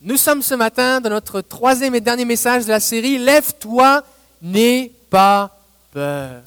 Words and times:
Nous 0.00 0.16
sommes 0.16 0.42
ce 0.42 0.54
matin 0.54 1.00
dans 1.00 1.10
notre 1.10 1.40
troisième 1.40 1.92
et 1.96 2.00
dernier 2.00 2.24
message 2.24 2.66
de 2.66 2.68
la 2.68 2.78
série 2.78 3.18
Lève-toi, 3.18 4.04
n'aie 4.40 4.92
pas 5.10 5.58
peur. 5.92 6.40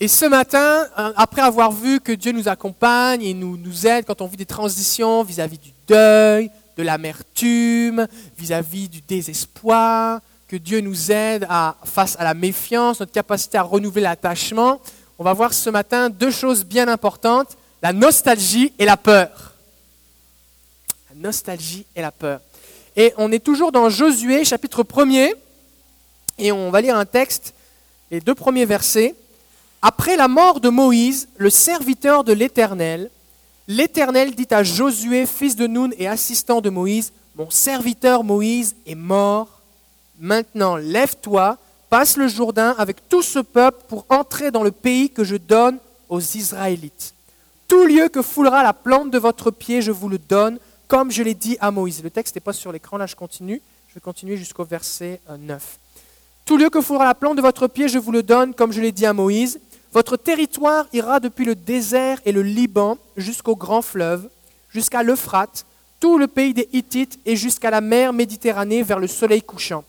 Et 0.00 0.08
ce 0.08 0.24
matin, 0.24 0.86
euh, 0.98 1.12
après 1.16 1.42
avoir 1.42 1.70
vu 1.70 2.00
que 2.00 2.12
Dieu 2.12 2.32
nous 2.32 2.48
accompagne 2.48 3.22
et 3.22 3.34
nous, 3.34 3.86
aide 3.86 4.06
quand 4.06 4.22
on 4.22 4.26
vit 4.26 4.38
des 4.38 4.46
transitions 4.46 5.22
vis-à-vis 5.22 5.58
du 5.58 5.70
deuil, 5.86 6.50
de 6.78 6.82
l'amertume, 6.82 8.06
vis-à-vis 8.38 8.88
du 8.88 9.02
désespoir, 9.02 10.20
que 10.48 10.56
Dieu 10.56 10.80
nous 10.80 11.12
aide 11.12 11.46
face 11.84 12.16
à 12.18 12.24
la 12.24 12.32
méfiance, 12.32 13.00
notre 13.00 13.12
capacité 13.12 13.58
à 13.58 13.62
renouveler 13.62 14.00
l'attachement, 14.00 14.80
on 15.18 15.24
va 15.24 15.34
voir 15.34 15.52
ce 15.52 15.68
matin 15.68 16.08
deux 16.08 16.30
choses 16.30 16.64
bien 16.64 16.88
importantes, 16.88 17.58
la 17.82 17.92
nostalgie 17.92 18.72
et 18.78 18.86
la 18.86 18.96
peur 18.96 19.47
nostalgie 21.18 21.86
et 21.94 22.00
la 22.00 22.10
peur. 22.10 22.40
Et 22.96 23.12
on 23.16 23.30
est 23.30 23.44
toujours 23.44 23.72
dans 23.72 23.90
Josué 23.90 24.44
chapitre 24.44 24.82
1er, 24.82 25.32
et 26.38 26.52
on 26.52 26.70
va 26.70 26.80
lire 26.80 26.96
un 26.96 27.04
texte, 27.04 27.54
les 28.10 28.20
deux 28.20 28.34
premiers 28.34 28.64
versets. 28.64 29.14
Après 29.82 30.16
la 30.16 30.28
mort 30.28 30.60
de 30.60 30.68
Moïse, 30.68 31.28
le 31.36 31.50
serviteur 31.50 32.24
de 32.24 32.32
l'Éternel, 32.32 33.10
l'Éternel 33.68 34.34
dit 34.34 34.48
à 34.50 34.62
Josué, 34.62 35.26
fils 35.26 35.54
de 35.56 35.66
Nun 35.66 35.90
et 35.98 36.08
assistant 36.08 36.60
de 36.60 36.70
Moïse, 36.70 37.12
Mon 37.36 37.50
serviteur 37.50 38.24
Moïse 38.24 38.74
est 38.86 38.96
mort. 38.96 39.60
Maintenant, 40.18 40.76
lève-toi, 40.76 41.56
passe 41.88 42.16
le 42.16 42.26
Jourdain 42.26 42.74
avec 42.78 43.08
tout 43.08 43.22
ce 43.22 43.38
peuple 43.38 43.84
pour 43.88 44.06
entrer 44.08 44.50
dans 44.50 44.64
le 44.64 44.72
pays 44.72 45.10
que 45.10 45.22
je 45.22 45.36
donne 45.36 45.78
aux 46.08 46.20
Israélites. 46.20 47.14
Tout 47.68 47.84
lieu 47.84 48.08
que 48.08 48.22
foulera 48.22 48.62
la 48.62 48.72
plante 48.72 49.10
de 49.10 49.18
votre 49.18 49.50
pied, 49.50 49.82
je 49.82 49.92
vous 49.92 50.08
le 50.08 50.18
donne, 50.18 50.58
comme 50.88 51.10
je 51.12 51.22
l'ai 51.22 51.34
dit 51.34 51.56
à 51.60 51.70
Moïse. 51.70 52.02
Le 52.02 52.10
texte 52.10 52.34
n'est 52.34 52.40
pas 52.40 52.54
sur 52.54 52.72
l'écran, 52.72 52.96
là 52.96 53.06
je 53.06 53.14
continue. 53.14 53.60
Je 53.88 53.94
vais 53.94 54.00
continuer 54.00 54.36
jusqu'au 54.36 54.64
verset 54.64 55.20
9. 55.38 55.62
Euh, 55.62 56.00
Tout 56.44 56.56
lieu 56.56 56.70
que 56.70 56.80
fourra 56.80 57.04
la 57.04 57.14
plante 57.14 57.36
de 57.36 57.42
votre 57.42 57.68
pied, 57.68 57.88
je 57.88 57.98
vous 57.98 58.12
le 58.12 58.22
donne, 58.22 58.54
comme 58.54 58.72
je 58.72 58.80
l'ai 58.80 58.92
dit 58.92 59.06
à 59.06 59.12
Moïse. 59.12 59.60
Votre 59.92 60.16
territoire 60.16 60.86
ira 60.92 61.20
depuis 61.20 61.44
le 61.44 61.54
désert 61.54 62.20
et 62.24 62.32
le 62.32 62.42
Liban 62.42 62.98
jusqu'au 63.16 63.56
grand 63.56 63.82
fleuve, 63.82 64.28
jusqu'à 64.70 65.02
l'Euphrate, 65.02 65.64
tout 66.00 66.18
le 66.18 66.26
pays 66.26 66.54
des 66.54 66.68
Hittites 66.72 67.18
et 67.24 67.36
jusqu'à 67.36 67.70
la 67.70 67.80
mer 67.80 68.12
Méditerranée 68.12 68.82
vers 68.82 68.98
le 68.98 69.06
soleil 69.06 69.42
couchant. 69.42 69.84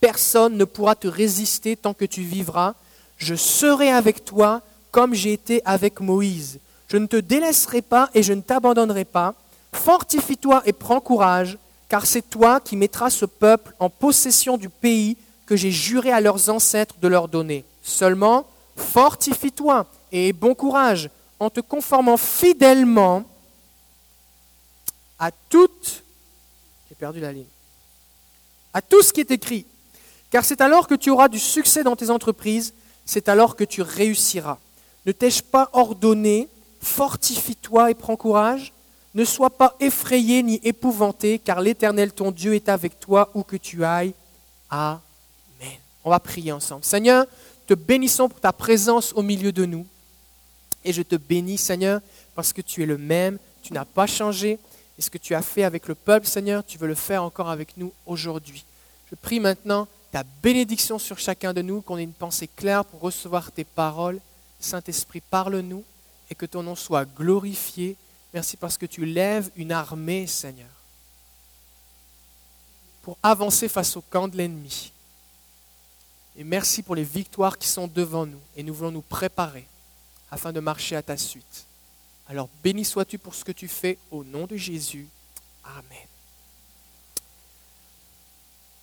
Personne 0.00 0.56
ne 0.56 0.64
pourra 0.64 0.94
te 0.94 1.06
résister 1.06 1.76
tant 1.76 1.94
que 1.94 2.04
tu 2.04 2.22
vivras. 2.22 2.74
Je 3.16 3.34
serai 3.34 3.90
avec 3.90 4.24
toi 4.24 4.62
comme 4.90 5.14
j'ai 5.14 5.32
été 5.32 5.62
avec 5.64 6.00
Moïse. 6.00 6.58
Je 6.88 6.96
ne 6.96 7.06
te 7.06 7.16
délaisserai 7.16 7.82
pas 7.82 8.10
et 8.14 8.22
je 8.22 8.32
ne 8.32 8.40
t'abandonnerai 8.40 9.04
pas. 9.04 9.34
Fortifie-toi 9.74 10.62
et 10.66 10.72
prends 10.72 11.00
courage, 11.00 11.58
car 11.88 12.06
c'est 12.06 12.28
toi 12.28 12.60
qui 12.60 12.76
mettras 12.76 13.10
ce 13.10 13.24
peuple 13.24 13.74
en 13.78 13.90
possession 13.90 14.56
du 14.56 14.68
pays 14.68 15.16
que 15.46 15.56
j'ai 15.56 15.70
juré 15.70 16.12
à 16.12 16.20
leurs 16.20 16.48
ancêtres 16.48 16.96
de 17.00 17.08
leur 17.08 17.28
donner. 17.28 17.64
Seulement, 17.82 18.46
fortifie-toi 18.76 19.86
et 20.12 20.28
aie 20.28 20.32
bon 20.32 20.54
courage 20.54 21.10
en 21.40 21.50
te 21.50 21.60
conformant 21.60 22.16
fidèlement 22.16 23.24
à 25.18 25.30
toute... 25.48 26.04
J'ai 26.88 26.94
perdu 26.94 27.20
la 27.20 27.32
ligne. 27.32 27.46
À 28.72 28.80
tout 28.80 29.02
ce 29.02 29.12
qui 29.12 29.20
est 29.20 29.30
écrit. 29.30 29.66
Car 30.30 30.44
c'est 30.44 30.60
alors 30.60 30.86
que 30.86 30.94
tu 30.94 31.10
auras 31.10 31.28
du 31.28 31.38
succès 31.38 31.82
dans 31.82 31.96
tes 31.96 32.10
entreprises, 32.10 32.72
c'est 33.04 33.28
alors 33.28 33.56
que 33.56 33.64
tu 33.64 33.82
réussiras. 33.82 34.58
Ne 35.04 35.12
t'ai-je 35.12 35.42
pas 35.42 35.68
ordonné, 35.72 36.48
fortifie-toi 36.80 37.90
et 37.90 37.94
prends 37.94 38.16
courage? 38.16 38.72
Ne 39.14 39.24
sois 39.24 39.50
pas 39.50 39.76
effrayé 39.80 40.42
ni 40.42 40.60
épouvanté, 40.64 41.38
car 41.38 41.60
l'Éternel 41.60 42.12
ton 42.12 42.30
Dieu 42.30 42.54
est 42.54 42.68
avec 42.68 42.98
toi 42.98 43.30
où 43.34 43.42
que 43.42 43.56
tu 43.56 43.84
ailles. 43.84 44.14
Amen. 44.70 44.98
On 46.04 46.10
va 46.10 46.18
prier 46.18 46.52
ensemble. 46.52 46.84
Seigneur, 46.84 47.26
te 47.66 47.74
bénissons 47.74 48.28
pour 48.28 48.40
ta 48.40 48.52
présence 48.52 49.12
au 49.14 49.22
milieu 49.22 49.52
de 49.52 49.64
nous. 49.64 49.86
Et 50.84 50.92
je 50.92 51.02
te 51.02 51.16
bénis, 51.16 51.58
Seigneur, 51.58 52.00
parce 52.34 52.52
que 52.52 52.60
tu 52.60 52.82
es 52.82 52.86
le 52.86 52.98
même, 52.98 53.38
tu 53.62 53.72
n'as 53.72 53.84
pas 53.84 54.06
changé. 54.06 54.58
Et 54.98 55.02
ce 55.02 55.10
que 55.10 55.18
tu 55.18 55.34
as 55.34 55.42
fait 55.42 55.62
avec 55.62 55.88
le 55.88 55.94
peuple, 55.94 56.26
Seigneur, 56.26 56.64
tu 56.64 56.78
veux 56.78 56.88
le 56.88 56.94
faire 56.94 57.22
encore 57.22 57.50
avec 57.50 57.76
nous 57.76 57.92
aujourd'hui. 58.06 58.64
Je 59.10 59.14
prie 59.14 59.40
maintenant 59.40 59.86
ta 60.10 60.24
bénédiction 60.42 60.98
sur 60.98 61.18
chacun 61.18 61.52
de 61.52 61.62
nous, 61.62 61.80
qu'on 61.80 61.98
ait 61.98 62.02
une 62.02 62.12
pensée 62.12 62.48
claire 62.48 62.84
pour 62.84 63.00
recevoir 63.00 63.52
tes 63.52 63.64
paroles. 63.64 64.20
Saint-Esprit, 64.58 65.20
parle-nous 65.20 65.84
et 66.30 66.34
que 66.34 66.46
ton 66.46 66.62
nom 66.62 66.74
soit 66.74 67.04
glorifié 67.04 67.96
Merci 68.32 68.56
parce 68.56 68.78
que 68.78 68.86
tu 68.86 69.04
lèves 69.04 69.50
une 69.56 69.72
armée, 69.72 70.26
Seigneur, 70.26 70.70
pour 73.02 73.18
avancer 73.22 73.68
face 73.68 73.96
au 73.96 74.00
camp 74.00 74.28
de 74.28 74.36
l'ennemi. 74.36 74.92
Et 76.36 76.44
merci 76.44 76.82
pour 76.82 76.94
les 76.94 77.04
victoires 77.04 77.58
qui 77.58 77.68
sont 77.68 77.86
devant 77.86 78.24
nous. 78.24 78.40
Et 78.56 78.62
nous 78.62 78.72
voulons 78.72 78.90
nous 78.90 79.02
préparer 79.02 79.66
afin 80.30 80.52
de 80.52 80.60
marcher 80.60 80.96
à 80.96 81.02
ta 81.02 81.16
suite. 81.16 81.66
Alors 82.26 82.48
béni 82.62 82.84
sois-tu 82.84 83.18
pour 83.18 83.34
ce 83.34 83.44
que 83.44 83.52
tu 83.52 83.68
fais 83.68 83.98
au 84.10 84.24
nom 84.24 84.46
de 84.46 84.56
Jésus. 84.56 85.06
Amen. 85.64 86.06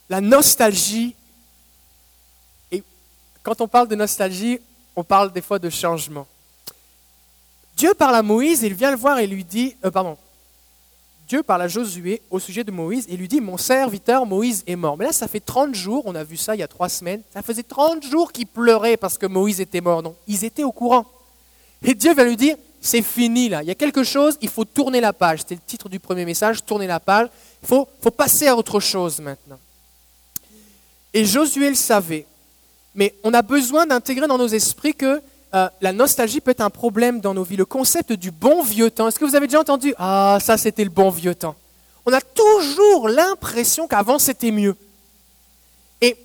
La 0.09 0.21
nostalgie, 0.21 1.15
et 2.71 2.83
quand 3.41 3.61
on 3.61 3.67
parle 3.67 3.88
de 3.88 3.95
nostalgie, 3.95 4.59
on 4.95 5.03
parle 5.03 5.31
des 5.31 5.41
fois 5.41 5.59
de 5.59 5.69
changement. 5.69 6.27
Dieu 7.79 7.94
parle 7.94 8.16
à 8.16 8.22
Moïse, 8.22 8.62
il 8.63 8.73
vient 8.73 8.91
le 8.91 8.97
voir 8.97 9.19
et 9.19 9.25
lui 9.25 9.45
dit, 9.45 9.73
euh, 9.85 9.90
pardon, 9.90 10.17
Dieu 11.29 11.44
parle 11.44 11.62
à 11.62 11.69
Josué 11.69 12.22
au 12.29 12.38
sujet 12.38 12.66
de 12.66 12.72
Moïse 12.72 13.06
et 13.07 13.16
lui 13.16 13.29
dit, 13.29 13.40
mon 13.40 13.56
serviteur 13.56 14.25
Moïse 14.25 14.66
est 14.67 14.75
mort. 14.75 14.97
Mais 14.97 15.06
là, 15.06 15.13
ça 15.13 15.29
fait 15.29 15.40
30 15.40 15.73
jours, 15.73 16.03
on 16.06 16.13
a 16.13 16.25
vu 16.25 16.35
ça 16.35 16.57
il 16.57 16.59
y 16.59 16.63
a 16.63 16.68
trois 16.68 16.89
semaines, 16.89 17.22
ça 17.34 17.41
faisait 17.41 17.63
30 17.63 18.03
jours 18.03 18.34
qu'ils 18.34 18.47
pleuraient 18.47 18.97
parce 18.97 19.18
que 19.18 19.25
Moïse 19.25 19.62
était 19.62 19.79
mort. 19.79 20.03
Non, 20.03 20.13
ils 20.28 20.44
étaient 20.44 20.66
au 20.66 20.73
courant. 20.73 21.06
Et 21.81 21.95
Dieu 21.95 22.13
va 22.13 22.25
lui 22.25 22.35
dire, 22.35 22.57
c'est 22.81 23.01
fini 23.01 23.47
là, 23.47 23.63
il 23.63 23.69
y 23.69 23.72
a 23.72 23.75
quelque 23.75 24.03
chose, 24.03 24.38
il 24.41 24.50
faut 24.50 24.66
tourner 24.66 25.00
la 25.00 25.13
page. 25.13 25.39
C'était 25.39 25.56
le 25.56 25.62
titre 25.66 25.88
du 25.88 26.01
premier 26.01 26.25
message, 26.25 26.66
tourner 26.66 26.88
la 26.88 27.00
page. 27.00 27.29
Il 27.63 27.68
faut, 27.69 27.88
faut 28.01 28.12
passer 28.12 28.47
à 28.47 28.57
autre 28.57 28.81
chose 28.81 29.22
maintenant. 29.22 29.59
Et 31.13 31.23
Josué 31.23 31.69
le 31.69 31.75
savait. 31.75 32.25
Mais 32.94 33.16
on 33.23 33.34
a 33.34 33.41
besoin 33.41 33.85
d'intégrer 33.85 34.28
dans 34.28 34.38
nos 34.38 34.50
esprits 34.50 34.94
que 34.94 35.22
euh, 35.55 35.67
la 35.81 35.93
nostalgie 35.93 36.41
peut 36.41 36.51
être 36.51 36.61
un 36.61 36.69
problème 36.69 37.21
dans 37.21 37.33
nos 37.33 37.43
vies. 37.43 37.55
Le 37.55 37.65
concept 37.65 38.13
du 38.13 38.31
bon 38.31 38.61
vieux 38.63 38.91
temps, 38.91 39.07
est-ce 39.07 39.17
que 39.17 39.25
vous 39.25 39.35
avez 39.35 39.47
déjà 39.47 39.59
entendu 39.59 39.93
Ah, 39.97 40.37
ça 40.41 40.57
c'était 40.57 40.83
le 40.83 40.89
bon 40.89 41.09
vieux 41.09 41.33
temps. 41.33 41.55
On 42.05 42.13
a 42.13 42.21
toujours 42.21 43.09
l'impression 43.09 43.88
qu'avant 43.88 44.19
c'était 44.19 44.51
mieux. 44.51 44.75
Et 46.01 46.15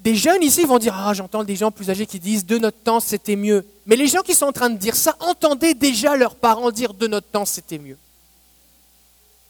des 0.00 0.14
jeunes 0.14 0.42
ici 0.42 0.64
vont 0.64 0.78
dire 0.78 0.94
Ah, 0.96 1.12
j'entends 1.12 1.42
des 1.42 1.56
gens 1.56 1.70
plus 1.70 1.90
âgés 1.90 2.06
qui 2.06 2.20
disent 2.20 2.46
De 2.46 2.58
notre 2.58 2.78
temps 2.78 3.00
c'était 3.00 3.36
mieux. 3.36 3.66
Mais 3.86 3.96
les 3.96 4.06
gens 4.06 4.20
qui 4.20 4.34
sont 4.34 4.46
en 4.46 4.52
train 4.52 4.70
de 4.70 4.76
dire 4.78 4.94
ça 4.94 5.16
entendaient 5.20 5.74
déjà 5.74 6.16
leurs 6.16 6.36
parents 6.36 6.70
dire 6.70 6.94
De 6.94 7.08
notre 7.08 7.26
temps 7.26 7.44
c'était 7.44 7.78
mieux. 7.78 7.98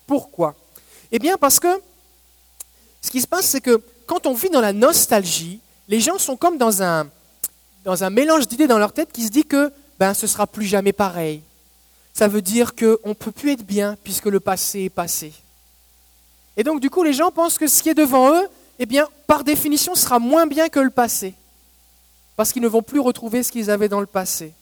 Pourquoi? 0.06 0.54
Eh 1.12 1.18
bien 1.18 1.36
parce 1.36 1.60
que 1.60 1.68
ce 3.02 3.10
qui 3.10 3.20
se 3.20 3.26
passe, 3.26 3.46
c'est 3.46 3.60
que 3.60 3.82
quand 4.06 4.26
on 4.26 4.34
vit 4.34 4.50
dans 4.50 4.60
la 4.60 4.72
nostalgie, 4.72 5.60
les 5.86 6.00
gens 6.00 6.18
sont 6.18 6.36
comme 6.36 6.58
dans 6.58 6.82
un, 6.82 7.08
dans 7.84 8.04
un 8.04 8.10
mélange 8.10 8.48
d'idées 8.48 8.66
dans 8.66 8.78
leur 8.78 8.92
tête 8.92 9.12
qui 9.12 9.24
se 9.24 9.30
dit 9.30 9.44
que 9.44 9.72
ben, 9.98 10.14
ce 10.14 10.26
sera 10.26 10.46
plus 10.46 10.66
jamais 10.66 10.92
pareil. 10.92 11.42
Ça 12.12 12.28
veut 12.28 12.42
dire 12.42 12.74
qu'on 12.74 13.08
ne 13.10 13.14
peut 13.14 13.32
plus 13.32 13.52
être 13.52 13.64
bien 13.64 13.96
puisque 14.02 14.26
le 14.26 14.40
passé 14.40 14.80
est 14.84 14.90
passé. 14.90 15.32
Et 16.56 16.64
donc 16.64 16.80
du 16.80 16.90
coup, 16.90 17.02
les 17.02 17.12
gens 17.12 17.30
pensent 17.30 17.58
que 17.58 17.66
ce 17.66 17.82
qui 17.82 17.88
est 17.88 17.94
devant 17.94 18.34
eux, 18.34 18.48
eh 18.78 18.86
bien, 18.86 19.06
par 19.26 19.44
définition, 19.44 19.94
sera 19.94 20.18
moins 20.18 20.46
bien 20.46 20.68
que 20.68 20.80
le 20.80 20.90
passé. 20.90 21.34
Parce 22.36 22.52
qu'ils 22.52 22.62
ne 22.62 22.68
vont 22.68 22.82
plus 22.82 23.00
retrouver 23.00 23.42
ce 23.42 23.52
qu'ils 23.52 23.70
avaient 23.70 23.88
dans 23.88 24.00
le 24.00 24.06
passé. 24.06 24.52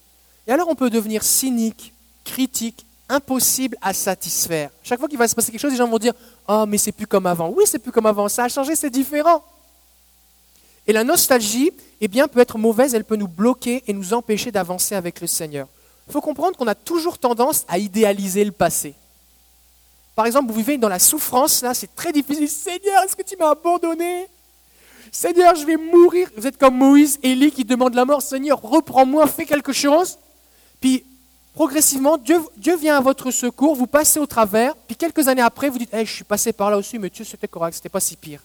Et 0.47 0.53
alors 0.53 0.69
on 0.69 0.75
peut 0.75 0.91
devenir 0.91 1.23
cynique, 1.23 1.93
critique, 2.25 2.87
impossible 3.09 3.77
à 3.81 3.93
satisfaire. 3.93 4.71
Chaque 4.83 4.99
fois 4.99 5.09
qu'il 5.09 5.19
va 5.19 5.29
se 5.29 5.35
passer 5.35 5.51
quelque 5.53 5.61
chose, 5.61 5.73
les 5.73 5.79
gens 5.79 5.89
vont 5.89 5.99
dire 5.99 6.15
Oh, 6.49 6.65
mais 6.67 6.79
c'est 6.79 6.93
plus 6.93 7.07
comme 7.07 7.27
avant. 7.27 7.49
Oui, 7.49 7.65
c'est 7.67 7.79
plus 7.79 7.93
comme 7.93 8.07
avant. 8.07 8.29
Ça 8.29 8.45
a 8.45 8.49
changé, 8.49 8.77
c'est 8.77 8.91
différent. 8.91 9.43
Et 10.87 10.93
la 10.93 11.05
nostalgie, 11.05 11.73
eh 12.01 12.09
bien, 12.09 12.29
peut 12.29 12.41
être 12.41 12.59
mauvaise, 12.59 12.95
elle 12.95 13.05
peut 13.05 13.17
nous 13.17 13.29
bloquer 13.29 13.83
et 13.87 13.93
nous 13.93 14.15
empêcher 14.15 14.53
d'avancer 14.53 14.95
avec 14.95 15.21
le 15.21 15.27
Seigneur. 15.27 15.67
Il 16.09 16.13
faut 16.13 16.21
comprendre 16.21 16.57
qu'on 16.57 16.69
a 16.69 16.75
toujours 16.75 17.19
tendance 17.19 17.65
à 17.69 17.79
idéaliser 17.79 18.45
le 18.45 18.53
passé. 18.53 18.95
Par 20.15 20.27
exemple, 20.27 20.51
vous 20.51 20.59
vivez 20.59 20.79
dans 20.79 20.89
la 20.89 20.99
souffrance, 20.99 21.63
là, 21.63 21.75
c'est 21.75 21.95
très 21.95 22.13
difficile. 22.13 22.49
Seigneur, 22.49 23.03
est-ce 23.05 23.17
que 23.17 23.23
tu 23.23 23.37
m'as 23.37 23.51
abandonné? 23.51 24.29
Seigneur, 25.13 25.55
je 25.55 25.67
vais 25.67 25.77
mourir. 25.77 26.31
Vous 26.37 26.47
êtes 26.47 26.57
comme 26.57 26.77
Moïse, 26.77 27.19
Élie 27.23 27.51
qui 27.51 27.65
demande 27.65 27.95
la 27.95 28.05
mort. 28.05 28.23
Seigneur, 28.23 28.61
reprends-moi, 28.63 29.27
fais 29.27 29.45
quelque 29.45 29.73
chose. 29.73 30.19
Puis, 30.81 31.05
progressivement, 31.53 32.17
Dieu, 32.17 32.41
Dieu, 32.57 32.77
vient 32.77 32.97
à 32.97 33.01
votre 33.01 33.31
secours, 33.31 33.75
vous 33.75 33.87
passez 33.87 34.19
au 34.19 34.27
travers. 34.27 34.75
Puis, 34.87 34.97
quelques 34.97 35.27
années 35.29 35.43
après, 35.43 35.69
vous 35.69 35.79
dites 35.79 35.93
hey, 35.93 36.07
Je 36.07 36.13
suis 36.13 36.25
passé 36.25 36.53
par 36.53 36.71
là 36.71 36.79
aussi, 36.79 36.99
mais 36.99 37.11
Dieu, 37.11 37.25
c'était 37.25 37.49
correct, 37.49 37.75
c'était 37.75 37.89
pas 37.89 38.01
si 38.01 38.17
pire. 38.17 38.43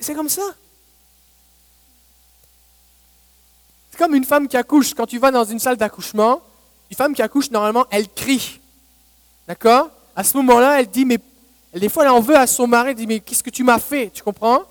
C'est 0.00 0.14
comme 0.14 0.28
ça. 0.28 0.42
C'est 3.90 3.98
comme 3.98 4.14
une 4.14 4.24
femme 4.24 4.48
qui 4.48 4.56
accouche. 4.56 4.94
Quand 4.94 5.06
tu 5.06 5.18
vas 5.18 5.30
dans 5.30 5.44
une 5.44 5.58
salle 5.58 5.76
d'accouchement, 5.76 6.42
une 6.90 6.96
femme 6.96 7.14
qui 7.14 7.22
accouche, 7.22 7.50
normalement, 7.50 7.86
elle 7.90 8.08
crie. 8.08 8.60
D'accord? 9.48 9.90
À 10.14 10.24
ce 10.24 10.36
moment-là, 10.38 10.80
elle 10.80 10.88
dit, 10.88 11.04
mais 11.04 11.18
des 11.74 11.88
fois, 11.88 12.04
elle 12.04 12.10
en 12.10 12.20
veut 12.20 12.36
à 12.36 12.46
son 12.46 12.66
mari, 12.66 12.90
elle 12.90 12.96
dit, 12.96 13.06
mais 13.06 13.20
qu'est-ce 13.20 13.42
que 13.42 13.50
tu 13.50 13.64
m'as 13.64 13.78
fait? 13.78 14.10
Tu 14.10 14.22
comprends? 14.22 14.62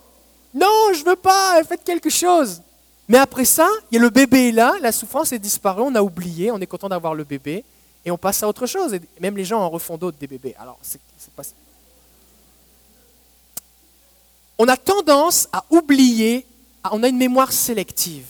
Non, 0.54 0.94
je 0.94 1.04
veux 1.04 1.16
pas, 1.16 1.64
faites 1.64 1.84
quelque 1.84 2.10
chose. 2.10 2.62
Mais 3.08 3.18
après 3.18 3.46
ça, 3.46 3.68
il 3.92 3.96
y 3.96 3.98
a 4.00 4.02
le 4.02 4.10
bébé 4.10 4.50
est 4.50 4.52
là, 4.52 4.74
la 4.82 4.92
souffrance 4.92 5.32
est 5.32 5.40
disparue, 5.40 5.84
on 5.84 5.94
a 5.96 6.02
oublié, 6.02 6.52
on 6.52 6.60
est 6.60 6.66
content 6.66 6.90
d'avoir 6.90 7.14
le 7.14 7.24
bébé, 7.24 7.64
et 8.04 8.12
on 8.12 8.18
passe 8.18 8.42
à 8.42 8.48
autre 8.48 8.66
chose. 8.66 8.98
Même 9.20 9.38
les 9.38 9.46
gens 9.46 9.62
en 9.62 9.70
refont 9.70 9.98
d'autres 9.98 10.18
des 10.18 10.28
bébés. 10.28 10.56
Alors, 10.58 10.78
c'est 10.82 11.00
pas... 11.36 11.44
On 14.58 14.68
a 14.68 14.78
tendance 14.78 15.50
à 15.52 15.66
oublier, 15.70 16.46
on 16.92 17.04
a 17.04 17.10
une 17.10 17.18
mémoire 17.18 17.52
sélective. 17.52 18.26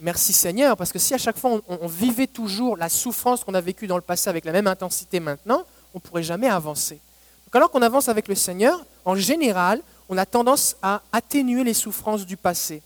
Merci 0.00 0.32
Seigneur, 0.32 0.76
parce 0.76 0.92
que 0.92 0.98
si 0.98 1.14
à 1.14 1.18
chaque 1.18 1.38
fois 1.38 1.60
on, 1.68 1.86
vivait 1.86 2.26
toujours 2.26 2.76
la 2.76 2.88
souffrance 2.88 3.44
qu'on 3.44 3.54
a 3.54 3.60
vécue 3.60 3.86
dans 3.86 3.96
le 3.96 4.02
passé 4.02 4.28
avec 4.28 4.44
la 4.44 4.52
même 4.52 4.66
intensité 4.66 5.20
maintenant, 5.20 5.64
on 5.94 5.98
ne 5.98 6.00
pourrait 6.00 6.22
jamais 6.22 6.48
avancer. 6.48 6.98
Donc 7.46 7.56
alors 7.56 7.70
qu'on 7.70 7.82
avance 7.82 8.08
avec 8.08 8.28
le 8.28 8.34
Seigneur, 8.34 8.84
en 9.04 9.16
général, 9.16 9.80
on 10.08 10.18
a 10.18 10.26
tendance 10.26 10.76
à 10.82 11.02
atténuer 11.12 11.64
les 11.64 11.74
souffrances 11.74 12.26
du 12.26 12.36
passé. 12.36 12.82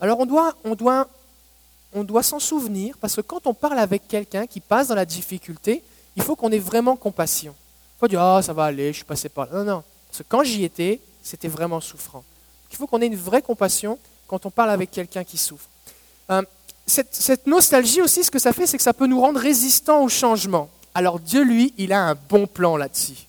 Alors 0.00 0.20
on 0.20 0.26
doit, 0.26 0.54
on 0.64 0.74
doit, 0.74 1.08
on 1.92 2.04
doit 2.04 2.22
s'en 2.22 2.38
souvenir, 2.38 2.96
parce 3.00 3.16
que 3.16 3.20
quand 3.22 3.46
on 3.46 3.54
parle 3.54 3.78
avec 3.78 4.06
quelqu'un 4.08 4.46
qui 4.46 4.60
passe 4.60 4.88
dans 4.88 4.94
la 4.94 5.06
difficulté, 5.06 5.82
il 6.16 6.22
faut 6.22 6.36
qu'on 6.36 6.50
ait 6.50 6.58
vraiment 6.58 6.96
compassion. 6.96 7.54
Il 7.96 8.00
faut 8.00 8.08
dire, 8.08 8.20
ah, 8.20 8.42
ça 8.42 8.52
va 8.52 8.64
aller, 8.64 8.92
je 8.92 8.98
suis 8.98 9.04
passé 9.04 9.28
par 9.28 9.46
là. 9.46 9.58
Non, 9.58 9.64
non. 9.64 9.84
Parce 10.08 10.18
que 10.18 10.24
quand 10.28 10.44
j'y 10.44 10.64
étais, 10.64 11.00
c'était 11.26 11.48
vraiment 11.48 11.80
souffrant. 11.80 12.24
Il 12.70 12.76
faut 12.76 12.86
qu'on 12.86 13.02
ait 13.02 13.06
une 13.06 13.16
vraie 13.16 13.42
compassion 13.42 13.98
quand 14.28 14.46
on 14.46 14.50
parle 14.50 14.70
avec 14.70 14.90
quelqu'un 14.90 15.24
qui 15.24 15.36
souffre. 15.36 15.68
Euh, 16.30 16.42
cette, 16.86 17.46
nostalgie 17.46 18.00
aussi, 18.00 18.22
ce 18.22 18.30
que 18.30 18.38
ça 18.38 18.52
fait, 18.52 18.66
c'est 18.66 18.76
que 18.76 18.82
ça 18.82 18.94
peut 18.94 19.08
nous 19.08 19.20
rendre 19.20 19.40
résistants 19.40 20.02
au 20.02 20.08
changement. 20.08 20.70
Alors 20.94 21.18
Dieu, 21.18 21.42
lui, 21.42 21.74
il 21.78 21.92
a 21.92 22.00
un 22.00 22.14
bon 22.14 22.46
plan 22.46 22.76
là-dessus. 22.76 23.26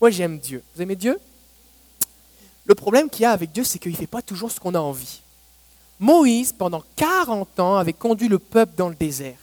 Moi, 0.00 0.10
j'aime 0.10 0.38
Dieu. 0.38 0.62
Vous 0.74 0.82
aimez 0.82 0.96
Dieu? 0.96 1.18
Le 2.66 2.74
problème 2.74 3.08
qu'il 3.08 3.22
y 3.22 3.24
a 3.24 3.32
avec 3.32 3.52
Dieu, 3.52 3.64
c'est 3.64 3.78
qu'il 3.78 3.92
ne 3.92 3.96
fait 3.96 4.06
pas 4.06 4.22
toujours 4.22 4.50
ce 4.50 4.60
qu'on 4.60 4.74
a 4.74 4.80
envie. 4.80 5.20
Moïse, 5.98 6.52
pendant 6.52 6.82
40 6.96 7.58
ans, 7.60 7.76
avait 7.76 7.92
conduit 7.94 8.28
le 8.28 8.38
peuple 8.38 8.74
dans 8.76 8.88
le 8.88 8.94
désert. 8.94 9.38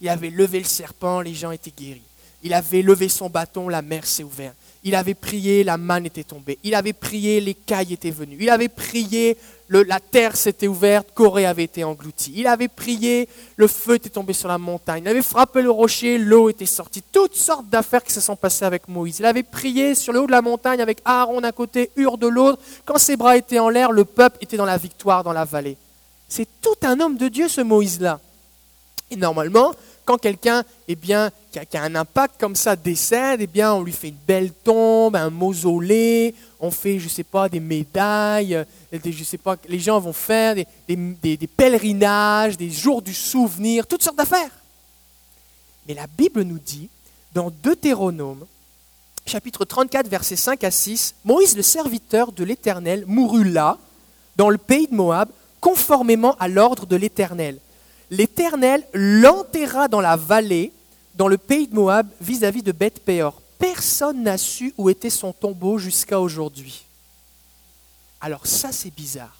Il 0.00 0.08
avait 0.08 0.30
levé 0.30 0.58
le 0.58 0.64
serpent, 0.64 1.20
les 1.20 1.34
gens 1.34 1.50
étaient 1.50 1.72
guéris. 1.76 2.02
Il 2.42 2.54
avait 2.54 2.82
levé 2.82 3.08
son 3.08 3.28
bâton, 3.28 3.68
la 3.68 3.82
mer 3.82 4.06
s'est 4.06 4.22
ouverte. 4.22 4.54
Il 4.84 4.94
avait 4.94 5.14
prié, 5.14 5.64
la 5.64 5.78
manne 5.78 6.06
était 6.06 6.22
tombée. 6.22 6.58
Il 6.62 6.74
avait 6.74 6.92
prié, 6.92 7.40
les 7.40 7.54
cailles 7.54 7.94
étaient 7.94 8.12
venues. 8.12 8.36
Il 8.38 8.50
avait 8.50 8.68
prié, 8.68 9.36
la 9.68 9.98
terre 9.98 10.36
s'était 10.36 10.68
ouverte, 10.68 11.08
Corée 11.12 11.44
avait 11.44 11.64
été 11.64 11.82
engloutie. 11.82 12.34
Il 12.36 12.46
avait 12.46 12.68
prié, 12.68 13.28
le 13.56 13.66
feu 13.66 13.96
était 13.96 14.10
tombé 14.10 14.32
sur 14.32 14.48
la 14.48 14.58
montagne. 14.58 15.02
Il 15.04 15.08
avait 15.08 15.22
frappé 15.22 15.60
le 15.60 15.72
rocher, 15.72 16.18
l'eau 16.18 16.48
était 16.48 16.66
sortie. 16.66 17.02
Toutes 17.10 17.34
sortes 17.34 17.68
d'affaires 17.68 18.04
qui 18.04 18.12
se 18.12 18.20
sont 18.20 18.36
passées 18.36 18.64
avec 18.64 18.86
Moïse. 18.86 19.18
Il 19.18 19.24
avait 19.24 19.42
prié 19.42 19.96
sur 19.96 20.12
le 20.12 20.20
haut 20.20 20.26
de 20.26 20.30
la 20.30 20.42
montagne 20.42 20.80
avec 20.80 20.98
Aaron 21.04 21.40
d'un 21.40 21.50
côté, 21.50 21.90
Hur 21.96 22.16
de 22.16 22.28
l'autre. 22.28 22.62
Quand 22.84 22.98
ses 22.98 23.16
bras 23.16 23.36
étaient 23.36 23.58
en 23.58 23.70
l'air, 23.70 23.90
le 23.90 24.04
peuple 24.04 24.38
était 24.40 24.56
dans 24.56 24.64
la 24.64 24.78
victoire 24.78 25.24
dans 25.24 25.32
la 25.32 25.44
vallée. 25.44 25.76
C'est 26.28 26.46
tout 26.60 26.76
un 26.82 27.00
homme 27.00 27.16
de 27.16 27.26
Dieu, 27.26 27.48
ce 27.48 27.60
Moïse-là. 27.60 28.20
Et 29.10 29.16
normalement, 29.16 29.74
quand 30.06 30.18
quelqu'un 30.18 30.62
eh 30.86 30.94
bien, 30.94 31.30
qui 31.50 31.58
a, 31.76 31.82
un 31.82 31.94
impact 31.96 32.36
comme 32.40 32.54
ça 32.54 32.76
décède, 32.76 33.40
eh 33.42 33.46
bien, 33.48 33.74
on 33.74 33.82
lui 33.82 33.92
fait 33.92 34.08
une 34.08 34.18
belle 34.26 34.52
tombe, 34.52 35.16
un 35.16 35.30
mausolée, 35.30 36.34
on 36.60 36.70
fait, 36.70 37.00
je 37.00 37.08
sais 37.08 37.24
pas, 37.24 37.48
des 37.48 37.60
médailles, 37.60 38.54
euh, 38.54 38.64
je 39.04 39.24
sais 39.24 39.36
pas, 39.36 39.56
les 39.68 39.80
gens 39.80 39.98
vont 39.98 40.12
faire 40.12 40.54
des, 40.54 40.66
des 40.96 41.46
pèlerinages, 41.48 42.56
des 42.56 42.70
jours 42.70 43.02
du 43.02 43.12
souvenir, 43.12 43.86
toutes 43.86 44.04
sortes 44.04 44.16
d'affaires. 44.16 44.52
Mais 45.88 45.94
la 45.94 46.06
Bible 46.06 46.42
nous 46.42 46.60
dit, 46.60 46.88
dans 47.34 47.50
Deutéronome, 47.62 48.46
chapitre 49.26 49.64
34, 49.64 50.08
versets 50.08 50.36
5 50.36 50.62
à 50.62 50.70
6, 50.70 51.16
Moïse, 51.24 51.56
le 51.56 51.62
serviteur 51.62 52.30
de 52.30 52.44
l'Éternel, 52.44 53.04
mourut 53.08 53.44
là, 53.44 53.76
dans 54.36 54.50
le 54.50 54.58
pays 54.58 54.86
de 54.86 54.94
Moab, 54.94 55.28
conformément 55.60 56.36
à 56.38 56.46
l'ordre 56.46 56.86
de 56.86 56.94
l'Éternel 56.94 57.58
l'Éternel 58.10 58.86
l'enterra 58.92 59.88
dans 59.88 60.00
la 60.00 60.16
vallée, 60.16 60.72
dans 61.14 61.28
le 61.28 61.38
pays 61.38 61.66
de 61.66 61.74
Moab, 61.74 62.08
vis-à-vis 62.20 62.62
de 62.62 62.72
Beth 62.72 63.04
Péor. 63.04 63.40
Personne 63.58 64.22
n'a 64.22 64.38
su 64.38 64.74
où 64.76 64.90
était 64.90 65.10
son 65.10 65.32
tombeau 65.32 65.78
jusqu'à 65.78 66.20
aujourd'hui. 66.20 66.84
Alors 68.20 68.46
ça, 68.46 68.72
c'est 68.72 68.94
bizarre. 68.94 69.36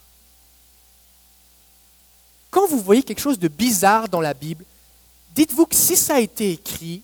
Quand 2.51 2.67
vous 2.69 2.81
voyez 2.81 3.03
quelque 3.03 3.21
chose 3.21 3.39
de 3.39 3.49
bizarre 3.49 4.09
dans 4.09 4.21
la 4.21 4.33
Bible, 4.33 4.65
dites-vous 5.35 5.67
que 5.67 5.75
si 5.75 5.97
ça 5.97 6.15
a 6.15 6.21
été 6.21 6.53
écrit, 6.53 7.03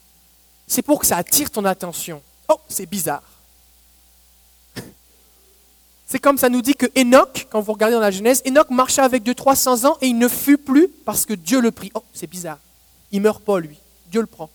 c'est 0.67 0.83
pour 0.83 1.01
que 1.01 1.07
ça 1.07 1.19
attire 1.19 1.51
ton 1.51 1.65
attention. 1.65 2.23
Oh, 2.49 2.59
c'est 2.69 2.87
bizarre. 2.87 3.23
C'est 6.13 6.19
comme 6.19 6.37
ça 6.37 6.51
nous 6.51 6.61
dit 6.61 6.75
que 6.75 6.85
Enoch, 6.95 7.47
quand 7.49 7.63
vous 7.63 7.73
regardez 7.73 7.95
dans 7.95 8.01
la 8.01 8.11
Genèse, 8.11 8.43
Enoch 8.47 8.69
marcha 8.69 9.03
avec 9.03 9.23
Dieu 9.23 9.35
300 9.35 9.87
ans 9.87 9.97
et 10.03 10.09
il 10.09 10.19
ne 10.19 10.29
fut 10.29 10.59
plus 10.59 10.89
parce 11.07 11.25
que 11.25 11.33
Dieu 11.33 11.59
le 11.59 11.71
prit. 11.71 11.91
Oh, 11.95 12.05
c'est 12.13 12.27
bizarre. 12.27 12.59
Il 13.13 13.23
meurt 13.23 13.43
pas, 13.43 13.59
lui. 13.59 13.79
Dieu 14.11 14.21
le 14.21 14.27
prend. 14.27 14.51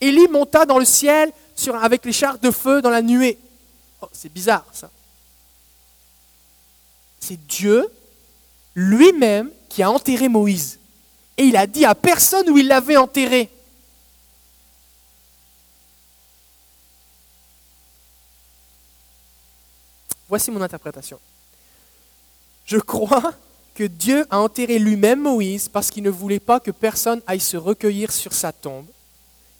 Élie 0.00 0.28
monta 0.28 0.66
dans 0.66 0.78
le 0.78 0.84
ciel 0.84 1.32
avec 1.82 2.04
les 2.04 2.12
chars 2.12 2.38
de 2.38 2.52
feu 2.52 2.80
dans 2.80 2.90
la 2.90 3.02
nuée. 3.02 3.38
Oh, 4.02 4.06
c'est 4.12 4.32
bizarre, 4.32 4.64
ça. 4.72 4.88
C'est 7.18 7.44
Dieu 7.48 7.88
lui-même 8.76 9.50
qui 9.68 9.82
a 9.82 9.90
enterré 9.90 10.28
Moïse. 10.28 10.78
Et 11.38 11.42
il 11.42 11.56
a 11.56 11.66
dit 11.66 11.84
à 11.84 11.96
personne 11.96 12.48
où 12.50 12.56
il 12.56 12.68
l'avait 12.68 12.96
enterré. 12.96 13.50
Voici 20.30 20.52
mon 20.52 20.62
interprétation. 20.62 21.18
Je 22.64 22.78
crois 22.78 23.34
que 23.74 23.82
Dieu 23.82 24.24
a 24.30 24.38
enterré 24.38 24.78
lui-même 24.78 25.22
Moïse 25.22 25.68
parce 25.68 25.90
qu'il 25.90 26.04
ne 26.04 26.10
voulait 26.10 26.38
pas 26.38 26.60
que 26.60 26.70
personne 26.70 27.20
aille 27.26 27.40
se 27.40 27.56
recueillir 27.56 28.12
sur 28.12 28.32
sa 28.32 28.52
tombe. 28.52 28.86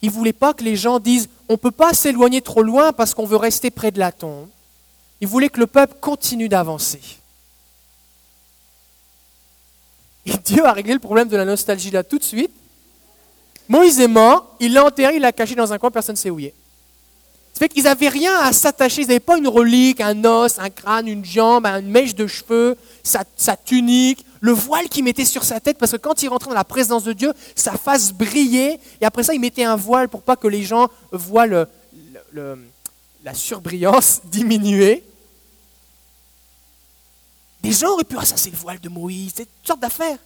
Il 0.01 0.11
ne 0.11 0.15
voulait 0.15 0.33
pas 0.33 0.55
que 0.55 0.63
les 0.63 0.77
gens 0.77 1.01
disent 1.01 1.29
on 1.49 1.55
ne 1.55 1.59
peut 1.59 1.73
pas 1.73 1.93
s'éloigner 1.93 2.41
trop 2.41 2.63
loin 2.63 2.93
parce 2.93 3.15
qu'on 3.15 3.27
veut 3.27 3.37
rester 3.37 3.73
près 3.73 3.91
de 3.91 3.99
la 3.99 4.13
tombe. 4.13 4.49
Il 5.21 5.27
voulait 5.27 5.49
que 5.49 5.59
le 5.59 5.67
peuple 5.67 5.97
continue 6.01 6.49
d'avancer. 6.49 7.01
Et 10.25 10.33
Dieu 10.45 10.65
a 10.65 10.73
réglé 10.73 10.95
le 10.95 11.01
problème 11.01 11.29
de 11.29 11.37
la 11.37 11.45
nostalgie 11.45 11.91
là 11.91 12.05
tout 12.05 12.19
de 12.19 12.25
suite. 12.25 12.53
Moïse 13.69 13.99
est 13.99 14.09
mort, 14.09 14.55
il 14.61 14.73
l'a 14.73 14.85
enterré, 14.85 15.17
il 15.17 15.23
l'a 15.23 15.33
caché 15.33 15.57
dans 15.57 15.73
un 15.73 15.79
coin, 15.79 15.91
personne 15.91 16.15
ne 16.15 16.19
sait 16.19 16.31
où 16.31 16.39
il 16.39 16.47
est. 16.47 16.55
Fait 17.61 17.69
qu'ils 17.69 17.85
n'avaient 17.85 18.09
rien 18.09 18.39
à 18.39 18.55
s'attacher, 18.55 19.03
ils 19.03 19.09
n'avaient 19.09 19.21
pas 19.21 19.37
une 19.37 19.47
relique, 19.47 20.01
un 20.01 20.25
os, 20.25 20.59
un 20.59 20.71
crâne, 20.71 21.07
une 21.07 21.23
jambe, 21.23 21.67
une 21.67 21.91
mèche 21.91 22.15
de 22.15 22.27
cheveux, 22.27 22.75
sa, 23.03 23.23
tunique, 23.55 24.25
le 24.41 24.53
voile 24.53 24.89
qu'il 24.89 25.05
mettait 25.05 25.27
sur 25.27 25.45
sa 25.45 25.61
tête, 25.61 25.77
parce 25.77 25.93
que 25.93 25.99
quand 25.99 26.23
il 26.23 26.29
rentrait 26.29 26.49
dans 26.49 26.57
la 26.57 26.65
présence 26.65 27.05
de 27.05 27.13
Dieu, 27.13 27.35
sa 27.55 27.73
face 27.73 28.15
brillait, 28.15 28.81
et 29.03 29.05
après 29.05 29.25
ça, 29.25 29.35
il 29.35 29.41
mettait 29.41 29.65
un 29.65 29.77
voile 29.77 30.09
pour 30.09 30.23
pas 30.23 30.37
que 30.37 30.49
les 30.49 30.63
gens 30.63 30.89
voient 31.13 31.47
la 32.33 33.35
surbrillance 33.35 34.23
diminuer. 34.25 35.05
Des 37.63 37.73
gens 37.73 37.91
auraient 37.91 38.05
pu, 38.05 38.17
ah 38.19 38.25
ça 38.25 38.39
c'est 38.39 38.53
le 38.53 38.57
voile 38.57 38.81
de 38.81 38.89
Moïse, 38.89 39.33
c'est 39.37 39.43
une 39.43 39.67
sorte 39.67 39.81
d'affaire. 39.81 40.17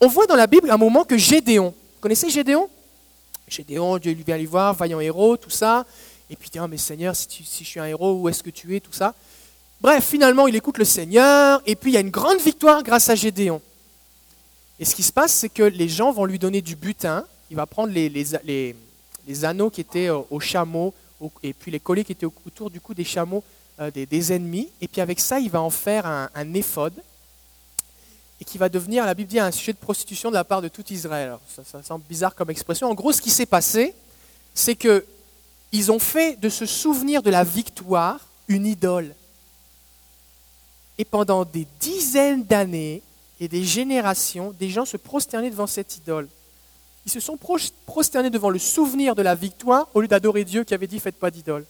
On 0.00 0.06
voit 0.06 0.26
dans 0.26 0.36
la 0.36 0.46
Bible 0.46 0.70
un 0.70 0.78
moment 0.78 1.04
que 1.04 1.18
Gédéon, 1.18 1.74
vous 1.74 2.00
connaissez 2.00 2.30
Gédéon? 2.30 2.70
Gédéon, 3.48 3.98
Dieu 3.98 4.12
lui 4.12 4.22
vient 4.22 4.38
lui 4.38 4.46
voir, 4.46 4.72
vaillant 4.72 4.98
héros, 4.98 5.36
tout 5.36 5.50
ça. 5.50 5.84
Et 6.32 6.36
puis, 6.36 6.50
oh, 6.58 6.66
mais 6.66 6.78
Seigneur, 6.78 7.14
si, 7.14 7.44
je 7.44 7.64
suis 7.64 7.78
un 7.78 7.84
héros, 7.84 8.14
où 8.14 8.28
est-ce 8.30 8.42
que 8.42 8.48
tu 8.48 8.74
es, 8.74 8.80
tout 8.80 8.92
ça? 8.94 9.14
Bref, 9.82 10.02
finalement, 10.02 10.46
il 10.46 10.56
écoute 10.56 10.78
le 10.78 10.86
Seigneur, 10.86 11.60
et 11.66 11.76
puis 11.76 11.90
il 11.90 11.94
y 11.94 11.98
a 11.98 12.00
une 12.00 12.08
grande 12.08 12.40
victoire 12.40 12.82
grâce 12.82 13.10
à 13.10 13.14
Gédéon. 13.14 13.60
Et 14.80 14.86
ce 14.86 14.94
qui 14.94 15.02
se 15.02 15.12
passe, 15.12 15.32
c'est 15.32 15.50
que 15.50 15.62
les 15.62 15.90
gens 15.90 16.10
vont 16.10 16.24
lui 16.24 16.38
donner 16.38 16.62
du 16.62 16.74
butin. 16.74 17.26
Il 17.50 17.56
va 17.58 17.66
prendre 17.66 17.92
les, 17.92 19.44
anneaux 19.44 19.68
qui 19.68 19.82
étaient 19.82 20.08
au 20.08 20.40
chameau, 20.40 20.94
et 21.42 21.52
puis 21.52 21.70
les 21.70 21.80
colliers 21.80 22.04
qui 22.04 22.12
étaient 22.12 22.24
autour 22.24 22.70
du 22.70 22.80
cou 22.80 22.94
des 22.94 23.04
chameaux 23.04 23.44
euh, 23.78 23.90
des, 23.90 24.32
ennemis. 24.32 24.70
Et 24.80 24.88
puis 24.88 25.02
avec 25.02 25.20
ça, 25.20 25.38
il 25.38 25.50
va 25.50 25.60
en 25.60 25.68
faire 25.68 26.06
un, 26.06 26.30
un 26.34 26.54
éphode, 26.54 26.94
et 28.40 28.44
qui 28.46 28.56
va 28.56 28.70
devenir, 28.70 29.04
la 29.04 29.12
Bible 29.12 29.28
dit, 29.28 29.38
un 29.38 29.50
sujet 29.50 29.74
de 29.74 29.78
prostitution 29.78 30.30
de 30.30 30.34
la 30.34 30.44
part 30.44 30.62
de 30.62 30.68
tout 30.68 30.84
Israël. 30.90 31.36
ça, 31.54 31.62
ça 31.62 31.82
semble 31.82 32.06
bizarre 32.08 32.34
comme 32.34 32.48
expression. 32.48 32.88
En 32.88 32.94
gros, 32.94 33.12
ce 33.12 33.20
qui 33.20 33.30
s'est 33.30 33.44
passé, 33.44 33.94
c'est 34.54 34.76
que 34.76 35.04
ils 35.72 35.90
ont 35.90 35.98
fait 35.98 36.38
de 36.40 36.48
ce 36.48 36.66
souvenir 36.66 37.22
de 37.22 37.30
la 37.30 37.44
victoire 37.44 38.20
une 38.48 38.66
idole. 38.66 39.14
Et 40.98 41.04
pendant 41.04 41.44
des 41.44 41.66
dizaines 41.80 42.44
d'années 42.44 43.02
et 43.40 43.48
des 43.48 43.64
générations, 43.64 44.54
des 44.60 44.68
gens 44.68 44.84
se 44.84 44.98
prosternaient 44.98 45.50
devant 45.50 45.66
cette 45.66 45.96
idole. 45.96 46.28
Ils 47.06 47.12
se 47.12 47.20
sont 47.20 47.38
prosternés 47.86 48.30
devant 48.30 48.50
le 48.50 48.58
souvenir 48.58 49.14
de 49.14 49.22
la 49.22 49.34
victoire 49.34 49.88
au 49.94 50.02
lieu 50.02 50.08
d'adorer 50.08 50.44
Dieu 50.44 50.62
qui 50.62 50.74
avait 50.74 50.86
dit 50.86 51.00
faites 51.00 51.18
pas 51.18 51.30
d'idole. 51.30 51.64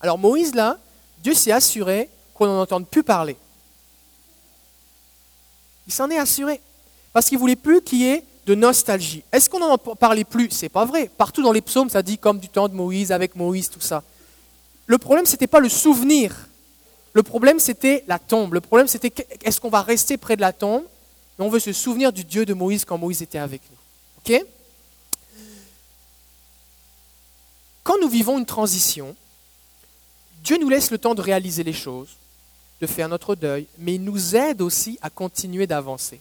Alors 0.00 0.18
Moïse, 0.18 0.54
là, 0.54 0.78
Dieu 1.22 1.34
s'est 1.34 1.52
assuré 1.52 2.08
qu'on 2.34 2.46
n'en 2.46 2.62
entende 2.62 2.88
plus 2.88 3.02
parler. 3.04 3.36
Il 5.86 5.92
s'en 5.92 6.10
est 6.10 6.18
assuré. 6.18 6.60
Parce 7.12 7.28
qu'il 7.28 7.36
ne 7.36 7.40
voulait 7.40 7.56
plus 7.56 7.80
qu'il 7.80 8.00
y 8.00 8.06
ait 8.06 8.24
de 8.46 8.54
nostalgie. 8.54 9.24
Est-ce 9.32 9.50
qu'on 9.50 9.58
n'en 9.58 9.76
parlait 9.76 10.24
plus? 10.24 10.50
C'est 10.50 10.68
pas 10.68 10.84
vrai. 10.84 11.10
Partout 11.18 11.42
dans 11.42 11.52
les 11.52 11.60
psaumes, 11.60 11.90
ça 11.90 12.02
dit 12.02 12.16
comme 12.16 12.38
du 12.38 12.48
temps 12.48 12.68
de 12.68 12.74
Moïse, 12.74 13.10
avec 13.12 13.34
Moïse, 13.34 13.68
tout 13.68 13.80
ça. 13.80 14.02
Le 14.86 14.98
problème, 14.98 15.26
ce 15.26 15.32
n'était 15.32 15.48
pas 15.48 15.60
le 15.60 15.68
souvenir. 15.68 16.48
Le 17.12 17.22
problème, 17.24 17.58
c'était 17.58 18.04
la 18.06 18.18
tombe. 18.18 18.54
Le 18.54 18.60
problème, 18.60 18.86
c'était 18.86 19.12
est-ce 19.42 19.60
qu'on 19.60 19.68
va 19.68 19.82
rester 19.82 20.16
près 20.16 20.36
de 20.36 20.40
la 20.40 20.52
tombe? 20.52 20.84
On 21.38 21.48
veut 21.48 21.58
se 21.58 21.72
souvenir 21.72 22.12
du 22.12 22.24
Dieu 22.24 22.46
de 22.46 22.54
Moïse 22.54 22.84
quand 22.84 22.96
Moïse 22.96 23.20
était 23.20 23.38
avec 23.38 23.62
nous. 23.70 23.76
OK? 24.34 24.46
Quand 27.82 28.00
nous 28.00 28.08
vivons 28.08 28.38
une 28.38 28.46
transition, 28.46 29.14
Dieu 30.42 30.56
nous 30.58 30.68
laisse 30.68 30.90
le 30.90 30.98
temps 30.98 31.14
de 31.14 31.20
réaliser 31.20 31.64
les 31.64 31.72
choses, 31.72 32.16
de 32.80 32.86
faire 32.86 33.08
notre 33.08 33.34
deuil, 33.34 33.66
mais 33.78 33.96
il 33.96 34.02
nous 34.02 34.36
aide 34.36 34.62
aussi 34.62 34.98
à 35.02 35.10
continuer 35.10 35.66
d'avancer. 35.66 36.20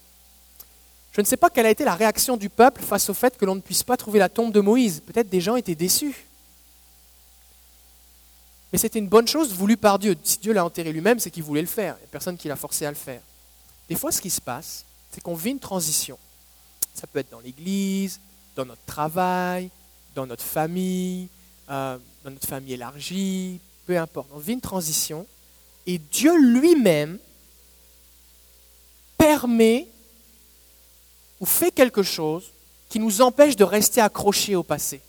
Je 1.15 1.21
ne 1.21 1.25
sais 1.25 1.37
pas 1.37 1.49
quelle 1.49 1.65
a 1.65 1.69
été 1.69 1.85
la 1.85 1.95
réaction 1.95 2.35
du 2.35 2.49
peuple 2.49 2.81
face 2.81 3.09
au 3.09 3.13
fait 3.13 3.37
que 3.37 3.45
l'on 3.45 3.55
ne 3.55 3.61
puisse 3.61 3.83
pas 3.83 3.95
trouver 3.95 4.19
la 4.19 4.27
tombe 4.27 4.51
de 4.51 4.59
Moïse. 4.59 4.99
Peut-être 4.99 5.29
des 5.29 5.39
gens 5.39 5.55
étaient 5.55 5.73
déçus. 5.73 6.25
Mais 8.73 8.77
c'était 8.77 8.99
une 8.99 9.07
bonne 9.07 9.25
chose 9.25 9.53
voulue 9.53 9.77
par 9.77 9.97
Dieu. 9.97 10.17
Si 10.23 10.39
Dieu 10.39 10.51
l'a 10.51 10.65
enterré 10.65 10.91
lui-même, 10.91 11.19
c'est 11.19 11.31
qu'il 11.31 11.43
voulait 11.43 11.61
le 11.61 11.67
faire. 11.67 11.95
Il 11.99 12.01
n'y 12.01 12.07
a 12.07 12.11
personne 12.11 12.35
qui 12.35 12.49
l'a 12.49 12.57
forcé 12.57 12.85
à 12.85 12.89
le 12.89 12.97
faire. 12.97 13.21
Des 13.87 13.95
fois, 13.95 14.11
ce 14.11 14.19
qui 14.19 14.29
se 14.29 14.41
passe, 14.41 14.83
c'est 15.09 15.21
qu'on 15.21 15.35
vit 15.35 15.51
une 15.51 15.59
transition. 15.59 16.19
Ça 16.93 17.07
peut 17.07 17.19
être 17.19 17.31
dans 17.31 17.39
l'église, 17.39 18.19
dans 18.57 18.65
notre 18.65 18.83
travail, 18.85 19.69
dans 20.15 20.27
notre 20.27 20.43
famille, 20.43 21.29
euh, 21.69 21.97
dans 22.25 22.31
notre 22.31 22.47
famille 22.47 22.73
élargie, 22.73 23.61
peu 23.85 23.97
importe. 23.97 24.27
On 24.33 24.39
vit 24.39 24.53
une 24.53 24.59
transition 24.59 25.25
et 25.87 25.97
Dieu 25.97 26.37
lui-même 26.37 27.19
permet 29.17 29.87
ou 31.39 31.45
fait 31.45 31.71
quelque 31.71 32.03
chose 32.03 32.51
qui 32.89 32.99
nous 32.99 33.21
empêche 33.21 33.55
de 33.55 33.63
rester 33.63 34.01
accrochés 34.01 34.55
au 34.55 34.63
passé. 34.63 35.01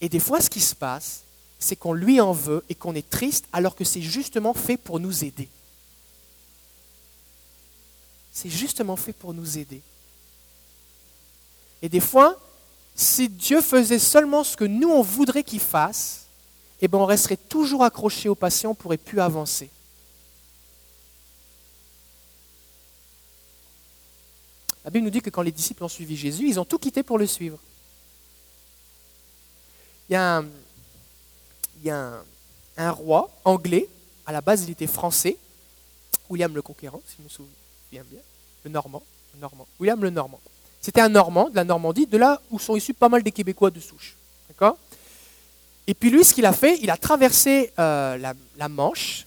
Et 0.00 0.08
des 0.08 0.20
fois, 0.20 0.40
ce 0.40 0.50
qui 0.50 0.60
se 0.60 0.74
passe, 0.74 1.22
c'est 1.58 1.76
qu'on 1.76 1.92
lui 1.92 2.20
en 2.20 2.32
veut 2.32 2.64
et 2.68 2.74
qu'on 2.74 2.94
est 2.94 3.08
triste 3.08 3.46
alors 3.52 3.74
que 3.74 3.84
c'est 3.84 4.02
justement 4.02 4.54
fait 4.54 4.76
pour 4.76 5.00
nous 5.00 5.24
aider. 5.24 5.48
C'est 8.32 8.50
justement 8.50 8.94
fait 8.94 9.12
pour 9.12 9.34
nous 9.34 9.58
aider. 9.58 9.82
Et 11.82 11.88
des 11.88 12.00
fois, 12.00 12.38
si 12.94 13.28
Dieu 13.28 13.60
faisait 13.60 13.98
seulement 13.98 14.44
ce 14.44 14.56
que 14.56 14.64
nous, 14.64 14.90
on 14.90 15.02
voudrait 15.02 15.42
qu'il 15.42 15.60
fasse, 15.60 16.26
eh 16.80 16.88
ben, 16.88 16.98
on 16.98 17.06
resterait 17.06 17.36
toujours 17.36 17.82
accroché 17.82 18.28
au 18.28 18.34
patient, 18.34 18.70
on 18.70 18.74
ne 18.74 18.76
pourrait 18.78 18.96
plus 18.96 19.20
avancer. 19.20 19.70
La 24.88 24.90
Bible 24.90 25.04
nous 25.04 25.10
dit 25.10 25.20
que 25.20 25.28
quand 25.28 25.42
les 25.42 25.52
disciples 25.52 25.84
ont 25.84 25.88
suivi 25.88 26.16
Jésus, 26.16 26.48
ils 26.48 26.58
ont 26.58 26.64
tout 26.64 26.78
quitté 26.78 27.02
pour 27.02 27.18
le 27.18 27.26
suivre. 27.26 27.58
Il 30.08 30.14
y 30.14 30.16
a 31.90 32.22
un, 32.78 32.90
roi 32.90 33.28
anglais, 33.44 33.86
à 34.24 34.32
la 34.32 34.40
base 34.40 34.64
il 34.64 34.70
était 34.70 34.86
français, 34.86 35.36
William 36.30 36.54
le 36.54 36.62
Conquérant, 36.62 37.02
si 37.06 37.16
je 37.18 37.22
me 37.22 37.28
souviens 37.28 38.02
bien, 38.10 38.20
le 38.64 38.70
Normand, 38.70 39.02
le 39.34 39.40
Normand, 39.40 39.66
William 39.78 40.02
le 40.02 40.08
Normand. 40.08 40.40
C'était 40.80 41.02
un 41.02 41.10
Normand 41.10 41.50
de 41.50 41.56
la 41.56 41.64
Normandie, 41.64 42.06
de 42.06 42.16
là 42.16 42.40
où 42.50 42.58
sont 42.58 42.74
issus 42.74 42.94
pas 42.94 43.10
mal 43.10 43.22
des 43.22 43.30
Québécois 43.30 43.70
de 43.70 43.80
souche. 43.80 44.16
D'accord? 44.48 44.78
Et 45.86 45.92
puis 45.92 46.08
lui, 46.08 46.24
ce 46.24 46.32
qu'il 46.32 46.46
a 46.46 46.54
fait, 46.54 46.78
il 46.80 46.88
a 46.88 46.96
traversé 46.96 47.74
euh, 47.78 48.16
la, 48.16 48.32
la 48.56 48.68
Manche, 48.70 49.26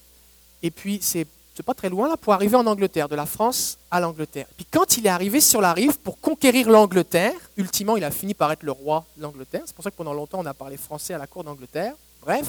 et 0.60 0.72
puis 0.72 0.98
c'est 1.00 1.28
pas 1.62 1.74
très 1.74 1.88
loin 1.88 2.08
là, 2.08 2.16
pour 2.16 2.32
arriver 2.32 2.56
en 2.56 2.66
Angleterre, 2.66 3.08
de 3.08 3.14
la 3.14 3.26
France 3.26 3.78
à 3.90 4.00
l'Angleterre. 4.00 4.46
Puis 4.56 4.66
quand 4.70 4.96
il 4.96 5.06
est 5.06 5.10
arrivé 5.10 5.40
sur 5.40 5.60
la 5.60 5.72
rive 5.72 5.98
pour 5.98 6.20
conquérir 6.20 6.68
l'Angleterre, 6.68 7.34
ultimement 7.56 7.96
il 7.96 8.04
a 8.04 8.10
fini 8.10 8.34
par 8.34 8.50
être 8.52 8.62
le 8.62 8.72
roi 8.72 9.04
de 9.16 9.22
l'Angleterre. 9.22 9.62
C'est 9.66 9.74
pour 9.74 9.84
ça 9.84 9.90
que 9.90 9.96
pendant 9.96 10.14
longtemps 10.14 10.40
on 10.40 10.46
a 10.46 10.54
parlé 10.54 10.76
français 10.76 11.14
à 11.14 11.18
la 11.18 11.26
cour 11.26 11.44
d'Angleterre. 11.44 11.94
Bref, 12.22 12.46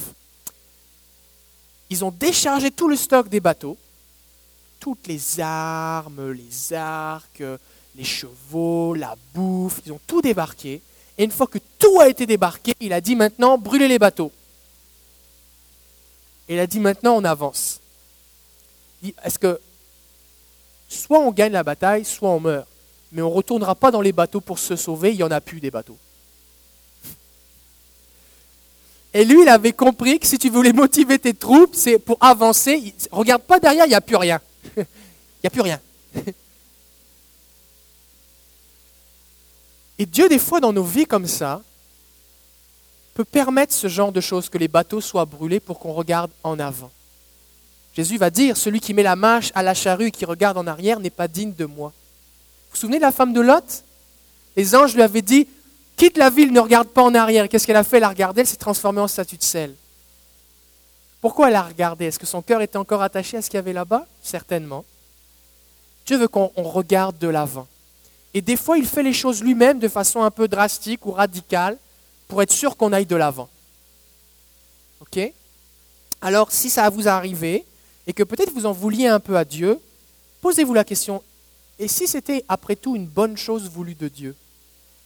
ils 1.89 2.03
ont 2.03 2.12
déchargé 2.12 2.72
tout 2.72 2.88
le 2.88 2.96
stock 2.96 3.29
des 3.29 3.39
bateaux, 3.39 3.77
toutes 4.79 5.08
les 5.08 5.39
armes, 5.39 6.32
les 6.32 6.74
arcs, 6.74 7.43
les 7.96 8.03
chevaux, 8.03 8.93
la 8.96 9.15
bouffe, 9.34 9.82
ils 9.86 9.91
ont 9.91 10.00
tout 10.08 10.22
débarqué. 10.22 10.82
Et 11.17 11.24
une 11.24 11.32
fois 11.32 11.48
que 11.48 11.60
tout 11.77 12.00
a 12.00 12.10
été 12.10 12.25
débarqué, 12.25 12.74
il 12.79 12.93
a 12.93 13.01
dit 13.01 13.15
maintenant 13.15 13.58
brûlez 13.58 13.88
les 13.88 14.00
bateaux. 14.00 14.32
Et 16.50 16.55
il 16.55 16.60
a 16.60 16.67
dit 16.67 16.79
maintenant 16.79 17.15
on 17.15 17.24
avance 17.24 17.79
est-ce 19.24 19.39
que 19.39 19.60
soit 20.88 21.19
on 21.19 21.31
gagne 21.31 21.53
la 21.53 21.63
bataille, 21.63 22.05
soit 22.05 22.29
on 22.29 22.39
meurt. 22.39 22.67
Mais 23.12 23.22
on 23.22 23.29
ne 23.29 23.36
retournera 23.36 23.75
pas 23.75 23.91
dans 23.91 24.01
les 24.01 24.12
bateaux 24.12 24.41
pour 24.41 24.60
se 24.60 24.75
sauver, 24.75 25.12
il 25.12 25.17
n'y 25.17 25.24
en 25.24 25.31
a 25.31 25.41
plus 25.41 25.60
des 25.60 25.72
bateaux. 25.72 25.98
Et 29.13 29.25
lui, 29.25 29.43
il 29.43 29.50
avait 29.50 29.74
compris 29.74 30.17
que 30.19 30.25
si 30.25 30.39
tu 30.39 30.50
voulais 30.50 30.74
motiver 30.74 31.19
tes 31.19 31.36
troupes, 31.36 31.75
c'est 31.75 32.00
pour 32.00 32.17
avancer. 32.19 32.95
Regarde 33.12 33.43
pas 33.43 33.60
derrière, 33.60 33.86
il 33.86 33.89
n'y 33.89 33.95
a 33.95 34.01
plus 34.01 34.15
rien. 34.15 34.41
Il 34.77 35.48
n'y 35.48 35.48
a 35.48 35.51
plus 35.51 35.62
rien. 35.62 35.81
Et 40.00 40.05
Dieu, 40.05 40.29
des 40.29 40.39
fois, 40.39 40.62
dans 40.62 40.72
nos 40.72 40.86
vies 40.86 41.05
comme 41.05 41.27
ça, 41.27 41.62
peut 43.13 43.25
permettre 43.25 43.74
ce 43.74 43.88
genre 43.88 44.13
de 44.13 44.22
choses, 44.22 44.48
que 44.50 44.57
les 44.57 44.69
bateaux 44.69 45.01
soient 45.01 45.25
brûlés 45.25 45.60
pour 45.60 45.79
qu'on 45.79 45.91
regarde 45.91 46.31
en 46.43 46.57
avant. 46.60 46.91
Jésus 47.95 48.17
va 48.17 48.29
dire, 48.29 48.57
celui 48.57 48.79
qui 48.79 48.93
met 48.93 49.03
la 49.03 49.15
marche 49.15 49.51
à 49.53 49.62
la 49.62 49.73
charrue 49.73 50.07
et 50.07 50.12
qui 50.12 50.25
regarde 50.25 50.57
en 50.57 50.65
arrière 50.65 51.00
n'est 51.00 51.09
pas 51.09 51.27
digne 51.27 51.53
de 51.53 51.65
moi. 51.65 51.89
Vous 51.89 52.73
vous 52.73 52.77
souvenez 52.77 52.97
de 52.97 53.03
la 53.03 53.12
femme 53.12 53.33
de 53.33 53.41
Lot? 53.41 53.83
Les 54.55 54.75
anges 54.75 54.95
lui 54.95 55.03
avaient 55.03 55.21
dit, 55.21 55.47
quitte 55.95 56.17
la 56.17 56.29
ville, 56.29 56.51
ne 56.51 56.59
regarde 56.59 56.88
pas 56.88 57.03
en 57.03 57.13
arrière. 57.13 57.47
Qu'est-ce 57.47 57.67
qu'elle 57.67 57.75
a 57.75 57.83
fait? 57.83 57.97
Elle 57.97 58.03
a 58.03 58.09
regardé, 58.09 58.41
elle 58.41 58.47
s'est 58.47 58.55
transformée 58.55 59.01
en 59.01 59.07
statue 59.07 59.38
de 59.38 59.43
sel. 59.43 59.75
Pourquoi 61.21 61.50
elle 61.50 61.55
a 61.55 61.63
regardé? 61.63 62.05
Est-ce 62.05 62.19
que 62.19 62.25
son 62.25 62.41
cœur 62.41 62.62
était 62.62 62.77
encore 62.77 63.01
attaché 63.01 63.38
à 63.38 63.41
ce 63.41 63.50
qu'il 63.50 63.57
y 63.57 63.59
avait 63.59 63.73
là-bas? 63.73 64.05
Certainement. 64.21 64.83
Dieu 66.05 66.17
veut 66.17 66.27
qu'on 66.27 66.51
regarde 66.57 67.17
de 67.19 67.27
l'avant. 67.27 67.67
Et 68.33 68.41
des 68.41 68.57
fois, 68.57 68.77
il 68.77 68.85
fait 68.85 69.03
les 69.03 69.13
choses 69.13 69.41
lui-même 69.41 69.79
de 69.79 69.88
façon 69.88 70.23
un 70.23 70.31
peu 70.31 70.47
drastique 70.47 71.05
ou 71.05 71.12
radicale 71.12 71.77
pour 72.27 72.41
être 72.41 72.51
sûr 72.51 72.75
qu'on 72.75 72.91
aille 72.91 73.05
de 73.05 73.15
l'avant. 73.15 73.47
OK? 75.01 75.31
Alors, 76.21 76.51
si 76.51 76.69
ça 76.69 76.89
vous 76.89 77.07
arrivé, 77.07 77.63
et 78.07 78.13
que 78.13 78.24
peut-être 78.24 78.53
vous 78.53 78.65
en 78.65 78.72
vouliez 78.72 79.07
un 79.07 79.19
peu 79.19 79.38
à 79.38 79.45
Dieu, 79.45 79.79
posez-vous 80.41 80.74
la 80.74 80.83
question, 80.83 81.24
et 81.79 81.88
si 81.88 82.07
c'était 82.07 82.45
après 82.48 82.75
tout 82.75 82.95
une 82.95 83.07
bonne 83.07 83.38
chose 83.38 83.69
voulue 83.69 83.95
de 83.95 84.07
Dieu? 84.07 84.36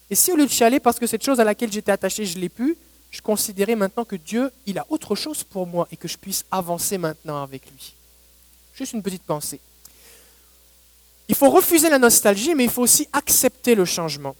Et 0.10 0.16
si 0.16 0.32
au 0.32 0.36
lieu 0.36 0.46
de 0.46 0.52
chialer 0.52 0.80
parce 0.80 1.00
que 1.00 1.08
cette 1.08 1.24
chose 1.24 1.40
à 1.40 1.44
laquelle 1.44 1.72
j'étais 1.72 1.92
attaché, 1.92 2.26
je 2.26 2.40
l'ai 2.40 2.50
pu, 2.50 2.78
je 3.12 3.22
considérais 3.22 3.76
maintenant 3.76 4.06
que 4.06 4.16
Dieu, 4.16 4.52
il 4.66 4.78
a 4.78 4.86
autre 4.90 5.16
chose 5.16 5.44
pour 5.44 5.68
moi 5.68 5.88
et 5.92 5.98
que 5.98 6.08
je 6.08 6.18
puisse 6.18 6.46
avancer 6.52 6.98
maintenant 6.98 7.42
avec 7.42 7.66
lui? 7.72 7.94
Juste 8.74 8.94
une 8.94 9.02
petite 9.02 9.24
pensée. 9.24 9.60
Il 11.28 11.36
faut 11.36 11.50
refuser 11.50 11.90
la 11.90 12.00
nostalgie, 12.00 12.56
mais 12.56 12.66
il 12.66 12.70
faut 12.70 12.84
aussi 12.84 13.08
accepter 13.12 13.76
le 13.76 13.86
changement. 13.86 14.36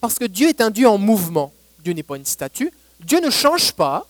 Parce 0.00 0.18
que 0.18 0.24
Dieu 0.24 0.48
est 0.48 0.60
un 0.60 0.70
Dieu 0.70 0.88
en 0.88 0.98
mouvement. 0.98 1.52
Dieu 1.80 1.92
n'est 1.92 2.02
pas 2.02 2.16
une 2.16 2.24
statue. 2.24 2.72
Dieu 3.00 3.20
ne 3.20 3.30
change 3.30 3.72
pas. 3.72 4.06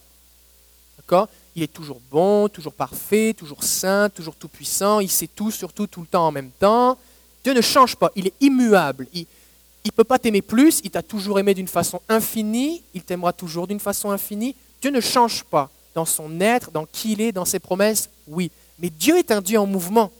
D'accord? 0.99 1.29
Il 1.57 1.63
est 1.63 1.73
toujours 1.73 2.01
bon, 2.11 2.49
toujours 2.49 2.73
parfait, 2.73 3.35
toujours 3.37 3.65
saint, 3.65 4.09
toujours 4.09 4.37
tout-puissant, 4.37 5.01
il 5.01 5.11
sait 5.11 5.27
tout, 5.27 5.51
surtout 5.51 5.87
tout 5.87 6.01
le 6.01 6.07
temps 6.07 6.27
en 6.29 6.33
même 6.33 6.51
temps. 6.51 6.97
Dieu 7.43 7.55
ne 7.55 7.61
change 7.61 7.97
pas, 7.97 8.13
il 8.15 8.29
est 8.29 8.35
immuable. 8.41 9.07
Il 9.13 9.27
ne 9.85 9.91
peut 9.91 10.05
pas 10.05 10.19
t'aimer 10.19 10.43
plus, 10.43 10.81
il 10.85 10.91
t'a 10.91 11.03
toujours 11.03 11.39
aimé 11.39 11.55
d'une 11.55 11.69
façon 11.69 12.01
infinie, 12.09 12.83
il 12.95 13.03
t'aimera 13.03 13.33
toujours 13.33 13.67
d'une 13.67 13.81
façon 13.81 14.11
infinie. 14.11 14.55
Dieu 14.81 14.91
ne 14.91 15.01
change 15.01 15.45
pas 15.45 15.71
dans 15.95 16.05
son 16.05 16.41
être, 16.41 16.71
dans 16.71 16.87
qui 16.87 17.13
il 17.13 17.21
est, 17.21 17.33
dans 17.33 17.45
ses 17.45 17.59
promesses, 17.59 18.09
oui. 18.29 18.51
Mais 18.79 18.91
Dieu 18.91 19.19
est 19.19 19.31
un 19.31 19.41
Dieu 19.41 19.59
en 19.59 19.67
mouvement. 19.67 20.11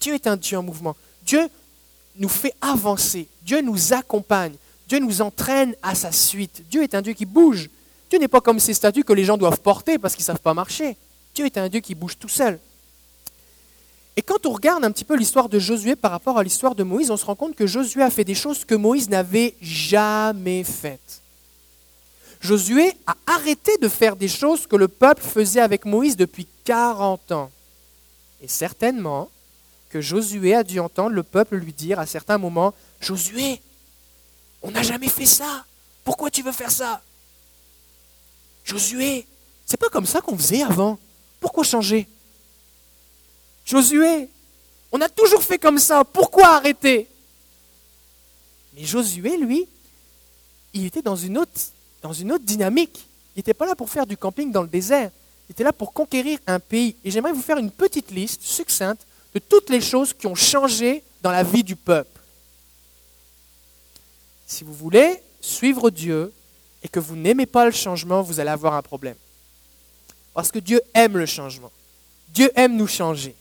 Dieu 0.00 0.14
est 0.14 0.26
un 0.26 0.36
Dieu 0.36 0.58
en 0.58 0.62
mouvement. 0.62 0.96
Dieu 1.24 1.48
nous 2.16 2.28
fait 2.28 2.54
avancer, 2.60 3.26
Dieu 3.42 3.60
nous 3.60 3.92
accompagne, 3.92 4.54
Dieu 4.88 4.98
nous 4.98 5.20
entraîne 5.20 5.74
à 5.82 5.94
sa 5.94 6.12
suite. 6.12 6.62
Dieu 6.70 6.82
est 6.82 6.94
un 6.94 7.02
Dieu 7.02 7.12
qui 7.12 7.26
bouge. 7.26 7.68
Dieu 8.10 8.18
n'est 8.18 8.28
pas 8.28 8.40
comme 8.40 8.60
ces 8.60 8.74
statues 8.74 9.04
que 9.04 9.12
les 9.12 9.24
gens 9.24 9.36
doivent 9.36 9.60
porter 9.60 9.98
parce 9.98 10.14
qu'ils 10.14 10.22
ne 10.22 10.26
savent 10.26 10.40
pas 10.40 10.54
marcher. 10.54 10.96
Dieu 11.34 11.46
est 11.46 11.58
un 11.58 11.68
Dieu 11.68 11.80
qui 11.80 11.94
bouge 11.94 12.18
tout 12.18 12.28
seul. 12.28 12.58
Et 14.16 14.22
quand 14.22 14.46
on 14.46 14.52
regarde 14.52 14.84
un 14.84 14.92
petit 14.92 15.04
peu 15.04 15.16
l'histoire 15.16 15.48
de 15.48 15.58
Josué 15.58 15.96
par 15.96 16.12
rapport 16.12 16.38
à 16.38 16.44
l'histoire 16.44 16.74
de 16.74 16.84
Moïse, 16.84 17.10
on 17.10 17.16
se 17.16 17.24
rend 17.24 17.34
compte 17.34 17.56
que 17.56 17.66
Josué 17.66 18.02
a 18.02 18.10
fait 18.10 18.24
des 18.24 18.34
choses 18.34 18.64
que 18.64 18.74
Moïse 18.74 19.08
n'avait 19.08 19.54
jamais 19.60 20.62
faites. 20.62 21.20
Josué 22.40 22.92
a 23.06 23.16
arrêté 23.26 23.76
de 23.78 23.88
faire 23.88 24.16
des 24.16 24.28
choses 24.28 24.66
que 24.66 24.76
le 24.76 24.86
peuple 24.86 25.22
faisait 25.22 25.60
avec 25.60 25.84
Moïse 25.84 26.16
depuis 26.16 26.46
40 26.64 27.32
ans. 27.32 27.50
Et 28.40 28.48
certainement 28.48 29.30
que 29.88 30.00
Josué 30.00 30.54
a 30.54 30.62
dû 30.62 30.78
entendre 30.78 31.14
le 31.14 31.22
peuple 31.22 31.56
lui 31.56 31.72
dire 31.72 31.98
à 31.98 32.06
certains 32.06 32.38
moments, 32.38 32.74
Josué, 33.00 33.60
on 34.62 34.70
n'a 34.70 34.82
jamais 34.82 35.08
fait 35.08 35.26
ça. 35.26 35.64
Pourquoi 36.04 36.30
tu 36.30 36.42
veux 36.42 36.52
faire 36.52 36.70
ça? 36.70 37.00
Josué, 38.64 39.26
c'est 39.66 39.76
pas 39.76 39.88
comme 39.90 40.06
ça 40.06 40.20
qu'on 40.20 40.36
faisait 40.36 40.62
avant. 40.62 40.98
Pourquoi 41.40 41.64
changer? 41.64 42.08
Josué, 43.64 44.28
On 44.92 45.00
a 45.00 45.08
toujours 45.08 45.42
fait 45.42 45.58
comme 45.58 45.80
ça, 45.80 46.04
pourquoi 46.04 46.50
arrêter? 46.50 47.08
Mais 48.74 48.84
Josué, 48.84 49.36
lui, 49.36 49.66
il 50.72 50.86
était 50.86 51.02
dans 51.02 51.16
une 51.16 51.36
autre, 51.36 51.50
dans 52.00 52.12
une 52.12 52.30
autre 52.30 52.44
dynamique. 52.44 53.04
Il 53.34 53.40
n'était 53.40 53.54
pas 53.54 53.66
là 53.66 53.74
pour 53.74 53.90
faire 53.90 54.06
du 54.06 54.16
camping 54.16 54.52
dans 54.52 54.62
le 54.62 54.68
désert. 54.68 55.10
Il 55.48 55.52
était 55.52 55.64
là 55.64 55.72
pour 55.72 55.92
conquérir 55.92 56.38
un 56.46 56.60
pays. 56.60 56.94
Et 57.04 57.10
j'aimerais 57.10 57.32
vous 57.32 57.42
faire 57.42 57.58
une 57.58 57.72
petite 57.72 58.12
liste 58.12 58.42
succincte 58.42 59.04
de 59.34 59.40
toutes 59.40 59.68
les 59.68 59.80
choses 59.80 60.14
qui 60.14 60.28
ont 60.28 60.36
changé 60.36 61.02
dans 61.22 61.32
la 61.32 61.42
vie 61.42 61.64
du 61.64 61.74
peuple. 61.74 62.20
Si 64.46 64.62
vous 64.62 64.74
voulez 64.74 65.20
suivre 65.40 65.90
Dieu 65.90 66.32
et 66.84 66.88
que 66.88 67.00
vous 67.00 67.16
n'aimez 67.16 67.46
pas 67.46 67.64
le 67.64 67.72
changement, 67.72 68.22
vous 68.22 68.38
allez 68.38 68.50
avoir 68.50 68.74
un 68.74 68.82
problème. 68.82 69.16
Parce 70.34 70.52
que 70.52 70.58
Dieu 70.58 70.80
aime 70.92 71.16
le 71.16 71.26
changement. 71.26 71.72
Dieu 72.28 72.50
aime 72.54 72.76
nous 72.76 72.86
changer. 72.86 73.34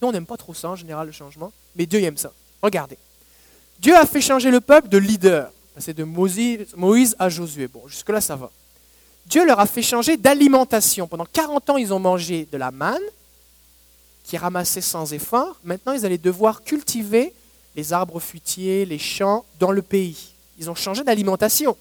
Nous, 0.00 0.08
on 0.08 0.12
n'aime 0.12 0.26
pas 0.26 0.36
trop 0.36 0.52
ça 0.52 0.68
en 0.68 0.76
général, 0.76 1.06
le 1.06 1.12
changement, 1.12 1.52
mais 1.74 1.86
Dieu 1.86 2.02
aime 2.02 2.18
ça. 2.18 2.32
Regardez. 2.62 2.98
Dieu 3.78 3.96
a 3.96 4.04
fait 4.04 4.20
changer 4.20 4.50
le 4.50 4.60
peuple 4.60 4.88
de 4.88 4.98
leader. 4.98 5.50
C'est 5.78 5.96
de 5.96 6.04
Moïse 6.04 7.16
à 7.18 7.30
Josué. 7.30 7.66
Bon, 7.66 7.86
jusque-là, 7.86 8.20
ça 8.20 8.36
va. 8.36 8.50
Dieu 9.24 9.46
leur 9.46 9.58
a 9.58 9.66
fait 9.66 9.82
changer 9.82 10.18
d'alimentation. 10.18 11.06
Pendant 11.06 11.24
40 11.24 11.70
ans, 11.70 11.76
ils 11.78 11.94
ont 11.94 11.98
mangé 11.98 12.46
de 12.52 12.58
la 12.58 12.70
manne, 12.70 13.00
qui 14.24 14.36
ramassait 14.36 14.82
sans 14.82 15.14
effort. 15.14 15.58
Maintenant, 15.64 15.92
ils 15.92 16.04
allaient 16.04 16.18
devoir 16.18 16.62
cultiver 16.62 17.32
les 17.74 17.92
arbres 17.94 18.20
fruitiers, 18.20 18.84
les 18.84 18.98
champs 18.98 19.46
dans 19.58 19.70
le 19.70 19.80
pays. 19.80 20.34
Ils 20.58 20.68
ont 20.68 20.74
changé 20.74 21.02
d'alimentation. 21.04 21.76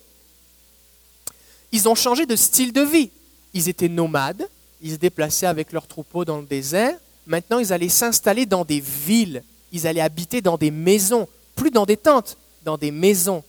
Ils 1.71 1.87
ont 1.87 1.95
changé 1.95 2.25
de 2.25 2.35
style 2.35 2.73
de 2.73 2.81
vie. 2.81 3.11
Ils 3.53 3.69
étaient 3.69 3.89
nomades, 3.89 4.47
ils 4.81 4.91
se 4.91 4.97
déplaçaient 4.97 5.45
avec 5.45 5.71
leurs 5.71 5.87
troupeaux 5.87 6.25
dans 6.25 6.37
le 6.37 6.45
désert. 6.45 6.97
Maintenant, 7.25 7.59
ils 7.59 7.73
allaient 7.73 7.89
s'installer 7.89 8.45
dans 8.45 8.65
des 8.65 8.79
villes. 8.79 9.43
Ils 9.71 9.87
allaient 9.87 10.01
habiter 10.01 10.41
dans 10.41 10.57
des 10.57 10.71
maisons, 10.71 11.27
plus 11.55 11.71
dans 11.71 11.85
des 11.85 11.97
tentes, 11.97 12.37
dans 12.63 12.77
des 12.77 12.91
maisons. 12.91 13.43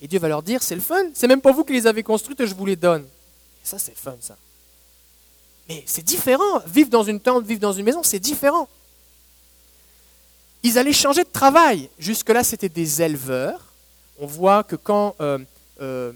Et 0.00 0.08
Dieu 0.08 0.18
va 0.18 0.28
leur 0.28 0.42
dire, 0.42 0.62
c'est 0.62 0.74
le 0.74 0.80
fun, 0.80 1.02
c'est 1.14 1.26
même 1.26 1.40
pas 1.40 1.52
vous 1.52 1.64
qui 1.64 1.72
les 1.72 1.86
avez 1.86 2.02
construites, 2.02 2.44
je 2.44 2.54
vous 2.54 2.66
les 2.66 2.76
donne. 2.76 3.02
Et 3.02 3.66
ça, 3.66 3.78
c'est 3.78 3.96
fun, 3.96 4.16
ça. 4.20 4.36
Mais 5.68 5.82
c'est 5.86 6.04
différent. 6.04 6.60
Vivre 6.66 6.90
dans 6.90 7.04
une 7.04 7.20
tente, 7.20 7.46
vivre 7.46 7.60
dans 7.60 7.72
une 7.72 7.84
maison, 7.84 8.02
c'est 8.02 8.18
différent. 8.18 8.68
Ils 10.62 10.78
allaient 10.78 10.92
changer 10.92 11.24
de 11.24 11.28
travail. 11.28 11.88
Jusque-là, 11.98 12.44
c'était 12.44 12.68
des 12.68 13.02
éleveurs. 13.02 13.72
On 14.18 14.26
voit 14.26 14.62
que 14.62 14.76
quand 14.76 15.16
euh, 15.20 15.38
euh, 15.80 16.12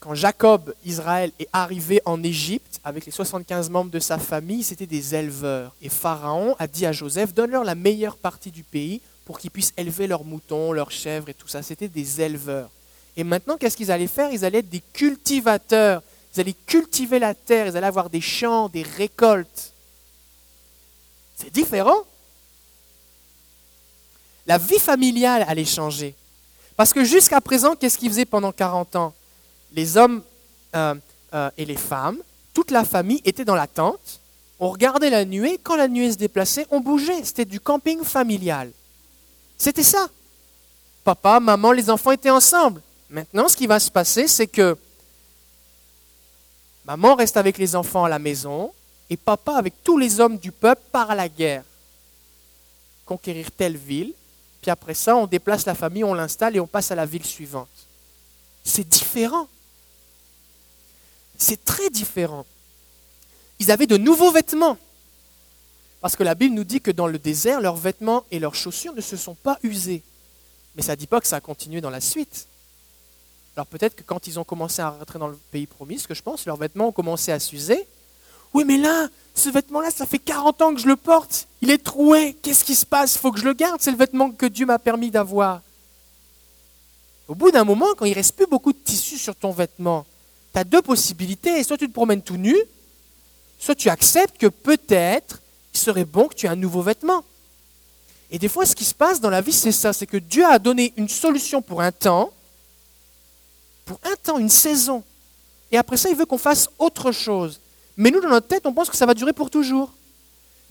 quand 0.00 0.14
Jacob, 0.14 0.74
Israël, 0.86 1.30
est 1.38 1.48
arrivé 1.52 2.00
en 2.06 2.22
Égypte 2.22 2.80
avec 2.82 3.04
les 3.04 3.12
75 3.12 3.68
membres 3.68 3.90
de 3.90 3.98
sa 3.98 4.18
famille, 4.18 4.62
c'était 4.62 4.86
des 4.86 5.14
éleveurs. 5.14 5.74
Et 5.82 5.90
Pharaon 5.90 6.56
a 6.58 6.66
dit 6.66 6.86
à 6.86 6.92
Joseph, 6.92 7.34
donne-leur 7.34 7.64
la 7.64 7.74
meilleure 7.74 8.16
partie 8.16 8.50
du 8.50 8.62
pays 8.62 9.02
pour 9.26 9.38
qu'ils 9.38 9.50
puissent 9.50 9.74
élever 9.76 10.06
leurs 10.06 10.24
moutons, 10.24 10.72
leurs 10.72 10.90
chèvres 10.90 11.28
et 11.28 11.34
tout 11.34 11.48
ça. 11.48 11.62
C'était 11.62 11.88
des 11.88 12.20
éleveurs. 12.22 12.70
Et 13.14 13.24
maintenant, 13.24 13.58
qu'est-ce 13.58 13.76
qu'ils 13.76 13.92
allaient 13.92 14.06
faire? 14.06 14.32
Ils 14.32 14.46
allaient 14.46 14.60
être 14.60 14.70
des 14.70 14.82
cultivateurs. 14.94 16.02
Ils 16.34 16.40
allaient 16.40 16.56
cultiver 16.66 17.18
la 17.18 17.34
terre, 17.34 17.66
ils 17.66 17.76
allaient 17.76 17.86
avoir 17.86 18.08
des 18.08 18.22
champs, 18.22 18.70
des 18.70 18.82
récoltes. 18.82 19.74
C'est 21.36 21.52
différent. 21.52 22.04
La 24.46 24.56
vie 24.56 24.78
familiale 24.78 25.44
allait 25.46 25.64
changer. 25.66 26.14
Parce 26.76 26.94
que 26.94 27.04
jusqu'à 27.04 27.42
présent, 27.42 27.76
qu'est-ce 27.76 27.98
qu'ils 27.98 28.08
faisaient 28.08 28.24
pendant 28.24 28.52
40 28.52 28.96
ans? 28.96 29.14
Les 29.72 29.96
hommes 29.96 30.22
euh, 30.74 30.94
euh, 31.34 31.50
et 31.56 31.64
les 31.64 31.76
femmes, 31.76 32.18
toute 32.54 32.70
la 32.70 32.84
famille 32.84 33.20
était 33.24 33.44
dans 33.44 33.54
la 33.54 33.66
tente. 33.66 34.20
On 34.58 34.70
regardait 34.70 35.10
la 35.10 35.24
nuée. 35.24 35.58
Quand 35.62 35.76
la 35.76 35.88
nuée 35.88 36.12
se 36.12 36.18
déplaçait, 36.18 36.66
on 36.70 36.80
bougeait. 36.80 37.24
C'était 37.24 37.44
du 37.44 37.60
camping 37.60 38.02
familial. 38.02 38.70
C'était 39.56 39.82
ça. 39.82 40.08
Papa, 41.04 41.40
maman, 41.40 41.72
les 41.72 41.88
enfants 41.88 42.10
étaient 42.12 42.30
ensemble. 42.30 42.82
Maintenant, 43.08 43.48
ce 43.48 43.56
qui 43.56 43.66
va 43.66 43.80
se 43.80 43.90
passer, 43.90 44.28
c'est 44.28 44.46
que 44.46 44.76
maman 46.84 47.14
reste 47.14 47.36
avec 47.36 47.58
les 47.58 47.74
enfants 47.74 48.04
à 48.04 48.08
la 48.08 48.18
maison 48.18 48.72
et 49.08 49.16
papa, 49.16 49.54
avec 49.54 49.74
tous 49.82 49.98
les 49.98 50.20
hommes 50.20 50.38
du 50.38 50.52
peuple, 50.52 50.82
part 50.92 51.10
à 51.10 51.14
la 51.14 51.28
guerre. 51.28 51.64
Conquérir 53.04 53.50
telle 53.50 53.76
ville. 53.76 54.12
Puis 54.60 54.70
après 54.70 54.94
ça, 54.94 55.16
on 55.16 55.26
déplace 55.26 55.66
la 55.66 55.74
famille, 55.74 56.04
on 56.04 56.14
l'installe 56.14 56.54
et 56.54 56.60
on 56.60 56.66
passe 56.66 56.90
à 56.90 56.94
la 56.94 57.06
ville 57.06 57.24
suivante. 57.24 57.68
C'est 58.62 58.86
différent. 58.86 59.48
C'est 61.40 61.64
très 61.64 61.88
différent. 61.88 62.44
Ils 63.58 63.70
avaient 63.70 63.86
de 63.86 63.96
nouveaux 63.96 64.30
vêtements. 64.30 64.76
Parce 66.02 66.14
que 66.14 66.22
la 66.22 66.34
Bible 66.34 66.54
nous 66.54 66.64
dit 66.64 66.80
que 66.80 66.90
dans 66.90 67.06
le 67.06 67.18
désert, 67.18 67.60
leurs 67.60 67.76
vêtements 67.76 68.24
et 68.30 68.38
leurs 68.38 68.54
chaussures 68.54 68.94
ne 68.94 69.00
se 69.00 69.16
sont 69.16 69.34
pas 69.34 69.58
usés. 69.62 70.02
Mais 70.76 70.82
ça 70.82 70.92
ne 70.92 70.96
dit 70.96 71.06
pas 71.06 71.20
que 71.20 71.26
ça 71.26 71.36
a 71.36 71.40
continué 71.40 71.80
dans 71.80 71.90
la 71.90 72.00
suite. 72.00 72.46
Alors 73.56 73.66
peut-être 73.66 73.96
que 73.96 74.02
quand 74.02 74.26
ils 74.26 74.38
ont 74.38 74.44
commencé 74.44 74.82
à 74.82 74.90
rentrer 74.90 75.18
dans 75.18 75.28
le 75.28 75.38
pays 75.50 75.66
promis, 75.66 75.98
ce 75.98 76.06
que 76.06 76.14
je 76.14 76.22
pense, 76.22 76.46
leurs 76.46 76.56
vêtements 76.58 76.88
ont 76.88 76.92
commencé 76.92 77.32
à 77.32 77.40
s'user. 77.40 77.86
Oui, 78.52 78.64
mais 78.64 78.76
là, 78.76 79.08
ce 79.34 79.48
vêtement-là, 79.48 79.90
ça 79.90 80.06
fait 80.06 80.18
40 80.18 80.62
ans 80.62 80.74
que 80.74 80.80
je 80.80 80.88
le 80.88 80.96
porte. 80.96 81.48
Il 81.62 81.70
est 81.70 81.82
troué. 81.82 82.36
Qu'est-ce 82.42 82.64
qui 82.64 82.74
se 82.74 82.86
passe? 82.86 83.14
Il 83.14 83.18
faut 83.18 83.32
que 83.32 83.40
je 83.40 83.44
le 83.44 83.54
garde. 83.54 83.80
C'est 83.80 83.92
le 83.92 83.96
vêtement 83.96 84.30
que 84.30 84.46
Dieu 84.46 84.66
m'a 84.66 84.78
permis 84.78 85.10
d'avoir. 85.10 85.62
Au 87.28 87.34
bout 87.34 87.50
d'un 87.50 87.64
moment, 87.64 87.86
quand 87.96 88.04
il 88.04 88.10
ne 88.10 88.16
reste 88.16 88.36
plus 88.36 88.46
beaucoup 88.46 88.72
de 88.72 88.78
tissu 88.78 89.16
sur 89.16 89.36
ton 89.36 89.52
vêtement, 89.52 90.04
tu 90.52 90.58
as 90.58 90.64
deux 90.64 90.82
possibilités. 90.82 91.62
Soit 91.64 91.78
tu 91.78 91.88
te 91.88 91.92
promènes 91.92 92.22
tout 92.22 92.36
nu, 92.36 92.56
soit 93.58 93.74
tu 93.74 93.88
acceptes 93.88 94.38
que 94.38 94.46
peut-être 94.46 95.40
il 95.74 95.78
serait 95.78 96.04
bon 96.04 96.28
que 96.28 96.34
tu 96.34 96.46
aies 96.46 96.50
un 96.50 96.56
nouveau 96.56 96.82
vêtement. 96.82 97.24
Et 98.30 98.38
des 98.38 98.48
fois, 98.48 98.64
ce 98.64 98.76
qui 98.76 98.84
se 98.84 98.94
passe 98.94 99.20
dans 99.20 99.30
la 99.30 99.40
vie, 99.40 99.52
c'est 99.52 99.72
ça, 99.72 99.92
c'est 99.92 100.06
que 100.06 100.16
Dieu 100.16 100.44
a 100.44 100.58
donné 100.58 100.92
une 100.96 101.08
solution 101.08 101.62
pour 101.62 101.80
un 101.80 101.92
temps, 101.92 102.32
pour 103.84 103.98
un 104.04 104.14
temps, 104.22 104.38
une 104.38 104.48
saison. 104.48 105.02
Et 105.72 105.76
après 105.76 105.96
ça, 105.96 106.08
il 106.08 106.16
veut 106.16 106.26
qu'on 106.26 106.38
fasse 106.38 106.68
autre 106.78 107.12
chose. 107.12 107.60
Mais 107.96 108.10
nous, 108.10 108.20
dans 108.20 108.28
notre 108.28 108.46
tête, 108.46 108.66
on 108.66 108.72
pense 108.72 108.88
que 108.88 108.96
ça 108.96 109.06
va 109.06 109.14
durer 109.14 109.32
pour 109.32 109.50
toujours. 109.50 109.92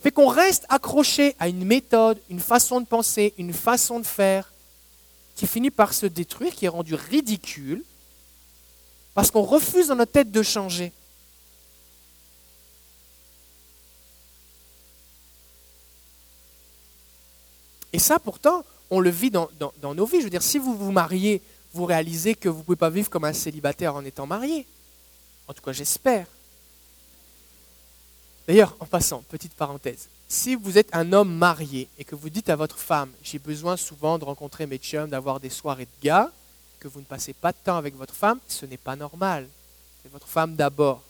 Fait 0.01 0.11
qu'on 0.11 0.27
reste 0.27 0.65
accroché 0.69 1.35
à 1.39 1.49
une 1.49 1.65
méthode, 1.65 2.19
une 2.29 2.39
façon 2.39 2.79
de 2.79 2.85
penser, 2.85 3.33
une 3.37 3.53
façon 3.53 3.99
de 3.99 4.05
faire, 4.05 4.53
qui 5.35 5.45
finit 5.47 5.71
par 5.71 5.93
se 5.93 6.05
détruire, 6.05 6.53
qui 6.53 6.65
est 6.65 6.69
rendu 6.69 6.95
ridicule, 6.95 7.83
parce 9.13 9.31
qu'on 9.31 9.43
refuse 9.43 9.87
dans 9.87 9.95
notre 9.95 10.11
tête 10.11 10.31
de 10.31 10.43
changer. 10.43 10.91
Et 17.91 17.99
ça, 17.99 18.19
pourtant, 18.19 18.63
on 18.89 18.99
le 18.99 19.09
vit 19.09 19.31
dans, 19.31 19.49
nos 19.81 20.05
vies. 20.05 20.19
Je 20.19 20.25
veux 20.25 20.29
dire, 20.29 20.43
si 20.43 20.57
vous 20.57 20.75
vous 20.75 20.91
mariez, 20.91 21.41
vous 21.73 21.85
réalisez 21.85 22.35
que 22.35 22.49
vous 22.49 22.59
ne 22.59 22.63
pouvez 22.63 22.75
pas 22.75 22.89
vivre 22.89 23.09
comme 23.09 23.25
un 23.25 23.33
célibataire 23.33 23.95
en 23.95 24.05
étant 24.05 24.27
marié. 24.27 24.65
En 25.47 25.53
tout 25.53 25.61
cas, 25.61 25.71
j'espère. 25.71 26.27
D'ailleurs, 28.47 28.75
en 28.79 28.85
passant, 28.85 29.23
petite 29.29 29.53
parenthèse, 29.53 30.07
si 30.27 30.55
vous 30.55 30.77
êtes 30.77 30.89
un 30.93 31.13
homme 31.13 31.33
marié 31.33 31.87
et 31.97 32.03
que 32.03 32.15
vous 32.15 32.29
dites 32.29 32.49
à 32.49 32.55
votre 32.55 32.77
femme, 32.77 33.11
j'ai 33.23 33.39
besoin 33.39 33.77
souvent 33.77 34.17
de 34.17 34.25
rencontrer 34.25 34.65
mes 34.67 34.77
chums, 34.77 35.09
d'avoir 35.09 35.39
des 35.39 35.49
soirées 35.49 35.85
de 35.85 36.03
gars, 36.03 36.31
que 36.79 36.87
vous 36.87 36.99
ne 36.99 37.05
passez 37.05 37.33
pas 37.33 37.51
de 37.51 37.57
temps 37.63 37.77
avec 37.77 37.95
votre 37.95 38.13
femme, 38.13 38.39
ce 38.47 38.65
n'est 38.65 38.77
pas 38.77 38.95
normal. 38.95 39.47
C'est 40.01 40.11
votre 40.11 40.27
femme 40.27 40.55
d'abord. 40.55 41.01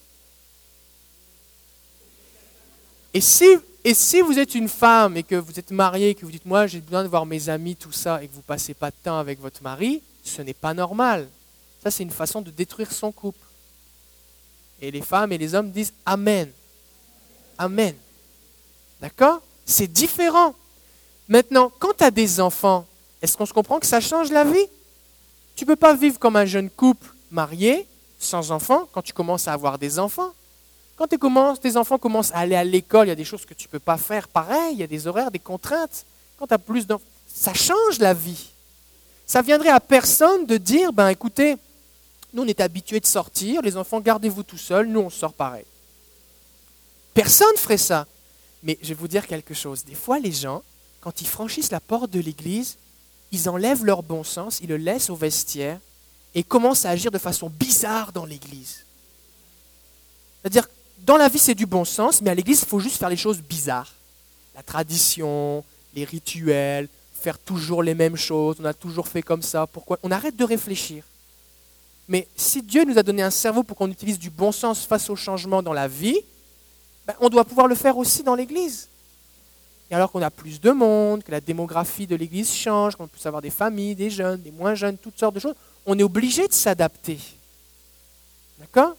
Et 3.13 3.21
si, 3.21 3.45
et 3.83 3.93
si 3.93 4.21
vous 4.21 4.37
êtes 4.37 4.55
une 4.55 4.69
femme 4.69 5.17
et 5.17 5.23
que 5.23 5.35
vous 5.35 5.57
êtes 5.59 5.71
mariée 5.71 6.09
et 6.09 6.15
que 6.15 6.25
vous 6.25 6.31
dites 6.31 6.45
moi 6.45 6.67
j'ai 6.67 6.79
besoin 6.79 7.03
de 7.03 7.07
voir 7.07 7.25
mes 7.25 7.49
amis, 7.49 7.75
tout 7.75 7.91
ça, 7.91 8.21
et 8.23 8.27
que 8.27 8.33
vous 8.33 8.39
ne 8.39 8.43
passez 8.43 8.73
pas 8.73 8.91
de 8.91 8.95
temps 9.03 9.17
avec 9.17 9.39
votre 9.39 9.63
mari, 9.63 10.01
ce 10.23 10.41
n'est 10.41 10.53
pas 10.53 10.73
normal. 10.73 11.27
Ça, 11.83 11.89
c'est 11.89 12.03
une 12.03 12.11
façon 12.11 12.41
de 12.41 12.51
détruire 12.51 12.91
son 12.91 13.11
couple. 13.11 13.45
Et 14.81 14.91
les 14.91 15.01
femmes 15.01 15.31
et 15.31 15.37
les 15.37 15.55
hommes 15.55 15.71
disent 15.71 15.93
Amen. 16.05 16.51
Amen. 17.57 17.95
D'accord? 19.01 19.41
C'est 19.65 19.87
différent. 19.87 20.55
Maintenant, 21.27 21.71
quand 21.79 21.93
tu 21.97 22.03
as 22.03 22.11
des 22.11 22.39
enfants, 22.39 22.85
est-ce 23.21 23.37
qu'on 23.37 23.45
se 23.45 23.53
comprend 23.53 23.79
que 23.79 23.85
ça 23.85 24.01
change 24.01 24.31
la 24.31 24.43
vie? 24.43 24.67
Tu 25.55 25.65
ne 25.65 25.67
peux 25.67 25.75
pas 25.75 25.93
vivre 25.93 26.19
comme 26.19 26.35
un 26.35 26.45
jeune 26.45 26.69
couple 26.69 27.07
marié, 27.31 27.87
sans 28.19 28.51
enfants, 28.51 28.87
quand 28.91 29.01
tu 29.01 29.13
commences 29.13 29.47
à 29.47 29.53
avoir 29.53 29.77
des 29.77 29.99
enfants. 29.99 30.33
Quand 30.97 31.07
tes 31.07 31.77
enfants 31.77 31.97
commencent 31.97 32.31
à 32.33 32.39
aller 32.39 32.55
à 32.55 32.63
l'école, 32.63 33.07
il 33.07 33.09
y 33.09 33.13
a 33.13 33.15
des 33.15 33.23
choses 33.23 33.45
que 33.45 33.53
tu 33.53 33.67
ne 33.67 33.71
peux 33.71 33.79
pas 33.79 33.97
faire 33.97 34.27
pareil, 34.27 34.73
il 34.73 34.79
y 34.79 34.83
a 34.83 34.87
des 34.87 35.07
horaires, 35.07 35.31
des 35.31 35.39
contraintes. 35.39 36.05
Quand 36.37 36.47
tu 36.47 36.53
as 36.53 36.57
plus 36.59 36.85
d'enfants, 36.85 37.05
ça 37.33 37.53
change 37.53 37.99
la 37.99 38.13
vie. 38.13 38.49
Ça 39.25 39.41
viendrait 39.41 39.69
à 39.69 39.79
personne 39.79 40.45
de 40.45 40.57
dire, 40.57 40.91
ben 40.91 41.07
écoutez, 41.07 41.55
nous 42.33 42.43
on 42.43 42.47
est 42.47 42.59
habitués 42.59 42.99
de 42.99 43.05
sortir, 43.05 43.61
les 43.61 43.77
enfants 43.77 44.01
gardez-vous 44.01 44.43
tout 44.43 44.57
seuls, 44.57 44.87
nous 44.87 44.99
on 44.99 45.09
sort 45.09 45.33
pareil. 45.33 45.65
Personne 47.13 47.55
ferait 47.57 47.77
ça. 47.77 48.05
Mais 48.63 48.77
je 48.81 48.89
vais 48.89 48.93
vous 48.93 49.07
dire 49.07 49.25
quelque 49.25 49.53
chose. 49.53 49.85
Des 49.85 49.95
fois, 49.95 50.19
les 50.19 50.31
gens, 50.31 50.63
quand 50.99 51.21
ils 51.21 51.27
franchissent 51.27 51.71
la 51.71 51.79
porte 51.79 52.11
de 52.11 52.19
l'église, 52.19 52.77
ils 53.31 53.49
enlèvent 53.49 53.85
leur 53.85 54.03
bon 54.03 54.23
sens, 54.23 54.59
ils 54.61 54.69
le 54.69 54.77
laissent 54.77 55.09
au 55.09 55.15
vestiaire 55.15 55.79
et 56.35 56.43
commencent 56.43 56.85
à 56.85 56.89
agir 56.89 57.11
de 57.11 57.17
façon 57.17 57.49
bizarre 57.49 58.11
dans 58.11 58.25
l'Église. 58.25 58.85
C'est-à-dire, 60.41 60.67
dans 60.99 61.17
la 61.17 61.27
vie, 61.27 61.39
c'est 61.39 61.55
du 61.55 61.65
bon 61.65 61.85
sens, 61.85 62.21
mais 62.21 62.29
à 62.29 62.35
l'Église, 62.35 62.61
il 62.61 62.67
faut 62.67 62.79
juste 62.79 62.97
faire 62.97 63.09
les 63.09 63.17
choses 63.17 63.41
bizarres. 63.41 63.93
la 64.55 64.63
tradition, 64.63 65.63
les 65.95 66.03
rituels, 66.03 66.89
faire 67.13 67.37
toujours 67.37 67.81
les 67.81 67.95
mêmes 67.95 68.17
choses, 68.17 68.57
on 68.59 68.65
a 68.65 68.73
toujours 68.73 69.07
fait 69.07 69.21
comme 69.21 69.41
ça, 69.41 69.67
pourquoi? 69.67 69.97
On 70.03 70.11
arrête 70.11 70.35
de 70.35 70.43
réfléchir. 70.43 71.03
Mais 72.09 72.27
si 72.35 72.61
Dieu 72.61 72.83
nous 72.85 72.97
a 72.97 73.03
donné 73.03 73.21
un 73.21 73.29
cerveau 73.29 73.63
pour 73.63 73.77
qu'on 73.77 73.89
utilise 73.89 74.19
du 74.19 74.29
bon 74.29 74.51
sens 74.51 74.85
face 74.85 75.09
au 75.09 75.15
changement 75.15 75.61
dans 75.61 75.73
la 75.73 75.87
vie, 75.87 76.19
ben, 77.05 77.13
on 77.21 77.29
doit 77.29 77.45
pouvoir 77.45 77.67
le 77.67 77.75
faire 77.75 77.97
aussi 77.97 78.23
dans 78.23 78.35
l'Église. 78.35 78.89
Et 79.91 79.95
alors 79.95 80.11
qu'on 80.11 80.21
a 80.21 80.29
plus 80.29 80.61
de 80.61 80.71
monde, 80.71 81.23
que 81.23 81.31
la 81.31 81.41
démographie 81.41 82.05
de 82.05 82.15
l'Église 82.15 82.53
change, 82.53 82.95
qu'on 82.95 83.07
peut 83.07 83.19
avoir 83.25 83.41
des 83.41 83.49
familles, 83.49 83.95
des 83.95 84.09
jeunes, 84.09 84.41
des 84.41 84.51
moins 84.51 84.75
jeunes, 84.75 84.97
toutes 84.97 85.17
sortes 85.17 85.35
de 85.35 85.39
choses, 85.39 85.55
on 85.85 85.97
est 85.97 86.03
obligé 86.03 86.47
de 86.47 86.53
s'adapter. 86.53 87.19
D'accord? 88.59 88.95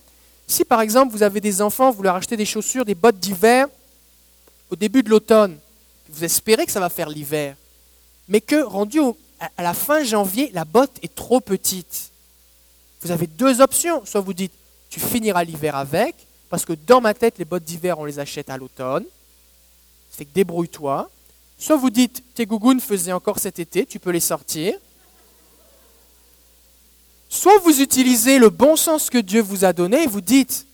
Si 0.47 0.65
par 0.65 0.81
exemple 0.81 1.13
vous 1.13 1.23
avez 1.23 1.41
des 1.41 1.63
enfants, 1.63 1.93
vous 1.93 2.03
leur 2.03 2.17
achetez 2.17 2.37
des 2.37 2.45
chaussures, 2.45 2.85
des 2.85 2.97
bottes 2.97 3.21
d'hiver 3.21 3.69
au 4.69 4.77
début 4.77 5.03
de 5.03 5.11
l'automne, 5.11 5.57
vous 6.09 6.25
espérez 6.25 6.67
que 6.67 6.73
ça 6.73 6.81
va 6.81 6.89
faire 6.89 7.09
l'hiver, 7.09 7.57
mais 8.29 8.41
que 8.41 8.63
rendu 8.63 9.01
à 9.57 9.63
la 9.63 9.75
fin 9.75 10.03
janvier, 10.03 10.51
la 10.53 10.65
botte 10.65 10.99
est 11.03 11.15
trop 11.15 11.41
petite. 11.41 12.11
Vous 13.03 13.11
avez 13.11 13.27
deux 13.27 13.61
options. 13.61 14.05
Soit 14.05 14.21
vous 14.21 14.35
dites, 14.35 14.53
tu 14.91 15.01
finiras 15.01 15.45
l'hiver 15.45 15.77
avec, 15.77 16.15
parce 16.49 16.65
que 16.65 16.73
dans 16.73 17.01
ma 17.01 17.15
tête, 17.15 17.39
les 17.39 17.45
bottes 17.45 17.65
d'hiver, 17.65 17.99
on 17.99 18.05
les 18.05 18.19
achète 18.19 18.51
à 18.51 18.57
l'automne. 18.57 19.05
C'est 20.21 20.27
que 20.27 20.35
débrouille-toi. 20.35 21.11
Soit 21.57 21.77
vous 21.77 21.89
dites, 21.89 22.23
tes 22.35 22.45
gougounes 22.45 22.83
faisaient 22.83 23.11
encore 23.11 23.39
cet 23.39 23.59
été, 23.59 23.87
tu 23.87 23.99
peux 23.99 24.11
les 24.11 24.21
sortir. 24.21 24.75
Soit 27.31 27.57
vous 27.61 27.81
utilisez 27.81 28.39
le 28.39 28.51
bon 28.51 28.77
sens 28.77 29.09
que 29.09 29.17
Dieu 29.17 29.41
vous 29.41 29.65
a 29.65 29.73
donné 29.73 30.03
et 30.03 30.07
vous 30.07 30.21
dites, 30.21 30.67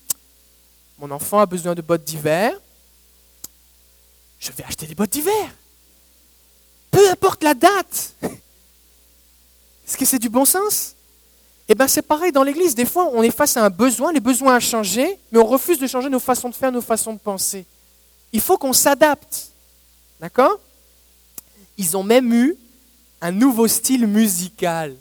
mon 0.99 1.13
enfant 1.13 1.39
a 1.39 1.47
besoin 1.47 1.77
de 1.77 1.81
bottes 1.81 2.03
d'hiver, 2.03 2.61
je 4.41 4.51
vais 4.51 4.65
acheter 4.65 4.89
des 4.89 4.97
bottes 4.97 5.11
d'hiver. 5.11 5.55
Peu 6.91 7.09
importe 7.09 7.45
la 7.45 7.55
date. 7.55 8.17
Est-ce 9.87 9.97
que 9.97 10.05
c'est 10.05 10.19
du 10.19 10.29
bon 10.29 10.45
sens? 10.45 10.97
Eh 11.69 11.77
bien, 11.77 11.87
c'est 11.87 12.03
pareil 12.03 12.33
dans 12.33 12.43
l'Église. 12.43 12.75
Des 12.75 12.85
fois, 12.85 13.13
on 13.15 13.23
est 13.23 13.31
face 13.31 13.57
à 13.57 13.65
un 13.65 13.71
besoin, 13.71 14.13
les 14.13 14.19
besoins 14.19 14.57
ont 14.57 14.61
changé, 14.61 15.21
mais 15.31 15.39
on 15.39 15.47
refuse 15.47 15.79
de 15.79 15.87
changer 15.87 16.09
nos 16.09 16.19
façons 16.19 16.49
de 16.49 16.55
faire, 16.57 16.73
nos 16.73 16.83
façons 16.83 17.13
de 17.13 17.21
penser. 17.21 17.65
Il 18.37 18.43
faut 18.43 18.59
qu'on 18.59 18.75
s'adapte. 18.75 19.51
D'accord? 20.21 20.61
Ils 21.79 21.97
ont 21.97 22.03
même 22.03 22.35
eu 22.35 22.55
un 23.23 23.33
nouveau 23.33 23.67
style 23.67 24.07
musical. 24.07 24.95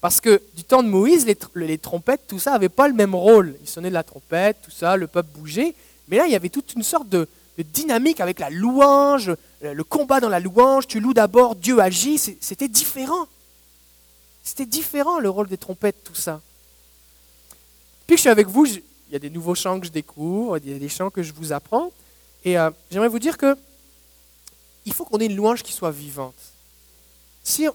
Parce 0.00 0.20
que 0.20 0.42
du 0.56 0.64
temps 0.64 0.82
de 0.82 0.88
Moïse, 0.88 1.24
les, 1.54 1.78
trompettes, 1.78 2.22
tout 2.26 2.40
ça, 2.40 2.50
n'avait 2.50 2.68
pas 2.70 2.88
le 2.88 2.94
même 2.94 3.14
rôle. 3.14 3.54
Ils 3.62 3.68
sonnaient 3.68 3.90
de 3.90 3.94
la 3.94 4.02
trompette, 4.02 4.56
tout 4.62 4.72
ça, 4.72 4.96
le 4.96 5.06
peuple 5.06 5.28
bougeait. 5.32 5.76
Mais 6.08 6.16
là, 6.16 6.26
il 6.26 6.32
y 6.32 6.34
avait 6.34 6.48
toute 6.48 6.74
une 6.74 6.82
sorte 6.82 7.08
de, 7.08 7.28
dynamique 7.56 8.18
avec 8.18 8.40
la 8.40 8.50
louange, 8.50 9.30
le 9.62 9.84
combat 9.84 10.18
dans 10.18 10.28
la 10.28 10.40
louange. 10.40 10.88
Tu 10.88 10.98
loues 10.98 11.14
d'abord, 11.14 11.54
Dieu 11.54 11.78
agit. 11.78 12.18
C'était 12.18 12.66
différent. 12.66 13.28
C'était 14.42 14.66
différent 14.66 15.20
le 15.20 15.30
rôle 15.30 15.46
des 15.46 15.56
trompettes, 15.56 16.02
tout 16.02 16.16
ça. 16.16 16.40
Puis 18.08 18.16
je 18.16 18.22
suis 18.22 18.30
avec 18.30 18.48
vous, 18.48 18.66
il 18.66 18.82
y 19.12 19.14
a 19.14 19.20
des 19.20 19.30
nouveaux 19.30 19.54
chants 19.54 19.78
que 19.78 19.86
je 19.86 19.92
découvre, 19.92 20.58
il 20.58 20.72
y 20.72 20.74
a 20.74 20.80
des 20.80 20.88
chants 20.88 21.10
que 21.10 21.22
je 21.22 21.32
vous 21.32 21.52
apprends. 21.52 21.92
Et 22.44 22.58
euh, 22.58 22.70
j'aimerais 22.90 23.08
vous 23.08 23.18
dire 23.18 23.36
que 23.36 23.56
il 24.86 24.92
faut 24.92 25.04
qu'on 25.04 25.18
ait 25.18 25.26
une 25.26 25.36
louange 25.36 25.62
qui 25.62 25.72
soit 25.72 25.90
vivante. 25.90 26.34
Si 27.42 27.66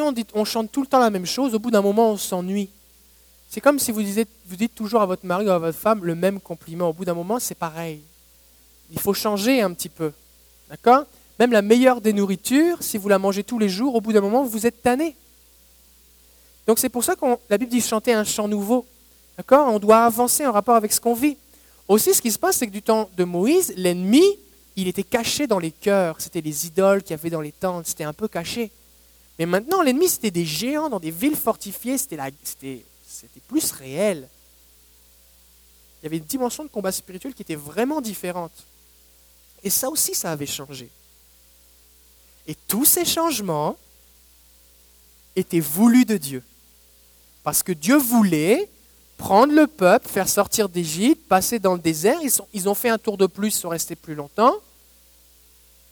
on, 0.00 0.12
dit, 0.12 0.26
on 0.34 0.44
chante 0.44 0.70
tout 0.70 0.80
le 0.80 0.86
temps 0.86 0.98
la 0.98 1.10
même 1.10 1.26
chose, 1.26 1.54
au 1.54 1.58
bout 1.58 1.70
d'un 1.70 1.82
moment, 1.82 2.10
on 2.10 2.16
s'ennuie. 2.16 2.68
C'est 3.48 3.60
comme 3.60 3.78
si 3.78 3.92
vous, 3.92 4.00
vous 4.00 4.56
dites 4.56 4.74
toujours 4.74 5.02
à 5.02 5.06
votre 5.06 5.26
mari 5.26 5.46
ou 5.46 5.50
à 5.50 5.58
votre 5.58 5.78
femme 5.78 6.04
le 6.04 6.14
même 6.14 6.40
compliment. 6.40 6.88
Au 6.88 6.92
bout 6.92 7.04
d'un 7.04 7.14
moment, 7.14 7.38
c'est 7.38 7.54
pareil. 7.54 8.00
Il 8.90 8.98
faut 8.98 9.14
changer 9.14 9.60
un 9.60 9.72
petit 9.72 9.88
peu. 9.88 10.12
D'accord? 10.70 11.04
Même 11.38 11.52
la 11.52 11.62
meilleure 11.62 12.00
des 12.00 12.12
nourritures, 12.12 12.82
si 12.82 12.98
vous 12.98 13.08
la 13.08 13.18
mangez 13.18 13.44
tous 13.44 13.58
les 13.58 13.68
jours, 13.68 13.94
au 13.94 14.00
bout 14.00 14.12
d'un 14.12 14.20
moment, 14.20 14.44
vous 14.44 14.66
êtes 14.66 14.82
tanné. 14.82 15.16
Donc 16.66 16.78
c'est 16.78 16.88
pour 16.88 17.04
ça 17.04 17.16
que 17.16 17.24
la 17.50 17.58
Bible 17.58 17.70
dit 17.70 17.80
chanter 17.80 18.12
un 18.12 18.24
chant 18.24 18.48
nouveau. 18.48 18.86
D'accord? 19.36 19.72
On 19.72 19.78
doit 19.78 20.04
avancer 20.04 20.46
en 20.46 20.52
rapport 20.52 20.76
avec 20.76 20.92
ce 20.92 21.00
qu'on 21.00 21.14
vit. 21.14 21.36
Aussi, 21.88 22.14
ce 22.14 22.22
qui 22.22 22.30
se 22.30 22.38
passe, 22.38 22.56
c'est 22.56 22.66
que 22.66 22.72
du 22.72 22.82
temps 22.82 23.10
de 23.16 23.24
Moïse, 23.24 23.72
l'ennemi, 23.76 24.24
il 24.76 24.88
était 24.88 25.02
caché 25.02 25.46
dans 25.46 25.58
les 25.58 25.72
cœurs. 25.72 26.20
C'était 26.20 26.40
les 26.40 26.66
idoles 26.66 27.02
qu'il 27.02 27.10
y 27.10 27.14
avait 27.14 27.30
dans 27.30 27.40
les 27.40 27.52
tentes. 27.52 27.86
C'était 27.86 28.04
un 28.04 28.12
peu 28.12 28.28
caché. 28.28 28.70
Mais 29.38 29.46
maintenant, 29.46 29.82
l'ennemi, 29.82 30.08
c'était 30.08 30.30
des 30.30 30.44
géants 30.44 30.88
dans 30.88 31.00
des 31.00 31.10
villes 31.10 31.36
fortifiées, 31.36 31.98
c'était 31.98 32.32
plus 33.48 33.72
réel. 33.72 34.28
Il 36.00 36.04
y 36.04 36.06
avait 36.06 36.18
une 36.18 36.24
dimension 36.24 36.64
de 36.64 36.68
combat 36.68 36.92
spirituel 36.92 37.34
qui 37.34 37.42
était 37.42 37.54
vraiment 37.54 38.00
différente. 38.00 38.52
Et 39.62 39.70
ça 39.70 39.88
aussi, 39.88 40.14
ça 40.14 40.32
avait 40.32 40.46
changé. 40.46 40.88
Et 42.46 42.56
tous 42.66 42.84
ces 42.84 43.04
changements 43.04 43.76
étaient 45.36 45.60
voulus 45.60 46.04
de 46.04 46.16
Dieu. 46.16 46.42
Parce 47.42 47.62
que 47.62 47.72
Dieu 47.72 47.96
voulait 47.96 48.68
prendre 49.22 49.54
le 49.54 49.68
peuple, 49.68 50.08
faire 50.08 50.28
sortir 50.28 50.68
d'Égypte, 50.68 51.28
passer 51.28 51.60
dans 51.60 51.74
le 51.74 51.78
désert. 51.78 52.18
Ils, 52.52 52.68
ont 52.68 52.74
fait 52.74 52.88
un 52.88 52.98
tour 52.98 53.16
de 53.16 53.26
plus, 53.26 53.54
ils 53.54 53.60
sont 53.60 53.68
restés 53.68 53.94
plus 53.94 54.16
longtemps, 54.16 54.52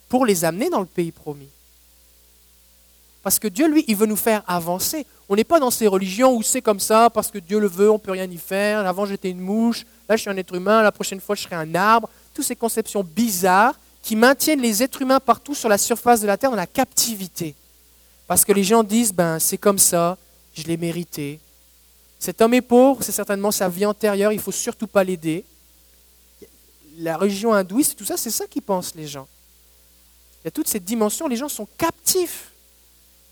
pour 0.09 0.27
les 0.27 0.45
amener 0.45 0.69
dans 0.69 0.81
le 0.81 0.87
pays 0.87 1.13
promis. 1.13 1.49
Parce 3.23 3.39
que 3.39 3.47
Dieu, 3.47 3.69
lui, 3.69 3.85
il 3.87 3.95
veut 3.95 4.07
nous 4.07 4.17
faire 4.17 4.43
avancer. 4.49 5.07
On 5.29 5.37
n'est 5.37 5.45
pas 5.45 5.61
dans 5.61 5.71
ces 5.71 5.87
religions 5.87 6.35
où 6.35 6.43
c'est 6.43 6.61
comme 6.61 6.81
ça, 6.81 7.09
parce 7.09 7.31
que 7.31 7.39
Dieu 7.39 7.61
le 7.61 7.69
veut, 7.69 7.89
on 7.89 7.95
ne 7.95 7.99
peut 7.99 8.11
rien 8.11 8.29
y 8.29 8.37
faire. 8.37 8.85
Avant, 8.85 9.07
j'étais 9.07 9.31
une 9.31 9.39
mouche, 9.39 9.87
là, 10.09 10.17
je 10.17 10.23
suis 10.23 10.31
un 10.31 10.37
être 10.37 10.53
humain, 10.53 10.83
la 10.83 10.91
prochaine 10.91 11.21
fois, 11.21 11.37
je 11.37 11.43
serai 11.43 11.55
un 11.55 11.73
arbre. 11.77 12.09
Toutes 12.35 12.47
ces 12.47 12.57
conceptions 12.57 13.05
bizarres 13.05 13.79
qui 14.03 14.17
maintiennent 14.17 14.61
les 14.61 14.83
êtres 14.83 15.03
humains 15.03 15.21
partout 15.21 15.55
sur 15.55 15.69
la 15.69 15.79
surface 15.79 16.21
de 16.21 16.27
la 16.27 16.37
terre 16.37 16.51
dans 16.51 16.57
la 16.57 16.67
captivité. 16.67 17.55
Parce 18.27 18.45
que 18.45 18.53
les 18.53 18.65
gens 18.65 18.83
disent, 18.83 19.13
ben, 19.13 19.39
c'est 19.39 19.59
comme 19.59 19.79
ça, 19.79 20.19
je 20.53 20.65
l'ai 20.65 20.77
mérité. 20.77 21.39
Cet 22.21 22.41
homme 22.41 22.55
est 22.55 22.61
pauvre, 22.61 23.03
c'est 23.03 23.11
certainement 23.11 23.51
sa 23.51 23.69
vie 23.69 23.87
antérieure, 23.87 24.31
il 24.31 24.37
ne 24.37 24.43
faut 24.43 24.53
surtout 24.53 24.87
pas 24.87 25.03
l'aider. 25.03 25.45
La 26.99 27.17
religion 27.17 27.53
hindouiste, 27.53 27.99
tout 27.99 28.05
ça, 28.05 28.17
c'est 28.17 28.31
ça 28.31 28.47
qu'ils 28.47 28.63
pensent 28.63 28.95
les 28.95 29.09
gens. 29.09 29.27
Il 30.43 30.47
y 30.47 30.49
a 30.49 30.51
toutes 30.53 30.69
ces 30.69 30.81
dimensions, 30.81 31.27
les 31.27 31.37
gens 31.37 31.49
sont 31.49 31.67
captifs 31.77 32.51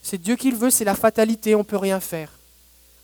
c'est 0.03 0.21
Dieu 0.21 0.37
qui 0.37 0.51
le 0.51 0.57
veut, 0.57 0.71
c'est 0.71 0.85
la 0.85 0.95
fatalité, 0.95 1.55
on 1.55 1.59
ne 1.59 1.65
peut 1.65 1.77
rien 1.77 2.01
faire. 2.01 2.31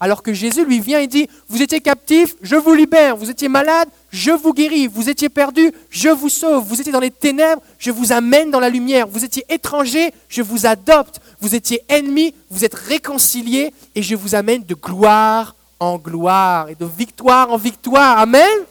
Alors 0.00 0.22
que 0.22 0.32
Jésus 0.32 0.64
lui 0.64 0.80
vient 0.80 1.00
et 1.00 1.06
dit, 1.06 1.28
vous 1.48 1.62
étiez 1.62 1.80
captif, 1.80 2.34
je 2.42 2.56
vous 2.56 2.74
libère, 2.74 3.16
vous 3.16 3.30
étiez 3.30 3.48
malade, 3.48 3.88
je 4.10 4.30
vous 4.30 4.52
guéris, 4.52 4.86
vous 4.86 5.08
étiez 5.08 5.28
perdu, 5.28 5.70
je 5.88 6.08
vous 6.08 6.28
sauve, 6.28 6.64
vous 6.64 6.80
étiez 6.80 6.92
dans 6.92 7.00
les 7.00 7.10
ténèbres, 7.10 7.62
je 7.78 7.90
vous 7.90 8.12
amène 8.12 8.50
dans 8.50 8.60
la 8.60 8.68
lumière, 8.68 9.06
vous 9.06 9.24
étiez 9.24 9.44
étranger, 9.48 10.12
je 10.28 10.42
vous 10.42 10.66
adopte, 10.66 11.20
vous 11.40 11.54
étiez 11.54 11.82
ennemi, 11.88 12.34
vous 12.50 12.64
êtes 12.64 12.74
réconcilié 12.74 13.72
et 13.94 14.02
je 14.02 14.16
vous 14.16 14.34
amène 14.34 14.64
de 14.64 14.74
gloire 14.74 15.54
en 15.80 15.98
gloire 15.98 16.68
et 16.68 16.74
de 16.74 16.86
victoire 16.86 17.50
en 17.50 17.56
victoire. 17.56 18.18
Amen. 18.18 18.64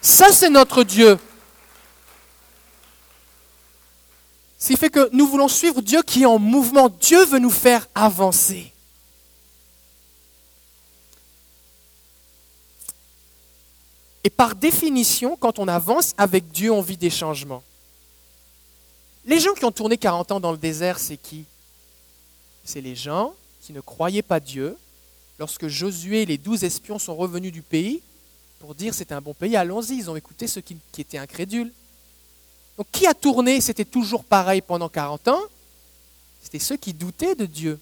Ça, 0.00 0.32
c'est 0.32 0.50
notre 0.50 0.84
Dieu. 0.84 1.18
Ce 4.58 4.68
qui 4.68 4.76
fait 4.76 4.90
que 4.90 5.08
nous 5.12 5.26
voulons 5.26 5.48
suivre 5.48 5.80
Dieu 5.80 6.02
qui 6.02 6.22
est 6.22 6.26
en 6.26 6.38
mouvement. 6.38 6.88
Dieu 6.88 7.24
veut 7.24 7.38
nous 7.38 7.50
faire 7.50 7.86
avancer. 7.94 8.72
Et 14.24 14.30
par 14.30 14.56
définition, 14.56 15.36
quand 15.36 15.60
on 15.60 15.68
avance 15.68 16.14
avec 16.18 16.50
Dieu, 16.50 16.72
on 16.72 16.80
vit 16.80 16.96
des 16.96 17.10
changements. 17.10 17.62
Les 19.24 19.38
gens 19.38 19.54
qui 19.54 19.64
ont 19.64 19.70
tourné 19.70 19.96
40 19.96 20.32
ans 20.32 20.40
dans 20.40 20.50
le 20.50 20.58
désert, 20.58 20.98
c'est 20.98 21.16
qui? 21.16 21.44
C'est 22.64 22.80
les 22.80 22.96
gens 22.96 23.34
qui 23.60 23.72
ne 23.72 23.80
croyaient 23.80 24.22
pas 24.22 24.40
Dieu. 24.40 24.76
Lorsque 25.38 25.68
Josué 25.68 26.22
et 26.22 26.26
les 26.26 26.38
douze 26.38 26.64
espions 26.64 26.98
sont 26.98 27.14
revenus 27.14 27.52
du 27.52 27.62
pays 27.62 28.02
pour 28.58 28.74
dire 28.74 28.94
c'est 28.94 29.12
un 29.12 29.20
bon 29.20 29.34
pays, 29.34 29.56
allons-y, 29.56 29.96
ils 29.96 30.10
ont 30.10 30.16
écouté 30.16 30.46
ceux 30.46 30.62
qui 30.62 30.78
étaient 30.98 31.18
incrédules. 31.18 31.72
Donc 32.78 32.86
qui 32.90 33.06
a 33.06 33.14
tourné? 33.14 33.60
C'était 33.60 33.84
toujours 33.84 34.24
pareil 34.24 34.62
pendant 34.62 34.88
40 34.88 35.28
ans. 35.28 35.42
C'était 36.42 36.58
ceux 36.58 36.76
qui 36.76 36.94
doutaient 36.94 37.34
de 37.34 37.46
Dieu. 37.46 37.78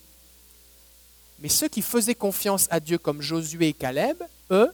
Mais 1.40 1.48
ceux 1.48 1.68
qui 1.68 1.82
faisaient 1.82 2.14
confiance 2.14 2.66
à 2.70 2.80
Dieu 2.80 2.98
comme 2.98 3.20
Josué 3.20 3.68
et 3.68 3.72
Caleb, 3.72 4.16
eux, 4.50 4.70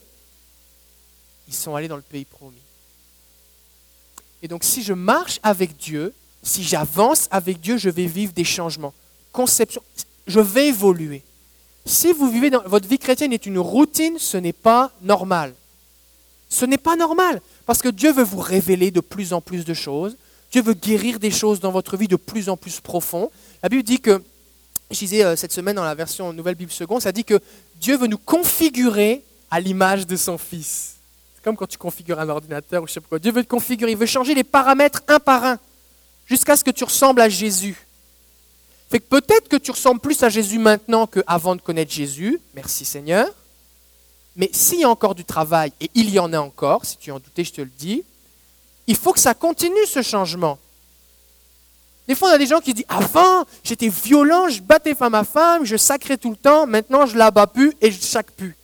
ils 1.49 1.55
sont 1.55 1.75
allés 1.75 1.89
dans 1.89 1.97
le 1.97 2.03
pays 2.03 2.25
promis. 2.25 2.63
Et 4.43 4.49
donc 4.49 4.65
si 4.65 4.83
je 4.83 4.93
marche 4.93 5.39
avec 5.43 5.77
Dieu, 5.77 6.15
si 6.43 6.65
j'avance 6.65 7.29
avec 7.31 7.61
Dieu, 7.61 7.77
je 7.77 7.91
vais 7.91 8.07
vivre 8.07 8.33
des 8.33 8.45
changements. 8.45 8.95
Conception, 9.33 9.83
je 10.27 10.41
vais 10.41 10.69
évoluer. 10.69 11.23
Si 11.87 12.13
vous 12.13 12.31
vivez 12.31 12.51
dans 12.51 12.63
votre 12.65 12.89
vie 12.89 12.99
chrétienne 12.99 13.33
est 13.33 13.47
une 13.47 13.59
routine, 13.59 14.19
ce 14.19 14.37
n'est 14.37 14.53
pas 14.53 14.93
normal. 15.03 15.55
Ce 16.49 16.65
n'est 16.65 16.79
pas 16.79 16.97
normal. 16.97 17.41
Parce 17.67 17.81
que 17.81 17.89
Dieu 17.89 18.13
veut 18.13 18.25
vous 18.25 18.41
révéler 18.41 18.91
de 18.91 19.01
plus 19.01 19.33
en 19.33 19.41
plus 19.41 19.65
de 19.65 19.75
choses. 19.75 20.17
Dieu 20.51 20.63
veut 20.63 20.75
guérir 20.75 21.19
des 21.19 21.31
choses 21.31 21.61
dans 21.61 21.71
votre 21.71 21.97
vie 21.97 22.09
de 22.09 22.17
plus 22.17 22.49
en 22.49 22.57
plus 22.57 22.81
profond. 22.81 23.31
La 23.63 23.69
Bible 23.69 23.83
dit 23.83 24.01
que, 24.01 24.23
je 24.91 24.99
disais 24.99 25.25
euh, 25.25 25.37
cette 25.37 25.53
semaine 25.53 25.77
dans 25.77 25.85
la 25.85 25.95
version 25.95 26.33
Nouvelle 26.33 26.57
Bible 26.57 26.73
Seconde, 26.73 27.01
ça 27.03 27.13
dit 27.13 27.25
que 27.25 27.41
Dieu 27.77 27.97
veut 27.97 28.09
nous 28.09 28.19
configurer 28.19 29.23
à 29.51 29.61
l'image 29.61 30.07
de 30.07 30.17
son 30.17 30.39
Fils. 30.39 30.97
C'est 31.37 31.45
comme 31.45 31.57
quand 31.57 31.69
tu 31.69 31.79
configures 31.79 32.19
un 32.19 32.29
ordinateur 32.29 32.83
ou 32.83 32.89
je 32.89 32.93
sais 32.93 33.01
pas 33.01 33.09
quoi. 33.09 33.19
Dieu 33.21 33.33
veut 33.33 33.45
te 33.45 33.49
configurer, 33.49 33.93
il 33.93 33.97
veut 33.97 34.07
changer 34.07 34.35
les 34.35 34.45
paramètres 34.45 35.03
un 35.07 35.21
par 35.21 35.45
un 35.45 35.59
jusqu'à 36.27 36.57
ce 36.57 36.65
que 36.65 36.71
tu 36.71 36.85
ressembles 36.85 37.21
à 37.21 37.29
Jésus. 37.29 37.87
Fait 38.91 38.99
que 38.99 39.07
peut-être 39.07 39.49
que 39.49 39.57
tu 39.57 39.71
ressembles 39.71 40.01
plus 40.01 40.21
à 40.25 40.29
Jésus 40.29 40.59
maintenant 40.59 41.07
qu'avant 41.07 41.55
de 41.55 41.61
connaître 41.61 41.93
Jésus. 41.93 42.41
Merci 42.55 42.85
Seigneur. 42.85 43.29
Mais 44.35 44.51
s'il 44.53 44.81
y 44.81 44.85
a 44.85 44.91
encore 44.91 45.15
du 45.15 45.25
travail, 45.25 45.73
et 45.81 45.91
il 45.95 46.11
y 46.11 46.19
en 46.19 46.33
a 46.33 46.41
encore, 46.41 46.85
si 46.85 46.97
tu 46.97 47.13
en 47.13 47.21
doutais, 47.21 47.45
je 47.45 47.53
te 47.53 47.61
le 47.61 47.71
dis, 47.79 48.03
il 48.89 48.97
faut 48.97 49.13
que 49.13 49.21
ça 49.21 49.35
continue 49.35 49.87
ce 49.87 50.03
changement. 50.03 50.59
Des 52.09 52.17
fois, 52.17 52.31
on 52.31 52.33
a 52.33 52.39
des 52.39 52.47
gens 52.47 52.61
qui 52.61 52.75
disent 52.75 52.87
Avant, 52.89 53.45
j'étais 53.63 53.89
violent, 53.89 54.49
je 54.49 54.61
battais 54.61 54.97
femme 54.97 55.15
à 55.15 55.23
femme, 55.23 55.65
je 55.65 55.77
sacrais 55.77 56.17
tout 56.17 56.31
le 56.31 56.37
temps, 56.37 56.67
maintenant 56.67 57.07
je 57.07 57.17
la 57.17 57.31
bats 57.31 57.47
plus 57.47 57.73
et 57.81 57.93
je 57.93 58.01
sac 58.01 58.33
plus. 58.33 58.57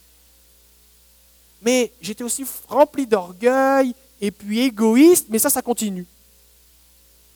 Mais 1.63 1.93
j'étais 2.01 2.25
aussi 2.25 2.45
rempli 2.67 3.07
d'orgueil 3.07 3.95
et 4.21 4.33
puis 4.33 4.61
égoïste, 4.61 5.27
mais 5.31 5.39
ça, 5.39 5.51
ça 5.51 5.63
continue. 5.63 6.07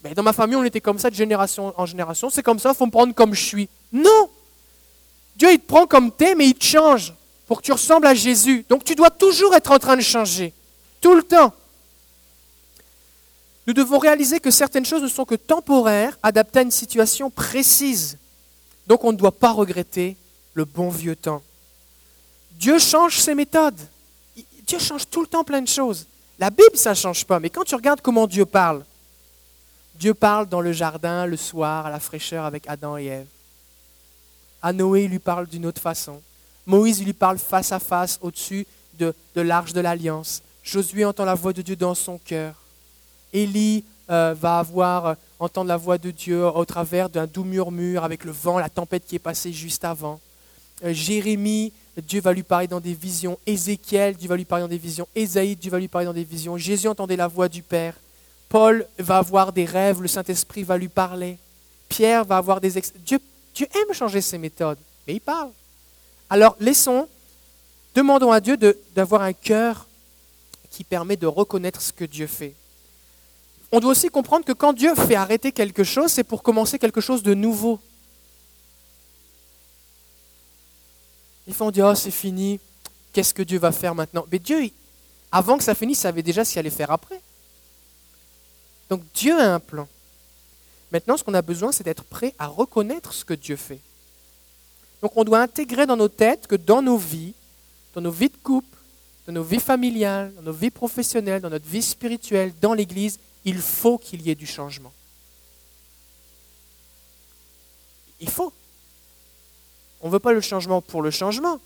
Mais 0.03 0.15
dans 0.15 0.23
ma 0.23 0.33
famille, 0.33 0.57
on 0.57 0.65
était 0.65 0.81
comme 0.81 0.99
ça 0.99 1.11
de 1.11 1.15
génération 1.15 1.75
en 1.77 1.87
génération, 1.87 2.31
c'est 2.31 2.43
comme 2.43 2.59
ça, 2.59 2.71
il 2.71 2.77
faut 2.77 2.87
me 2.87 2.91
prendre 2.91 3.15
comme 3.15 3.35
je 3.35 3.45
suis. 3.45 3.69
Non 3.93 4.31
Dieu, 5.37 5.53
il 5.53 5.59
te 5.59 5.67
prend 5.67 5.87
comme 5.87 6.13
t'es, 6.13 6.35
mais 6.35 6.47
il 6.49 6.55
te 6.55 6.65
change 6.65 7.15
pour 7.47 7.61
que 7.61 7.67
tu 7.67 7.73
ressembles 7.73 8.07
à 8.07 8.15
Jésus. 8.15 8.65
Donc 8.69 8.85
tu 8.85 8.95
dois 8.95 9.11
toujours 9.11 9.55
être 9.55 9.71
en 9.71 9.79
train 9.79 9.97
de 9.97 10.03
changer, 10.03 10.53
tout 11.01 11.15
le 11.15 11.23
temps. 11.23 11.55
Nous 13.67 13.73
devons 13.73 13.99
réaliser 13.99 14.41
que 14.41 14.51
certaines 14.51 14.85
choses 14.85 15.03
ne 15.03 15.09
sont 15.09 15.25
que 15.25 15.35
temporaires, 15.35 16.19
adaptées 16.23 16.59
à 16.59 16.63
une 16.63 16.71
situation 16.71 17.31
précise. 17.31 18.19
Donc 18.87 19.05
on 19.05 19.13
ne 19.13 19.17
doit 19.17 19.33
pas 19.33 19.53
regretter 19.53 20.17
le 20.55 20.65
bon 20.65 20.91
vieux 20.91 21.17
temps. 21.17 21.43
Dieu 22.53 22.79
change 22.79 23.19
ses 23.19 23.35
méthodes. 23.35 23.81
Dieu 24.67 24.79
change 24.79 25.09
tout 25.09 25.21
le 25.21 25.27
temps 25.27 25.45
plein 25.45 25.63
de 25.63 25.69
choses. 25.69 26.07
La 26.39 26.51
Bible, 26.51 26.77
ça 26.77 26.91
ne 26.91 26.97
change 26.97 27.25
pas, 27.25 27.41
mais 27.41 27.51
quand 27.51 27.65
tu 27.65 27.75
regardes 27.75 28.01
comment 28.01 28.27
Dieu 28.27 28.45
parle, 28.45 28.85
Dieu 30.01 30.15
parle 30.15 30.49
dans 30.49 30.63
le 30.63 30.73
jardin 30.73 31.27
le 31.27 31.37
soir, 31.37 31.85
à 31.85 31.91
la 31.91 32.01
fraîcheur 32.01 32.47
avec 32.47 32.67
Adam 32.67 32.97
et 32.97 33.05
Ève. 33.05 33.27
À 34.63 34.73
Noé, 34.73 35.05
il 35.05 35.11
lui 35.11 35.19
parle 35.19 35.47
d'une 35.47 35.67
autre 35.67 35.83
façon. 35.83 36.23
Moïse, 36.65 37.01
il 37.01 37.05
lui 37.05 37.13
parle 37.13 37.37
face 37.37 37.71
à 37.71 37.79
face 37.79 38.19
au-dessus 38.23 38.67
de, 38.99 39.13
l'arche 39.37 39.75
de 39.75 39.81
l'alliance. 39.83 40.43
Josué 40.63 41.05
entend 41.05 41.27
la 41.27 41.35
voix 41.35 41.53
de 41.53 41.61
Dieu 41.61 41.77
dans 41.77 41.95
son 41.95 42.17
cœur. 42.17 42.55
Élie 43.35 43.85
euh, 44.11 44.35
va 44.41 44.61
avoir, 44.61 45.07
euh, 45.07 45.15
entendre 45.39 45.69
la 45.69 45.77
voix 45.77 45.99
de 45.99 46.11
Dieu 46.11 46.47
au 46.47 46.65
travers 46.65 47.11
d'un 47.11 47.27
doux 47.27 47.45
murmure 47.45 48.03
avec 48.03 48.25
le 48.25 48.33
vent, 48.33 48.59
la 48.59 48.71
tempête 48.71 49.05
qui 49.07 49.17
est 49.17 49.21
passée 49.21 49.53
juste 49.53 49.85
avant. 49.85 50.19
Euh, 50.83 50.95
Jérémie, 50.95 51.75
Dieu 52.07 52.23
va 52.23 52.33
lui 52.33 52.43
parler 52.43 52.69
dans 52.69 52.81
des 52.81 52.95
visions. 52.95 53.39
Ézéchiel, 53.47 54.17
Dieu 54.17 54.31
va 54.31 54.37
lui 54.39 54.47
parler 54.47 54.65
dans 54.65 54.69
des 54.69 54.79
visions. 54.79 55.07
Ésaïe, 55.15 55.57
Dieu 55.57 55.71
va 55.71 55.79
lui 55.79 55.89
parler 55.89 56.07
dans 56.07 56.15
des 56.15 56.25
visions. 56.25 56.57
Jésus 56.57 56.89
entendait 56.89 57.17
la 57.17 57.29
voix 57.29 57.51
du 57.51 57.63
Père. 57.63 57.95
Paul 58.51 58.85
va 58.99 59.19
avoir 59.19 59.53
des 59.53 59.65
rêves, 59.65 60.03
le 60.03 60.09
Saint-Esprit 60.09 60.65
va 60.65 60.77
lui 60.77 60.89
parler. 60.89 61.39
Pierre 61.89 62.25
va 62.25 62.37
avoir 62.37 62.61
des... 62.61 62.73
Dieu, 62.97 63.21
Dieu 63.55 63.69
aime 63.75 63.95
changer 63.95 64.21
ses 64.21 64.39
méthodes, 64.39 64.79
mais 65.07 65.15
il 65.15 65.21
parle. 65.21 65.51
Alors 66.29 66.57
laissons, 66.59 67.09
demandons 67.95 68.33
à 68.33 68.41
Dieu 68.41 68.57
d'avoir 68.93 69.23
un 69.23 69.33
cœur 69.33 69.87
qui 70.69 70.83
permet 70.83 71.17
de 71.17 71.29
reconnaître 71.29 71.81
ce 71.81 71.93
que 71.93 72.05
Dieu 72.05 72.27
fait. 72.27 72.55
On 73.71 73.79
doit 73.79 73.93
aussi 73.93 74.09
comprendre 74.09 74.45
que 74.45 74.53
quand 74.53 74.73
Dieu 74.73 74.97
fait 74.97 75.15
arrêter 75.15 75.53
quelque 75.53 75.85
chose, 75.85 76.11
c'est 76.11 76.25
pour 76.25 76.43
commencer 76.43 76.77
quelque 76.81 77.01
chose 77.01 77.23
de 77.23 77.35
nouveau. 77.35 77.79
Ils 81.47 81.55
font 81.55 81.71
dire, 81.71 81.87
oh 81.87 81.95
c'est 81.95 82.11
fini, 82.11 82.59
qu'est-ce 83.13 83.33
que 83.33 83.43
Dieu 83.43 83.61
va 83.61 83.71
faire 83.71 83.95
maintenant? 83.95 84.27
Mais 84.31 84.41
Dieu, 84.41 84.71
avant 85.31 85.57
que 85.57 85.63
ça 85.63 85.77
finisse, 85.77 86.01
savait 86.01 86.25
déjà 86.25 86.45
ce 86.45 86.51
qu'il 86.51 86.59
allait 86.59 86.71
faire 86.71 86.91
après. 86.91 87.21
Donc 88.91 89.03
Dieu 89.15 89.39
a 89.39 89.55
un 89.55 89.61
plan. 89.61 89.89
Maintenant, 90.93 91.17
ce 91.17 91.23
qu'on 91.23 91.35
a 91.35 91.43
besoin, 91.43 91.71
c'est 91.71 91.85
d'être 91.85 92.05
prêt 92.05 92.35
à 92.39 92.49
reconnaître 92.49 93.15
ce 93.15 93.25
que 93.25 93.35
Dieu 93.35 93.57
fait. 93.57 93.81
Donc 95.01 95.13
on 95.17 95.25
doit 95.25 95.41
intégrer 95.41 95.87
dans 95.87 95.97
nos 95.97 96.09
têtes 96.09 96.47
que 96.47 96.57
dans 96.57 96.83
nos 96.83 96.99
vies, 96.99 97.33
dans 97.95 98.01
nos 98.01 98.11
vies 98.11 98.29
de 98.29 98.37
couple, 98.37 98.77
dans 99.27 99.33
nos 99.33 99.45
vies 99.45 99.61
familiales, 99.61 100.35
dans 100.35 100.43
nos 100.43 100.53
vies 100.53 100.71
professionnelles, 100.71 101.41
dans 101.41 101.49
notre 101.49 101.69
vie 101.69 101.83
spirituelle, 101.83 102.53
dans 102.61 102.75
l'Église, 102.75 103.19
il 103.45 103.59
faut 103.59 103.97
qu'il 103.97 104.23
y 104.23 104.31
ait 104.31 104.35
du 104.35 104.47
changement. 104.47 104.93
Il 108.21 108.29
faut. 108.29 108.53
On 110.03 110.09
ne 110.09 110.13
veut 110.13 110.19
pas 110.19 110.33
le 110.33 110.41
changement 110.41 110.83
pour 110.83 111.01
le 111.01 111.11
changement, 111.11 111.61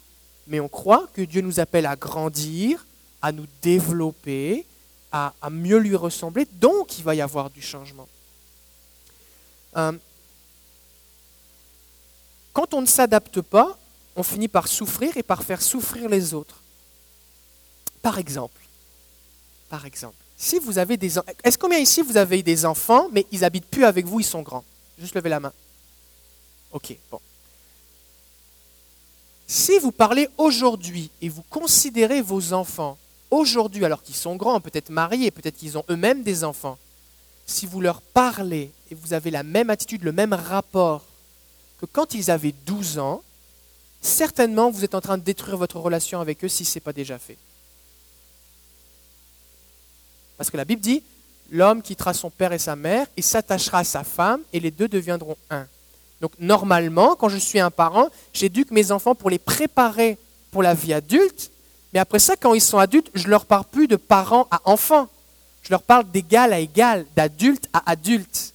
mais 0.46 0.60
on 0.60 0.68
croit 0.68 1.08
que 1.14 1.22
Dieu 1.22 1.40
nous 1.40 1.58
appelle 1.58 1.87
à 1.87 1.96
grandir, 1.96 2.84
à 3.22 3.32
nous 3.32 3.46
développer, 3.62 4.66
à, 5.16 5.48
mieux 5.48 5.79
lui 5.79 5.94
ressembler, 5.94 6.44
donc 6.55 6.98
il 6.98 7.05
va 7.05 7.14
y 7.14 7.20
avoir 7.20 7.48
du 7.48 7.62
changement. 7.62 8.09
Euh, 9.77 9.92
quand 12.53 12.74
on 12.74 12.81
ne 12.81 12.87
s'adapte 12.87 13.40
pas, 13.40 13.79
on 14.16 14.24
finit 14.24 14.48
par 14.48 14.66
souffrir 14.66 15.16
et 15.16 15.22
par 15.22 15.44
faire 15.44 15.62
souffrir 15.62 16.09
les 16.09 16.35
autres. 16.35 16.61
Par 18.03 18.18
exemple, 18.18 18.61
par 19.68 19.87
exemple, 19.87 20.16
si 20.37 20.59
vous 20.59 20.79
avez 20.79 20.96
des 20.96 21.16
est-ce 21.44 21.59
combien 21.59 21.79
ici 21.79 22.03
vous 22.03 22.16
avez 22.16 22.42
des 22.42 22.64
enfants 22.64 23.09
mais 23.12 23.24
ils 23.31 23.44
habitent 23.44 23.70
plus 23.70 23.85
avec 23.85 24.07
vous, 24.07 24.18
ils 24.18 24.24
sont 24.24 24.42
grands? 24.42 24.64
Juste 24.98 25.14
levez 25.14 25.29
la 25.29 25.38
main. 25.38 25.53
OK, 26.72 26.96
bon. 27.09 27.20
Si 29.46 29.79
vous 29.79 29.92
parlez 29.92 30.29
aujourd'hui 30.38 31.11
et 31.22 31.29
vous 31.29 31.44
considérez 31.50 32.20
vos 32.20 32.53
enfants 32.53 32.98
aujourd'hui 33.35 33.85
alors 33.85 34.03
qu'ils 34.03 34.14
sont 34.14 34.37
grands, 34.37 34.61
peut-être 34.61 34.90
mariés, 34.90 35.31
peut-être 35.31 35.57
qu'ils 35.57 35.79
ont 35.79 35.85
eux-mêmes 35.90 36.23
des 36.23 36.44
enfants, 36.44 36.79
si 37.47 37.66
vous 37.66 37.81
leur 37.81 38.01
parlez 38.01 38.70
et 38.90 38.94
vous 38.94 39.12
avez 39.12 39.31
la 39.31 39.42
même 39.42 39.70
attitude, 39.70 40.03
le 40.03 40.12
même 40.12 40.33
rapport 40.33 41.05
que 41.81 41.87
quand 41.87 42.14
ils 42.14 42.31
avaient 42.31 42.55
12 42.66 42.99
ans, 42.99 43.23
certainement 44.01 44.70
vous 44.70 44.85
êtes 44.85 44.94
en 44.94 45.01
train 45.01 45.18
de 45.18 45.23
détruire 45.23 45.57
votre 45.57 45.79
relation 45.79 46.20
avec 46.20 46.44
eux 46.44 46.49
si 46.49 46.64
ce 46.64 46.77
n'est 46.77 46.81
pas 46.81 46.92
déjà 46.92 47.18
fait. 47.18 47.37
Parce 50.37 50.51
que 50.51 50.57
la 50.57 50.64
Bible 50.64 50.81
dit, 50.81 51.03
l'homme 51.51 51.83
quittera 51.83 52.14
son 52.14 52.31
père 52.31 52.53
et 52.53 52.59
sa 52.59 52.77
mère 52.77 53.07
et 53.16 53.23
s'attachera 53.23 53.81
à 53.81 53.85
sa 53.85 54.05
femme 54.05 54.40
et 54.53 54.61
les 54.61 54.70
deux 54.70 54.88
deviendront 54.88 55.37
un. 55.51 55.66
Donc 56.20 56.33
normalement, 56.38 57.16
quand 57.16 57.29
je 57.29 57.37
suis 57.37 57.61
un 57.61 57.70
parent, 57.70 58.09
j'éduque 58.33 58.70
mes 58.70 58.90
enfants 58.92 59.14
pour 59.14 59.31
les 59.31 59.38
préparer 59.38 60.18
pour 60.51 60.62
la 60.62 60.75
vie 60.75 60.92
adulte, 60.92 61.51
mais 61.94 62.00
après 62.00 62.18
ça, 62.18 62.35
quand 62.37 62.54
ils 62.54 62.61
sont 62.61 62.78
adultes, 62.78 63.11
je 63.14 63.24
ne 63.24 63.30
leur 63.30 63.46
parle 63.46 63.64
plus 63.64 63.87
de 63.87 63.94
parents 63.94 64.48
à 64.50 64.61
enfants. 64.64 65.09
Je 65.62 65.70
leur 65.70 65.83
parle 65.83 66.11
d'égal 66.11 66.52
à 66.52 66.59
égal, 66.59 67.07
d'adulte 67.14 67.68
à 67.72 67.88
adulte. 67.90 68.52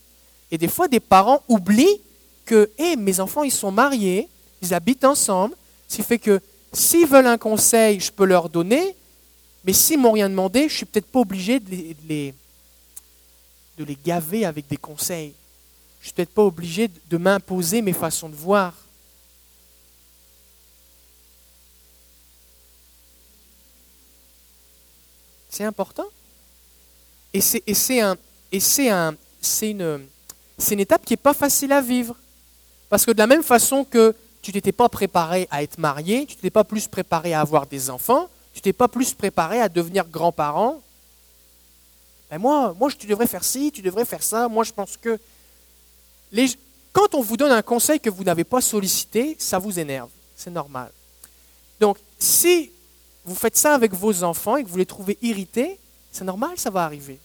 Et 0.51 0.57
des 0.57 0.67
fois, 0.67 0.89
des 0.89 0.99
parents 0.99 1.41
oublient 1.47 2.01
que 2.45 2.69
mes 2.97 3.19
enfants, 3.21 3.43
ils 3.43 3.51
sont 3.51 3.71
mariés, 3.71 4.27
ils 4.61 4.73
habitent 4.73 5.05
ensemble, 5.05 5.55
ce 5.87 5.95
qui 5.95 6.03
fait 6.03 6.19
que 6.19 6.41
s'ils 6.73 7.07
veulent 7.07 7.27
un 7.27 7.37
conseil, 7.37 7.99
je 7.99 8.11
peux 8.11 8.25
leur 8.25 8.49
donner, 8.49 8.95
mais 9.63 9.73
s'ils 9.73 9.99
m'ont 9.99 10.11
rien 10.11 10.29
demandé, 10.29 10.61
je 10.61 10.65
ne 10.65 10.77
suis 10.77 10.85
peut-être 10.85 11.11
pas 11.11 11.19
obligé 11.19 11.59
de 11.59 11.69
les, 12.07 12.33
de 13.77 13.83
les, 13.83 13.97
gaver 14.03 14.45
avec 14.45 14.67
des 14.67 14.77
conseils. 14.77 15.33
Je 15.99 16.03
ne 16.03 16.05
suis 16.07 16.13
peut-être 16.13 16.33
pas 16.33 16.43
obligé 16.43 16.89
de 17.09 17.17
m'imposer 17.17 17.81
mes 17.81 17.93
façons 17.93 18.29
de 18.29 18.35
voir. 18.35 18.73
C'est 25.49 25.63
important. 25.63 26.05
Et 27.33 27.41
c'est 27.41 28.01
un, 28.01 28.17
un, 28.51 29.15
une, 29.61 30.79
étape 30.79 31.05
qui 31.05 31.13
n'est 31.13 31.17
pas 31.17 31.33
facile 31.33 31.71
à 31.71 31.81
vivre. 31.81 32.15
Parce 32.89 33.05
que 33.05 33.11
de 33.11 33.17
la 33.17 33.27
même 33.27 33.43
façon 33.43 33.83
que 33.83 34.15
tu 34.41 34.51
t'étais 34.51 34.71
pas 34.71 34.89
préparé 34.89 35.47
à 35.51 35.61
être 35.61 35.77
marié, 35.77 36.25
tu 36.25 36.35
t'étais 36.35 36.49
pas 36.49 36.63
plus 36.63 36.87
préparé 36.87 37.33
à 37.33 37.41
avoir 37.41 37.67
des 37.67 37.89
enfants, 37.89 38.29
tu 38.53 38.61
t'es 38.61 38.73
pas 38.73 38.87
plus 38.87 39.13
préparé 39.13 39.61
à 39.61 39.69
devenir 39.69 40.07
grand-parent. 40.07 40.81
Ben 42.31 42.37
moi, 42.37 42.75
moi, 42.79 42.89
tu 42.97 43.07
devrais 43.07 43.27
faire 43.27 43.43
ci, 43.43 43.71
tu 43.71 43.81
devrais 43.81 44.05
faire 44.05 44.23
ça. 44.23 44.47
Moi, 44.47 44.63
je 44.63 44.71
pense 44.71 44.97
que 44.97 45.19
quand 46.91 47.15
on 47.15 47.21
vous 47.21 47.37
donne 47.37 47.51
un 47.51 47.61
conseil 47.61 47.99
que 47.99 48.09
vous 48.09 48.23
n'avez 48.23 48.43
pas 48.43 48.61
sollicité, 48.61 49.35
ça 49.39 49.59
vous 49.59 49.79
énerve. 49.79 50.09
C'est 50.35 50.51
normal. 50.51 50.91
Donc, 51.79 51.97
si 52.17 52.71
vous 53.29 53.35
faites 53.35 53.57
ça 53.57 53.75
avec 53.75 53.93
vos 53.93 54.23
enfants 54.23 54.57
et 54.57 54.63
que 54.63 54.69
vous 54.69 54.77
les 54.77 54.87
trouvez 54.87 55.19
irrités, 55.21 55.77
c'est 56.11 56.23
normal, 56.23 56.51
ça 56.55 56.71
va 56.71 56.83
arriver. 56.83 57.19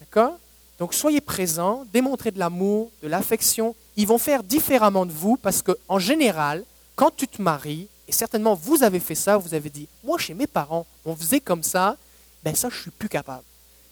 D'accord? 0.00 0.38
Donc, 0.78 0.94
soyez 0.94 1.20
présents, 1.20 1.84
démontrez 1.92 2.30
de 2.30 2.38
l'amour, 2.38 2.90
de 3.02 3.08
l'affection, 3.08 3.76
ils 3.94 4.06
vont 4.06 4.16
faire 4.16 4.42
différemment 4.42 5.04
de 5.04 5.12
vous 5.12 5.36
parce 5.36 5.60
qu'en 5.60 5.98
général, 5.98 6.64
quand 6.96 7.14
tu 7.14 7.28
te 7.28 7.42
maries, 7.42 7.88
et 8.08 8.12
certainement 8.12 8.54
vous 8.54 8.82
avez 8.82 9.00
fait 9.00 9.14
ça, 9.14 9.36
vous 9.36 9.52
avez 9.52 9.68
dit, 9.68 9.86
moi 10.02 10.18
chez 10.18 10.32
mes 10.32 10.46
parents, 10.46 10.86
on 11.04 11.14
faisait 11.14 11.40
comme 11.40 11.62
ça, 11.62 11.98
ben 12.42 12.54
ça 12.54 12.70
je 12.70 12.80
suis 12.80 12.90
plus 12.90 13.10
capable. 13.10 13.44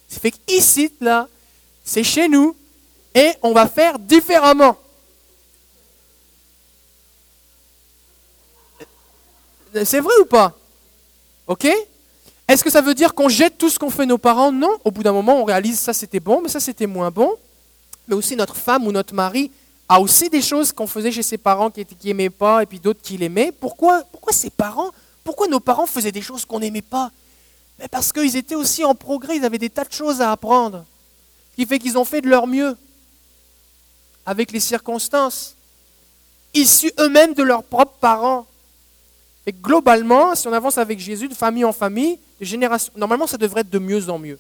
C'est 0.09 0.21
fait 0.21 0.31
qu'ici, 0.31 0.91
là, 1.03 1.29
c'est 1.85 2.03
chez 2.03 2.29
nous, 2.29 2.57
et 3.15 3.33
on 3.43 3.53
va 3.53 3.69
faire 3.69 3.99
différemment. 3.99 4.79
C'est 9.85 10.01
vrai 10.01 10.15
ou 10.23 10.25
pas? 10.25 10.57
OK? 11.53 11.69
Est-ce 12.49 12.65
que 12.65 12.71
ça 12.71 12.81
veut 12.81 12.95
dire 12.95 13.15
qu'on 13.15 13.29
jette 13.29 13.59
tout 13.59 13.69
ce 13.69 13.79
qu'ont 13.79 13.91
fait 13.91 14.07
nos 14.07 14.17
parents? 14.17 14.51
Non. 14.51 14.75
Au 14.85 14.91
bout 14.91 15.03
d'un 15.03 15.12
moment, 15.12 15.41
on 15.41 15.45
réalise 15.45 15.79
ça 15.79 15.93
c'était 15.93 16.19
bon, 16.19 16.41
mais 16.43 16.49
ça 16.49 16.61
c'était 16.61 16.87
moins 16.87 17.11
bon. 17.11 17.31
Mais 18.09 18.15
aussi 18.15 18.37
notre 18.37 18.57
femme 18.57 18.87
ou 18.87 18.93
notre 18.93 19.15
mari 19.15 19.51
a 19.87 20.01
aussi 20.01 20.31
des 20.31 20.41
choses 20.41 20.73
qu'on 20.73 20.87
faisait 20.87 21.12
chez 21.12 21.23
ses 21.23 21.37
parents 21.37 21.71
qui 21.71 21.87
n'aimaient 22.05 22.31
pas 22.31 22.62
et 22.62 22.67
puis 22.67 22.81
d'autres 22.81 23.03
qui 23.03 23.19
l'aimaient. 23.19 23.53
Pourquoi, 23.53 24.03
pourquoi 24.11 24.33
ses 24.33 24.49
parents 24.49 24.91
Pourquoi 25.25 25.47
nos 25.47 25.61
parents 25.61 25.85
faisaient 25.85 26.11
des 26.11 26.23
choses 26.23 26.47
qu'on 26.47 26.61
n'aimait 26.61 26.81
pas? 26.81 27.11
Parce 27.91 28.12
qu'ils 28.12 28.35
étaient 28.37 28.55
aussi 28.55 28.83
en 28.83 28.95
progrès, 28.95 29.37
ils 29.37 29.45
avaient 29.45 29.59
des 29.59 29.71
tas 29.71 29.85
de 29.85 29.93
choses 29.93 30.23
à 30.23 30.33
apprendre. 30.33 30.87
Ce 31.51 31.57
qui 31.57 31.67
fait 31.67 31.79
qu'ils 31.79 31.99
ont 31.99 32.07
fait 32.07 32.23
de 32.23 32.29
leur 32.29 32.47
mieux 32.47 32.75
avec 34.25 34.53
les 34.53 34.61
circonstances, 34.61 35.55
issus 36.55 36.93
eux-mêmes 36.99 37.35
de 37.35 37.43
leurs 37.43 37.65
propres 37.65 37.99
parents. 38.01 38.47
Et 39.46 39.52
globalement, 39.52 40.35
si 40.35 40.46
on 40.46 40.52
avance 40.52 40.78
avec 40.78 40.98
Jésus 40.98 41.28
de 41.28 41.35
famille 41.35 41.64
en 41.64 41.72
famille, 41.72 42.18
de 42.40 42.44
génération, 42.44 42.92
normalement 42.96 43.26
ça 43.26 43.37
devrait 43.37 43.62
être 43.62 43.70
de 43.70 43.78
mieux 43.78 44.09
en 44.09 44.18
mieux. 44.18 44.38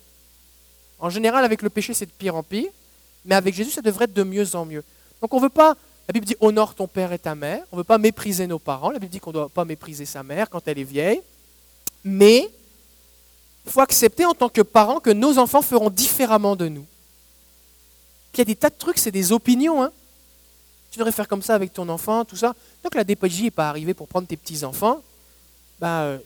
En 0.98 1.10
général, 1.10 1.44
avec 1.44 1.62
le 1.62 1.70
péché, 1.70 1.94
c'est 1.94 2.06
de 2.06 2.12
pire 2.12 2.36
en 2.36 2.42
pire, 2.42 2.70
mais 3.24 3.34
avec 3.34 3.54
Jésus, 3.54 3.72
ça 3.72 3.82
devrait 3.82 4.04
être 4.04 4.12
de 4.12 4.22
mieux 4.22 4.54
en 4.54 4.64
mieux. 4.64 4.84
Donc 5.20 5.34
on 5.34 5.38
ne 5.38 5.42
veut 5.42 5.48
pas, 5.48 5.76
la 6.08 6.12
Bible 6.12 6.26
dit 6.26 6.36
honore 6.40 6.74
ton 6.74 6.86
père 6.86 7.12
et 7.12 7.18
ta 7.18 7.34
mère, 7.34 7.64
on 7.72 7.76
ne 7.76 7.80
veut 7.80 7.84
pas 7.84 7.98
mépriser 7.98 8.46
nos 8.46 8.60
parents, 8.60 8.90
la 8.90 9.00
Bible 9.00 9.10
dit 9.10 9.18
qu'on 9.18 9.30
ne 9.30 9.34
doit 9.34 9.48
pas 9.48 9.64
mépriser 9.64 10.04
sa 10.04 10.22
mère 10.22 10.48
quand 10.48 10.66
elle 10.66 10.78
est 10.78 10.84
vieille, 10.84 11.20
mais 12.04 12.48
il 13.64 13.70
faut 13.70 13.80
accepter 13.80 14.24
en 14.24 14.34
tant 14.34 14.48
que 14.48 14.62
parents 14.62 15.00
que 15.00 15.10
nos 15.10 15.38
enfants 15.38 15.62
feront 15.62 15.90
différemment 15.90 16.56
de 16.56 16.68
nous. 16.68 16.86
Il 18.34 18.38
y 18.38 18.40
a 18.40 18.44
des 18.44 18.56
tas 18.56 18.70
de 18.70 18.76
trucs, 18.76 18.98
c'est 18.98 19.10
des 19.10 19.32
opinions. 19.32 19.82
Hein. 19.82 19.92
Tu 20.92 20.98
devrais 20.98 21.10
faire 21.10 21.26
comme 21.26 21.42
ça 21.42 21.54
avec 21.54 21.72
ton 21.72 21.88
enfant, 21.88 22.24
tout 22.26 22.36
ça. 22.36 22.54
Que 22.88 22.98
la 22.98 23.04
DPJ 23.04 23.44
n'est 23.44 23.50
pas 23.50 23.70
arrivée 23.70 23.94
pour 23.94 24.06
prendre 24.06 24.28
tes 24.28 24.36
petits-enfants, 24.36 25.02
bah, 25.80 26.18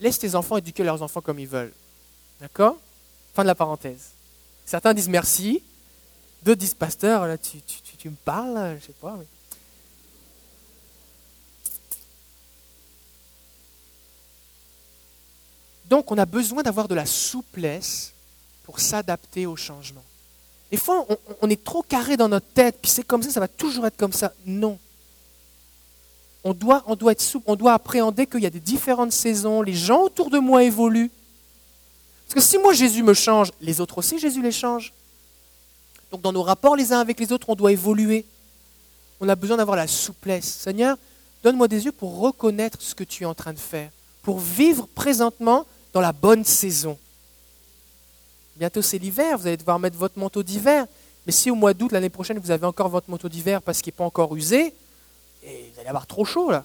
laisse 0.00 0.18
tes 0.18 0.34
enfants 0.34 0.56
éduquer 0.56 0.82
leurs 0.82 1.02
enfants 1.02 1.20
comme 1.20 1.38
ils 1.38 1.46
veulent. 1.46 1.74
D'accord? 2.40 2.78
Fin 3.34 3.42
de 3.42 3.48
la 3.48 3.54
parenthèse. 3.54 4.12
Certains 4.64 4.94
disent 4.94 5.10
merci, 5.10 5.62
d'autres 6.42 6.60
disent 6.60 6.72
pasteur, 6.72 7.26
là, 7.26 7.36
tu, 7.36 7.60
tu, 7.60 8.08
me 8.08 8.16
parles, 8.24 8.78
je 8.80 8.86
sais 8.86 8.94
pas. 8.98 9.18
Donc, 15.84 16.10
on 16.10 16.16
a 16.16 16.26
besoin 16.26 16.62
d'avoir 16.62 16.88
de 16.88 16.94
la 16.94 17.04
souplesse 17.04 18.14
pour 18.64 18.80
s'adapter 18.80 19.44
au 19.44 19.56
changement. 19.56 20.02
Des 20.70 20.76
fois, 20.76 21.06
on, 21.42 21.48
est 21.48 21.62
trop 21.62 21.82
carré 21.82 22.16
dans 22.16 22.28
notre 22.28 22.46
tête, 22.46 22.78
puis 22.82 22.90
c'est 22.90 23.04
comme 23.04 23.22
ça, 23.22 23.30
ça 23.30 23.40
va 23.40 23.48
toujours 23.48 23.86
être 23.86 23.96
comme 23.96 24.12
ça. 24.12 24.32
Non. 24.44 24.78
On 26.42 26.52
doit, 26.52 26.82
on 26.86 26.96
doit 26.96 27.12
être 27.12 27.20
souple, 27.20 27.44
on 27.48 27.56
doit 27.56 27.72
appréhender 27.72 28.26
qu'il 28.26 28.40
y 28.40 28.46
a 28.46 28.50
des 28.50 28.60
différentes 28.60 29.12
saisons, 29.12 29.62
les 29.62 29.74
gens 29.74 30.02
autour 30.02 30.30
de 30.30 30.38
moi 30.38 30.64
évoluent. 30.64 31.10
Parce 32.26 32.34
que 32.34 32.40
si 32.40 32.58
moi 32.58 32.72
Jésus 32.72 33.02
me 33.02 33.14
change, 33.14 33.52
les 33.60 33.80
autres 33.80 33.98
aussi 33.98 34.18
Jésus 34.18 34.42
les 34.42 34.52
change. 34.52 34.92
Donc 36.10 36.22
dans 36.22 36.32
nos 36.32 36.42
rapports 36.42 36.76
les 36.76 36.92
uns 36.92 37.00
avec 37.00 37.20
les 37.20 37.32
autres, 37.32 37.48
on 37.48 37.54
doit 37.54 37.72
évoluer. 37.72 38.24
On 39.20 39.28
a 39.28 39.36
besoin 39.36 39.56
d'avoir 39.56 39.76
la 39.76 39.86
souplesse. 39.86 40.46
Seigneur, 40.46 40.96
donne-moi 41.42 41.68
des 41.68 41.84
yeux 41.84 41.92
pour 41.92 42.18
reconnaître 42.18 42.82
ce 42.82 42.94
que 42.94 43.04
tu 43.04 43.22
es 43.22 43.26
en 43.26 43.34
train 43.34 43.52
de 43.52 43.58
faire, 43.58 43.90
pour 44.22 44.40
vivre 44.40 44.88
présentement 44.94 45.66
dans 45.92 46.00
la 46.00 46.12
bonne 46.12 46.44
saison. 46.44 46.98
Bientôt 48.56 48.82
c'est 48.82 48.98
l'hiver, 48.98 49.38
vous 49.38 49.46
allez 49.46 49.56
devoir 49.56 49.78
mettre 49.78 49.96
votre 49.96 50.18
manteau 50.18 50.42
d'hiver. 50.42 50.86
Mais 51.26 51.32
si 51.32 51.50
au 51.50 51.54
mois 51.54 51.74
d'août 51.74 51.92
l'année 51.92 52.08
prochaine 52.08 52.38
vous 52.38 52.50
avez 52.50 52.66
encore 52.66 52.88
votre 52.88 53.10
manteau 53.10 53.28
d'hiver 53.28 53.60
parce 53.62 53.82
qu'il 53.82 53.92
n'est 53.92 53.96
pas 53.96 54.04
encore 54.04 54.34
usé, 54.34 54.74
et 55.42 55.70
vous 55.72 55.80
allez 55.80 55.88
avoir 55.88 56.06
trop 56.06 56.24
chaud 56.24 56.50
là. 56.50 56.64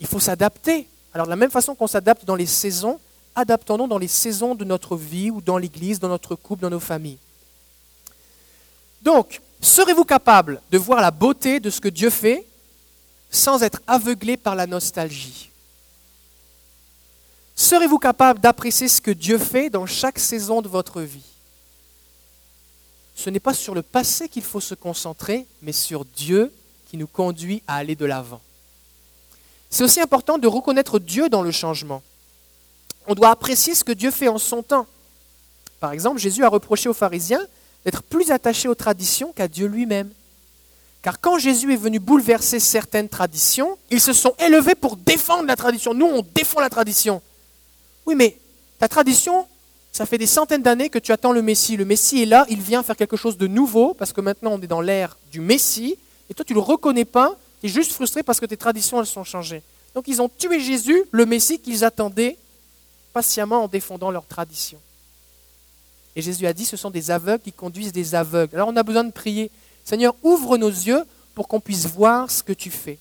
Il 0.00 0.06
faut 0.06 0.20
s'adapter. 0.20 0.88
Alors 1.12 1.26
de 1.26 1.30
la 1.30 1.36
même 1.36 1.50
façon 1.50 1.74
qu'on 1.74 1.86
s'adapte 1.86 2.24
dans 2.24 2.34
les 2.34 2.46
saisons, 2.46 2.98
adaptons-nous 3.34 3.86
dans 3.86 3.98
les 3.98 4.08
saisons 4.08 4.54
de 4.54 4.64
notre 4.64 4.96
vie 4.96 5.30
ou 5.30 5.40
dans 5.40 5.58
l'Église, 5.58 6.00
dans 6.00 6.08
notre 6.08 6.34
couple, 6.34 6.62
dans 6.62 6.70
nos 6.70 6.80
familles. 6.80 7.18
Donc, 9.02 9.40
serez-vous 9.60 10.04
capable 10.04 10.60
de 10.70 10.78
voir 10.78 11.00
la 11.00 11.10
beauté 11.10 11.60
de 11.60 11.70
ce 11.70 11.80
que 11.80 11.88
Dieu 11.88 12.10
fait 12.10 12.46
sans 13.30 13.62
être 13.62 13.82
aveuglé 13.86 14.36
par 14.36 14.54
la 14.54 14.66
nostalgie? 14.66 15.50
Serez-vous 17.56 17.98
capable 17.98 18.40
d'apprécier 18.40 18.88
ce 18.88 19.00
que 19.00 19.10
Dieu 19.10 19.38
fait 19.38 19.70
dans 19.70 19.86
chaque 19.86 20.18
saison 20.18 20.60
de 20.60 20.68
votre 20.68 21.00
vie? 21.00 21.22
Ce 23.14 23.30
n'est 23.30 23.40
pas 23.40 23.54
sur 23.54 23.74
le 23.74 23.82
passé 23.82 24.28
qu'il 24.28 24.42
faut 24.42 24.60
se 24.60 24.74
concentrer, 24.74 25.46
mais 25.62 25.72
sur 25.72 26.04
Dieu 26.04 26.52
qui 26.90 26.96
nous 26.96 27.06
conduit 27.06 27.62
à 27.68 27.76
aller 27.76 27.94
de 27.94 28.04
l'avant. 28.04 28.40
C'est 29.70 29.84
aussi 29.84 30.00
important 30.00 30.38
de 30.38 30.48
reconnaître 30.48 30.98
Dieu 30.98 31.28
dans 31.28 31.42
le 31.42 31.52
changement. 31.52 32.02
On 33.06 33.14
doit 33.14 33.30
apprécier 33.30 33.74
ce 33.74 33.84
que 33.84 33.92
Dieu 33.92 34.10
fait 34.10 34.28
en 34.28 34.38
son 34.38 34.62
temps. 34.62 34.86
Par 35.78 35.92
exemple, 35.92 36.18
Jésus 36.18 36.44
a 36.44 36.48
reproché 36.48 36.88
aux 36.88 36.94
pharisiens 36.94 37.44
d'être 37.84 38.02
plus 38.02 38.30
attachés 38.30 38.68
aux 38.68 38.74
traditions 38.74 39.32
qu'à 39.32 39.46
Dieu 39.46 39.66
lui-même. 39.66 40.10
Car 41.02 41.20
quand 41.20 41.38
Jésus 41.38 41.72
est 41.72 41.76
venu 41.76 41.98
bouleverser 41.98 42.58
certaines 42.58 43.08
traditions, 43.08 43.78
ils 43.90 44.00
se 44.00 44.12
sont 44.12 44.34
élevés 44.38 44.74
pour 44.74 44.96
défendre 44.96 45.46
la 45.46 45.54
tradition. 45.54 45.92
Nous, 45.92 46.06
on 46.06 46.22
défend 46.34 46.60
la 46.60 46.70
tradition. 46.70 47.20
Oui, 48.06 48.14
mais 48.14 48.38
ta 48.78 48.88
tradition, 48.88 49.46
ça 49.92 50.06
fait 50.06 50.18
des 50.18 50.26
centaines 50.26 50.62
d'années 50.62 50.90
que 50.90 50.98
tu 50.98 51.12
attends 51.12 51.32
le 51.32 51.42
Messie. 51.42 51.76
Le 51.76 51.84
Messie 51.84 52.22
est 52.22 52.26
là, 52.26 52.46
il 52.48 52.60
vient 52.60 52.82
faire 52.82 52.96
quelque 52.96 53.16
chose 53.16 53.38
de 53.38 53.46
nouveau, 53.46 53.94
parce 53.94 54.12
que 54.12 54.20
maintenant 54.20 54.52
on 54.52 54.60
est 54.60 54.66
dans 54.66 54.80
l'ère 54.80 55.16
du 55.30 55.40
Messie, 55.40 55.96
et 56.28 56.34
toi 56.34 56.44
tu 56.44 56.52
ne 56.52 56.58
le 56.58 56.62
reconnais 56.62 57.04
pas, 57.04 57.36
tu 57.60 57.66
es 57.66 57.70
juste 57.70 57.92
frustré 57.92 58.22
parce 58.22 58.40
que 58.40 58.46
tes 58.46 58.56
traditions, 58.56 59.00
elles 59.00 59.06
sont 59.06 59.24
changées. 59.24 59.62
Donc 59.94 60.08
ils 60.08 60.20
ont 60.20 60.28
tué 60.28 60.60
Jésus, 60.60 61.04
le 61.12 61.24
Messie 61.24 61.60
qu'ils 61.60 61.84
attendaient, 61.84 62.36
patiemment 63.12 63.64
en 63.64 63.68
défendant 63.68 64.10
leurs 64.10 64.26
traditions. 64.26 64.80
Et 66.16 66.22
Jésus 66.22 66.46
a 66.46 66.52
dit, 66.52 66.64
ce 66.64 66.76
sont 66.76 66.90
des 66.90 67.10
aveugles 67.10 67.42
qui 67.42 67.52
conduisent 67.52 67.92
des 67.92 68.14
aveugles. 68.14 68.56
Alors 68.56 68.68
on 68.68 68.76
a 68.76 68.82
besoin 68.82 69.04
de 69.04 69.12
prier. 69.12 69.50
Seigneur, 69.84 70.14
ouvre 70.22 70.58
nos 70.58 70.68
yeux 70.68 71.04
pour 71.34 71.48
qu'on 71.48 71.60
puisse 71.60 71.86
voir 71.86 72.30
ce 72.30 72.42
que 72.42 72.52
tu 72.52 72.70
fais. 72.70 72.98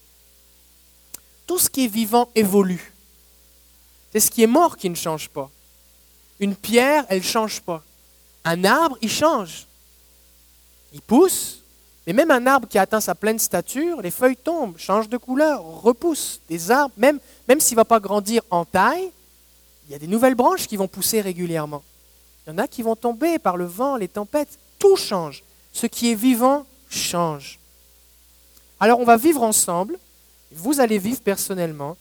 Tout 1.45 1.59
ce 1.59 1.69
qui 1.69 1.85
est 1.85 1.87
vivant 1.87 2.29
évolue. 2.35 2.92
C'est 4.13 4.19
ce 4.19 4.29
qui 4.29 4.43
est 4.43 4.47
mort 4.47 4.77
qui 4.77 4.91
ne 4.91 4.95
change 4.95 5.27
pas. 5.27 5.49
Une 6.39 6.55
pierre, 6.55 7.03
elle 7.09 7.17
ne 7.17 7.23
change 7.23 7.61
pas. 7.61 7.81
Un 8.45 8.63
arbre, 8.63 8.95
il 9.01 9.09
change. 9.09 9.65
Il 10.93 11.01
pousse, 11.01 11.63
mais 12.05 12.13
même 12.13 12.29
un 12.29 12.45
arbre 12.45 12.67
qui 12.67 12.77
atteint 12.77 13.01
sa 13.01 13.15
pleine 13.15 13.39
stature, 13.39 14.03
les 14.03 14.11
feuilles 14.11 14.37
tombent, 14.37 14.77
changent 14.77 15.09
de 15.09 15.17
couleur, 15.17 15.63
repoussent. 15.63 16.41
Des 16.47 16.69
arbres, 16.69 16.93
même, 16.95 17.19
même 17.47 17.59
s'il 17.59 17.73
ne 17.75 17.79
va 17.79 17.85
pas 17.85 17.99
grandir 17.99 18.43
en 18.51 18.65
taille, 18.65 19.09
il 19.87 19.91
y 19.91 19.95
a 19.95 19.99
des 19.99 20.05
nouvelles 20.05 20.35
branches 20.35 20.67
qui 20.67 20.77
vont 20.77 20.87
pousser 20.87 21.19
régulièrement. 21.19 21.81
Il 22.45 22.51
y 22.51 22.53
en 22.53 22.59
a 22.59 22.67
qui 22.67 22.83
vont 22.83 22.95
tomber 22.95 23.39
par 23.39 23.57
le 23.57 23.65
vent, 23.65 23.97
les 23.97 24.07
tempêtes. 24.07 24.59
Tout 24.77 24.95
change. 24.95 25.43
Ce 25.71 25.87
qui 25.87 26.11
est 26.11 26.15
vivant 26.15 26.67
change. 26.87 27.57
Alors 28.79 28.99
on 28.99 29.05
va 29.05 29.17
vivre 29.17 29.41
ensemble, 29.41 29.97
vous 30.51 30.79
allez 30.79 30.99
vivre 30.99 31.21
personnellement, 31.21 31.97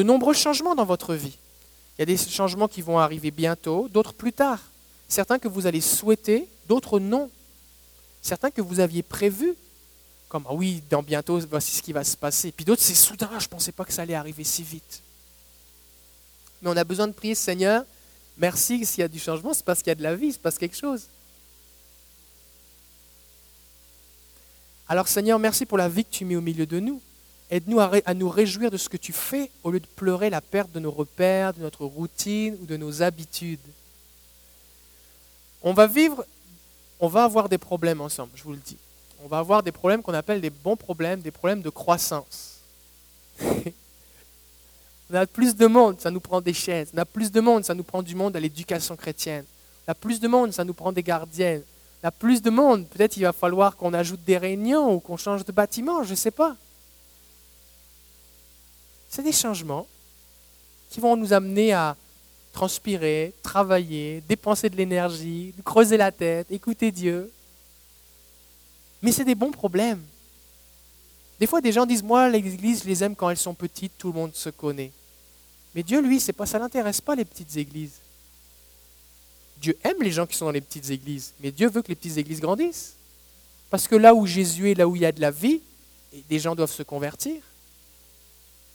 de 0.00 0.02
nombreux 0.02 0.32
changements 0.32 0.74
dans 0.74 0.86
votre 0.86 1.14
vie. 1.14 1.36
Il 1.98 2.00
y 2.00 2.02
a 2.02 2.06
des 2.06 2.16
changements 2.16 2.68
qui 2.68 2.80
vont 2.80 2.98
arriver 2.98 3.30
bientôt, 3.30 3.86
d'autres 3.90 4.14
plus 4.14 4.32
tard. 4.32 4.58
Certains 5.08 5.38
que 5.38 5.46
vous 5.46 5.66
allez 5.66 5.82
souhaiter, 5.82 6.48
d'autres 6.68 6.98
non. 6.98 7.30
Certains 8.22 8.50
que 8.50 8.62
vous 8.62 8.80
aviez 8.80 9.02
prévus, 9.02 9.54
comme 10.30 10.46
ah 10.48 10.54
oui, 10.54 10.82
dans 10.88 11.02
bientôt, 11.02 11.38
voici 11.40 11.76
ce 11.76 11.82
qui 11.82 11.92
va 11.92 12.02
se 12.02 12.16
passer. 12.16 12.50
Puis 12.50 12.64
d'autres, 12.64 12.80
c'est 12.80 12.94
soudain, 12.94 13.28
je 13.38 13.44
ne 13.44 13.50
pensais 13.50 13.72
pas 13.72 13.84
que 13.84 13.92
ça 13.92 14.00
allait 14.00 14.14
arriver 14.14 14.42
si 14.42 14.62
vite. 14.62 15.02
Mais 16.62 16.70
on 16.70 16.76
a 16.78 16.84
besoin 16.84 17.06
de 17.06 17.12
prier, 17.12 17.34
Seigneur, 17.34 17.84
merci 18.38 18.86
s'il 18.86 19.02
y 19.02 19.04
a 19.04 19.08
du 19.08 19.18
changement, 19.18 19.52
c'est 19.52 19.66
parce 19.66 19.80
qu'il 19.80 19.88
y 19.88 19.92
a 19.92 19.96
de 19.96 20.02
la 20.02 20.16
vie, 20.16 20.32
c'est 20.32 20.40
parce 20.40 20.56
quelque 20.56 20.78
chose. 20.78 21.08
Alors 24.88 25.08
Seigneur, 25.08 25.38
merci 25.38 25.66
pour 25.66 25.76
la 25.76 25.90
vie 25.90 26.06
que 26.06 26.10
tu 26.10 26.24
mets 26.24 26.36
au 26.36 26.40
milieu 26.40 26.64
de 26.64 26.80
nous. 26.80 27.02
Aide-nous 27.50 27.80
à, 27.80 28.14
nous 28.14 28.28
réjouir 28.28 28.70
de 28.70 28.76
ce 28.76 28.88
que 28.88 28.96
tu 28.96 29.12
fais 29.12 29.50
au 29.64 29.72
lieu 29.72 29.80
de 29.80 29.86
pleurer 29.86 30.30
la 30.30 30.40
perte 30.40 30.70
de 30.70 30.78
nos 30.78 30.92
repères, 30.92 31.52
de 31.52 31.60
notre 31.60 31.84
routine 31.84 32.56
ou 32.62 32.66
de 32.66 32.76
nos 32.76 33.02
habitudes. 33.02 33.58
On 35.62 35.72
va 35.72 35.88
vivre, 35.88 36.24
on 37.00 37.08
va 37.08 37.24
avoir 37.24 37.48
des 37.48 37.58
problèmes 37.58 38.00
ensemble, 38.00 38.30
je 38.36 38.44
vous 38.44 38.52
le 38.52 38.58
dis. 38.58 38.78
On 39.24 39.28
va 39.28 39.38
avoir 39.38 39.64
des 39.64 39.72
problèmes 39.72 40.00
qu'on 40.00 40.14
appelle 40.14 40.40
des 40.40 40.50
bons 40.50 40.76
problèmes, 40.76 41.20
des 41.20 41.32
problèmes 41.32 41.60
de 41.60 41.70
croissance. 41.70 42.60
On 45.12 45.16
a 45.16 45.26
plus 45.26 45.56
de 45.56 45.66
monde, 45.66 46.00
ça 46.00 46.12
nous 46.12 46.20
prend 46.20 46.40
des 46.40 46.52
chaises. 46.52 46.92
On 46.94 46.98
a 46.98 47.04
plus 47.04 47.32
de 47.32 47.40
monde, 47.40 47.64
ça 47.64 47.74
nous 47.74 47.82
prend 47.82 48.00
du 48.00 48.14
monde 48.14 48.36
à 48.36 48.40
l'éducation 48.40 48.94
chrétienne. 48.94 49.44
On 49.86 49.90
a 49.90 49.94
plus 49.94 50.20
de 50.20 50.28
monde, 50.28 50.52
ça 50.52 50.62
nous 50.62 50.72
prend 50.72 50.92
des 50.92 51.02
gardiennes. 51.02 51.64
On 52.02 52.08
a 52.08 52.10
plus 52.12 52.40
de 52.42 52.48
monde, 52.48 52.86
peut-être 52.86 53.16
il 53.16 53.24
va 53.24 53.32
falloir 53.32 53.76
qu'on 53.76 53.92
ajoute 53.92 54.22
des 54.24 54.38
réunions 54.38 54.94
ou 54.94 55.00
qu'on 55.00 55.16
change 55.16 55.44
de 55.44 55.50
bâtiment, 55.50 56.04
je 56.04 56.12
ne 56.12 56.14
sais 56.14 56.30
pas. 56.30 56.54
C'est 59.10 59.24
des 59.24 59.32
changements 59.32 59.88
qui 60.88 61.00
vont 61.00 61.16
nous 61.16 61.32
amener 61.32 61.72
à 61.72 61.96
transpirer, 62.52 63.34
travailler, 63.42 64.22
dépenser 64.28 64.70
de 64.70 64.76
l'énergie, 64.76 65.52
creuser 65.64 65.96
la 65.96 66.12
tête, 66.12 66.50
écouter 66.50 66.92
Dieu. 66.92 67.30
Mais 69.02 69.10
c'est 69.10 69.24
des 69.24 69.34
bons 69.34 69.50
problèmes. 69.50 70.02
Des 71.40 71.46
fois, 71.46 71.60
des 71.60 71.72
gens 71.72 71.86
disent, 71.86 72.02
moi, 72.02 72.28
l'église, 72.28 72.82
je 72.82 72.88
les 72.88 73.02
aime 73.02 73.16
quand 73.16 73.30
elles 73.30 73.36
sont 73.36 73.54
petites, 73.54 73.92
tout 73.98 74.08
le 74.08 74.14
monde 74.14 74.34
se 74.34 74.50
connaît. 74.50 74.92
Mais 75.74 75.82
Dieu, 75.82 76.00
lui, 76.00 76.20
pas, 76.36 76.46
ça 76.46 76.58
l'intéresse 76.58 77.00
pas 77.00 77.14
les 77.16 77.24
petites 77.24 77.56
églises. 77.56 77.98
Dieu 79.60 79.76
aime 79.82 80.02
les 80.02 80.10
gens 80.12 80.26
qui 80.26 80.36
sont 80.36 80.46
dans 80.46 80.50
les 80.52 80.60
petites 80.60 80.90
églises, 80.90 81.32
mais 81.40 81.50
Dieu 81.50 81.68
veut 81.68 81.82
que 81.82 81.88
les 81.88 81.94
petites 81.94 82.16
églises 82.16 82.40
grandissent. 82.40 82.94
Parce 83.70 83.88
que 83.88 83.96
là 83.96 84.14
où 84.14 84.26
Jésus 84.26 84.70
est, 84.70 84.74
là 84.74 84.86
où 84.86 84.96
il 84.96 85.02
y 85.02 85.06
a 85.06 85.12
de 85.12 85.20
la 85.20 85.30
vie, 85.30 85.60
des 86.28 86.38
gens 86.38 86.54
doivent 86.54 86.72
se 86.72 86.82
convertir. 86.82 87.40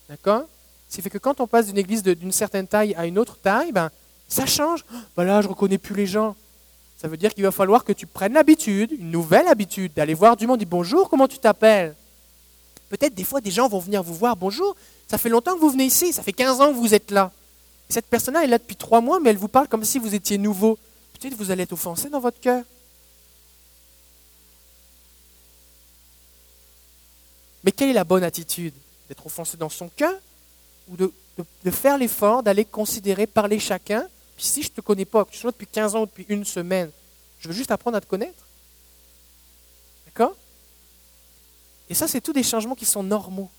D'accord? 0.09 0.43
Ce 0.89 0.95
qui 0.95 1.01
fait 1.01 1.09
que 1.09 1.17
quand 1.17 1.41
on 1.41 1.47
passe 1.47 1.67
d'une 1.67 1.77
église 1.77 2.03
d'une 2.03 2.31
certaine 2.31 2.67
taille 2.67 2.93
à 2.95 3.05
une 3.05 3.17
autre 3.17 3.37
taille, 3.37 3.71
ben, 3.71 3.89
ça 4.27 4.45
change. 4.45 4.85
Ben 5.15 5.23
là, 5.23 5.41
je 5.41 5.47
ne 5.47 5.53
reconnais 5.53 5.77
plus 5.77 5.95
les 5.95 6.05
gens. 6.05 6.35
Ça 6.97 7.07
veut 7.07 7.17
dire 7.17 7.33
qu'il 7.33 7.43
va 7.43 7.51
falloir 7.51 7.83
que 7.83 7.91
tu 7.91 8.07
prennes 8.07 8.33
l'habitude, 8.33 8.91
une 8.91 9.11
nouvelle 9.11 9.47
habitude, 9.47 9.93
d'aller 9.93 10.13
voir 10.13 10.37
du 10.37 10.47
monde, 10.47 10.59
dire 10.59 10.67
bonjour, 10.67 11.09
comment 11.09 11.27
tu 11.27 11.37
t'appelles? 11.37 11.95
Peut-être 12.89 13.13
des 13.13 13.23
fois 13.23 13.41
des 13.41 13.51
gens 13.51 13.67
vont 13.67 13.79
venir 13.79 14.01
vous 14.01 14.13
voir, 14.13 14.35
bonjour, 14.35 14.75
ça 15.07 15.17
fait 15.17 15.29
longtemps 15.29 15.55
que 15.55 15.59
vous 15.59 15.69
venez 15.69 15.85
ici, 15.85 16.13
ça 16.13 16.23
fait 16.23 16.33
15 16.33 16.61
ans 16.61 16.69
que 16.69 16.77
vous 16.77 16.93
êtes 16.93 17.11
là. 17.11 17.31
Cette 17.89 18.05
personne-là 18.05 18.43
est 18.43 18.47
là 18.47 18.57
depuis 18.57 18.75
trois 18.75 19.01
mois, 19.01 19.19
mais 19.19 19.31
elle 19.31 19.37
vous 19.37 19.47
parle 19.47 19.67
comme 19.67 19.83
si 19.83 19.99
vous 19.99 20.15
étiez 20.15 20.37
nouveau. 20.37 20.77
Peut-être 21.19 21.35
vous 21.35 21.51
allez 21.51 21.63
être 21.63 21.73
offensé 21.73 22.09
dans 22.09 22.19
votre 22.19 22.39
cœur. 22.39 22.63
Mais 27.63 27.71
quelle 27.71 27.89
est 27.89 27.93
la 27.93 28.03
bonne 28.03 28.23
attitude? 28.23 28.73
D'être 29.07 29.25
offensé 29.25 29.57
dans 29.57 29.69
son 29.69 29.89
cœur 29.89 30.19
ou 30.87 30.97
de, 30.97 31.11
faire 31.71 31.97
l'effort 31.97 32.43
d'aller 32.43 32.65
considérer, 32.65 33.27
parler 33.27 33.59
chacun 33.59 34.07
Puis 34.35 34.45
si 34.45 34.63
je 34.63 34.69
ne 34.69 34.75
te 34.75 34.81
connais 34.81 35.05
pas, 35.05 35.25
que 35.25 35.31
tu 35.31 35.37
sois 35.37 35.51
depuis 35.51 35.67
15 35.67 35.95
ans 35.95 36.01
ou 36.01 36.05
depuis 36.05 36.25
une 36.29 36.45
semaine, 36.45 36.91
je 37.39 37.47
veux 37.47 37.53
juste 37.53 37.71
apprendre 37.71 37.97
à 37.97 38.01
te 38.01 38.07
connaître. 38.07 38.47
D'accord? 40.05 40.35
Et 41.89 41.93
ça, 41.93 42.07
c'est 42.07 42.21
tous 42.21 42.33
des 42.33 42.43
changements 42.43 42.75
qui 42.75 42.85
sont 42.85 43.03
normaux. 43.03 43.49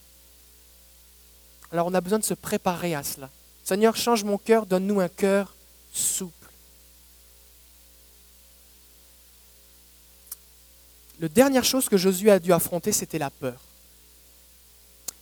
Alors 1.71 1.87
on 1.87 1.95
a 1.95 2.01
besoin 2.01 2.19
de 2.19 2.25
se 2.25 2.35
préparer 2.35 2.95
à 2.95 3.03
cela. 3.03 3.31
Seigneur, 3.65 3.97
change 3.97 4.25
mon 4.25 4.39
cœur, 4.39 4.67
donne-nous 4.67 5.01
un 5.01 5.09
cœur 5.09 5.55
souple. 5.93 6.33
La 11.19 11.29
dernière 11.29 11.65
chose 11.65 11.89
que 11.89 11.97
Josué 11.97 12.31
a 12.31 12.39
dû 12.39 12.53
affronter, 12.53 12.93
c'était 12.93 13.19
la 13.19 13.31
peur. 13.31 13.61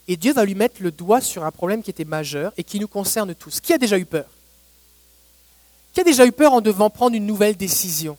Et 0.07 0.17
Dieu 0.17 0.33
va 0.33 0.45
lui 0.45 0.55
mettre 0.55 0.83
le 0.83 0.91
doigt 0.91 1.21
sur 1.21 1.45
un 1.45 1.51
problème 1.51 1.83
qui 1.83 1.91
était 1.91 2.05
majeur 2.05 2.53
et 2.57 2.65
qui 2.65 2.79
nous 2.79 2.89
concerne 2.89 3.35
tous. 3.35 3.61
Qui 3.61 3.73
a 3.73 3.79
déjà 3.79 3.99
eu 3.99 4.05
peur? 4.05 4.27
Qui 5.93 6.01
a 6.01 6.05
déjà 6.05 6.27
eu 6.27 6.33
peur 6.33 6.53
en 6.53 6.61
devant 6.61 6.91
prendre 6.91 7.17
une 7.17 7.27
nouvelle 7.27 7.57
décision? 7.57 8.19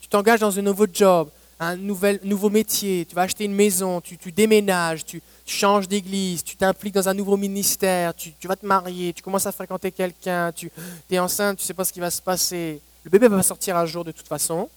Tu 0.00 0.08
t'engages 0.08 0.40
dans 0.40 0.58
un 0.58 0.62
nouveau 0.62 0.86
job, 0.90 1.28
un 1.58 1.76
nouvel, 1.76 2.20
nouveau 2.22 2.50
métier, 2.50 3.04
tu 3.06 3.14
vas 3.14 3.22
acheter 3.22 3.44
une 3.44 3.54
maison, 3.54 4.00
tu, 4.00 4.32
déménages, 4.32 5.04
tu, 5.04 5.22
changes 5.44 5.88
d'église, 5.88 6.44
tu 6.44 6.56
t'impliques 6.56 6.94
dans 6.94 7.08
un 7.08 7.14
nouveau 7.14 7.36
ministère, 7.36 8.14
tu, 8.14 8.32
vas 8.44 8.56
te 8.56 8.64
marier, 8.64 9.12
tu 9.12 9.22
commences 9.22 9.46
à 9.46 9.52
fréquenter 9.52 9.90
quelqu'un, 9.90 10.52
tu 10.52 10.70
es 11.10 11.18
enceinte, 11.18 11.58
tu 11.58 11.64
ne 11.64 11.66
sais 11.66 11.74
pas 11.74 11.84
ce 11.84 11.92
qui 11.92 12.00
va 12.00 12.10
se 12.10 12.22
passer. 12.22 12.80
Le 13.04 13.10
bébé 13.10 13.28
va 13.28 13.42
sortir 13.42 13.76
un 13.76 13.86
jour 13.86 14.04
de 14.04 14.12
toute 14.12 14.28
façon. 14.28 14.68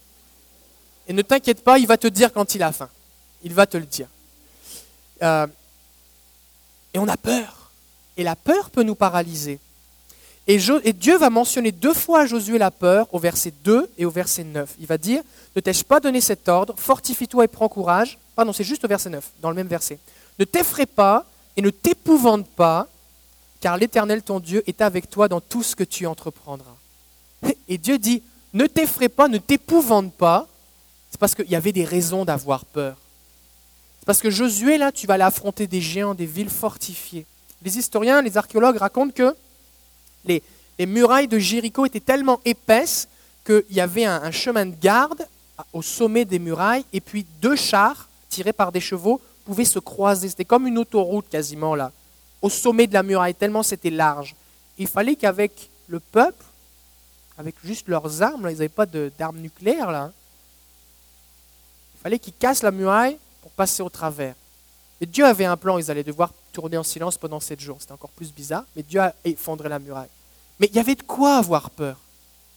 Et 1.07 1.13
ne 1.13 1.21
t'inquiète 1.21 1.63
pas, 1.63 1.79
il 1.79 1.87
va 1.87 1.97
te 1.97 2.07
dire 2.07 2.31
quand 2.31 2.55
il 2.55 2.63
a 2.63 2.71
faim. 2.71 2.89
Il 3.43 3.53
va 3.53 3.65
te 3.65 3.77
le 3.77 3.85
dire. 3.85 4.07
Euh, 5.21 5.47
et 6.93 6.99
on 6.99 7.07
a 7.07 7.17
peur. 7.17 7.71
Et 8.17 8.23
la 8.23 8.35
peur 8.35 8.69
peut 8.69 8.83
nous 8.83 8.95
paralyser. 8.95 9.59
Et, 10.47 10.93
Dieu 10.93 11.15
va 11.17 11.29
mentionner 11.29 11.71
deux 11.71 11.93
fois 11.93 12.21
à 12.21 12.25
Josué 12.25 12.57
la 12.57 12.71
peur 12.71 13.07
au 13.11 13.19
verset 13.19 13.53
2 13.63 13.87
et 13.99 14.05
au 14.05 14.09
verset 14.09 14.43
9. 14.43 14.77
Il 14.79 14.87
va 14.87 14.97
dire, 14.97 15.21
ne 15.55 15.61
t'ai-je 15.61 15.83
pas 15.83 15.99
donné 15.99 16.21
cet 16.21 16.49
ordre 16.49 16.73
Fortifie-toi 16.75 17.45
et 17.45 17.47
prends 17.47 17.69
courage. 17.69 18.17
Pardon, 18.35 18.51
c'est 18.51 18.63
juste 18.63 18.83
au 18.83 18.87
verset 18.87 19.11
9, 19.11 19.23
dans 19.41 19.49
le 19.49 19.55
même 19.55 19.67
verset. 19.67 19.99
Ne 20.39 20.45
t'effraie 20.45 20.87
pas 20.87 21.25
et 21.55 21.61
ne 21.61 21.69
t'épouvante 21.69 22.47
pas, 22.47 22.87
car 23.61 23.77
l'Éternel 23.77 24.23
ton 24.23 24.39
Dieu 24.39 24.63
est 24.65 24.81
avec 24.81 25.07
toi 25.07 25.27
dans 25.27 25.39
tout 25.39 25.61
ce 25.61 25.75
que 25.75 25.83
tu 25.83 26.07
entreprendras. 26.07 26.75
Et 27.67 27.77
Dieu 27.77 27.99
dit, 27.99 28.23
ne 28.53 28.65
t'effraie 28.65 29.09
pas, 29.09 29.27
ne 29.27 29.37
t'épouvante 29.37 30.11
pas, 30.13 30.47
c'est 31.11 31.19
parce 31.19 31.35
qu'il 31.35 31.49
y 31.49 31.55
avait 31.55 31.73
des 31.73 31.85
raisons 31.85 32.25
d'avoir 32.25 32.65
peur. 32.65 32.97
Parce 34.09 34.23
que 34.23 34.31
Josué, 34.31 34.79
là, 34.79 34.91
tu 34.91 35.05
vas 35.05 35.13
aller 35.13 35.23
affronter 35.23 35.67
des 35.67 35.81
géants, 35.81 36.15
des 36.15 36.25
villes 36.25 36.49
fortifiées. 36.49 37.27
Les 37.61 37.77
historiens, 37.77 38.23
les 38.23 38.37
archéologues 38.37 38.77
racontent 38.77 39.13
que 39.13 39.35
les, 40.25 40.41
murailles 40.79 41.27
de 41.27 41.37
Jéricho 41.37 41.85
étaient 41.85 41.99
tellement 41.99 42.39
épaisses 42.43 43.07
qu'il 43.45 43.63
y 43.69 43.79
avait 43.79 44.05
un 44.05 44.31
chemin 44.31 44.65
de 44.65 44.73
garde 44.81 45.27
au 45.73 45.83
sommet 45.83 46.25
des 46.25 46.39
murailles, 46.39 46.85
et 46.91 47.01
puis 47.01 47.23
deux 47.39 47.55
chars 47.55 48.09
tirés 48.29 48.51
par 48.51 48.71
des 48.71 48.79
chevaux 48.79 49.21
pouvaient 49.45 49.63
se 49.63 49.77
croiser. 49.77 50.27
C'était 50.27 50.43
comme 50.43 50.65
une 50.65 50.79
autoroute 50.79 51.29
quasiment 51.29 51.75
là, 51.75 51.91
au 52.41 52.49
sommet 52.49 52.87
de 52.87 52.95
la 52.95 53.03
muraille, 53.03 53.35
tellement 53.35 53.61
c'était 53.61 53.91
large. 53.91 54.35
Il 54.79 54.87
fallait 54.87 55.17
qu'avec 55.17 55.69
le 55.87 55.99
peuple, 55.99 56.43
avec 57.37 57.53
juste 57.63 57.87
leurs 57.87 58.23
armes, 58.23 58.47
ils 58.49 58.53
n'avaient 58.53 58.69
pas 58.69 58.87
d'armes 58.87 59.37
nucléaires 59.37 59.91
là, 59.91 60.11
il 61.93 62.01
fallait 62.01 62.17
qu'ils 62.17 62.33
cassent 62.33 62.63
la 62.63 62.71
muraille 62.71 63.19
pour 63.41 63.51
passer 63.51 63.81
au 63.81 63.89
travers. 63.89 64.35
Et 65.01 65.05
Dieu 65.05 65.25
avait 65.25 65.45
un 65.45 65.57
plan, 65.57 65.77
ils 65.77 65.89
allaient 65.89 66.03
devoir 66.03 66.33
tourner 66.51 66.77
en 66.77 66.83
silence 66.83 67.17
pendant 67.17 67.39
sept 67.39 67.59
jours. 67.59 67.77
C'était 67.79 67.93
encore 67.93 68.09
plus 68.09 68.33
bizarre, 68.33 68.65
mais 68.75 68.83
Dieu 68.83 68.99
a 68.99 69.13
effondré 69.23 69.69
la 69.69 69.79
muraille. 69.79 70.09
Mais 70.59 70.67
il 70.67 70.75
y 70.75 70.79
avait 70.79 70.95
de 70.95 71.03
quoi 71.03 71.37
avoir 71.37 71.69
peur. 71.69 71.97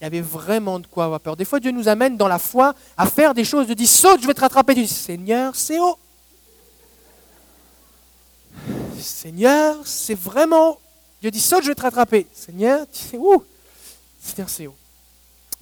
Il 0.00 0.04
y 0.04 0.06
avait 0.06 0.20
vraiment 0.20 0.80
de 0.80 0.86
quoi 0.88 1.04
avoir 1.04 1.20
peur. 1.20 1.36
Des 1.36 1.44
fois, 1.44 1.60
Dieu 1.60 1.70
nous 1.70 1.86
amène 1.86 2.16
dans 2.16 2.26
la 2.26 2.40
foi 2.40 2.74
à 2.96 3.06
faire 3.06 3.34
des 3.34 3.44
choses. 3.44 3.66
Dieu 3.66 3.76
dit 3.76 3.86
Saute, 3.86 4.20
je 4.20 4.26
vais 4.26 4.34
te 4.34 4.40
rattraper. 4.40 4.74
Dieu 4.74 4.82
dit 4.82 4.88
Seigneur, 4.88 5.54
c'est 5.54 5.78
haut. 5.78 5.96
Seigneur, 9.02 9.86
c'est 9.86 10.14
vraiment. 10.14 10.78
Dieu 11.20 11.30
dit 11.30 11.40
saute, 11.40 11.62
je 11.62 11.68
vais 11.68 11.74
te 11.74 11.82
rattraper. 11.82 12.26
Seigneur, 12.32 12.86
c'est 12.90 13.18
où 13.18 13.44
Seigneur, 14.20 14.48
c'est 14.48 14.66
où 14.66 14.74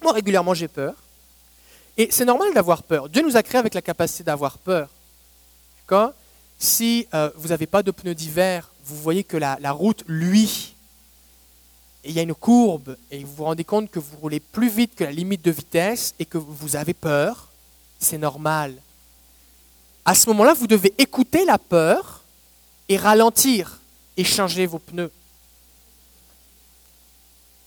Moi, 0.01 0.13
régulièrement, 0.13 0.53
j'ai 0.53 0.67
peur. 0.67 0.95
Et 1.97 2.07
c'est 2.11 2.25
normal 2.25 2.53
d'avoir 2.53 2.83
peur. 2.83 3.09
Dieu 3.09 3.21
nous 3.21 3.35
a 3.35 3.43
créés 3.43 3.59
avec 3.59 3.73
la 3.73 3.81
capacité 3.81 4.23
d'avoir 4.23 4.57
peur. 4.57 4.89
Si 6.59 7.07
euh, 7.13 7.31
vous 7.35 7.49
n'avez 7.49 7.65
pas 7.65 7.83
de 7.83 7.91
pneus 7.91 8.15
d'hiver, 8.15 8.69
vous 8.85 8.95
voyez 8.97 9.23
que 9.23 9.37
la, 9.37 9.71
route 9.71 10.03
lui, 10.07 10.75
et 12.03 12.09
il 12.09 12.15
y 12.15 12.19
a 12.19 12.23
une 12.23 12.35
courbe, 12.35 12.97
et 13.09 13.23
vous 13.23 13.33
vous 13.35 13.43
rendez 13.43 13.63
compte 13.63 13.89
que 13.89 13.99
vous 13.99 14.17
roulez 14.17 14.39
plus 14.39 14.69
vite 14.69 14.95
que 14.95 15.03
la 15.03 15.11
limite 15.11 15.43
de 15.43 15.51
vitesse 15.51 16.13
et 16.19 16.25
que 16.25 16.37
vous 16.37 16.75
avez 16.75 16.93
peur, 16.93 17.49
c'est 17.99 18.17
normal. 18.17 18.75
À 20.05 20.15
ce 20.15 20.29
moment-là, 20.29 20.53
vous 20.53 20.67
devez 20.67 20.93
écouter 20.97 21.45
la 21.45 21.57
peur 21.57 22.23
et 22.89 22.97
ralentir 22.97 23.79
et 24.17 24.23
changer 24.23 24.65
vos 24.65 24.79
pneus. 24.79 25.11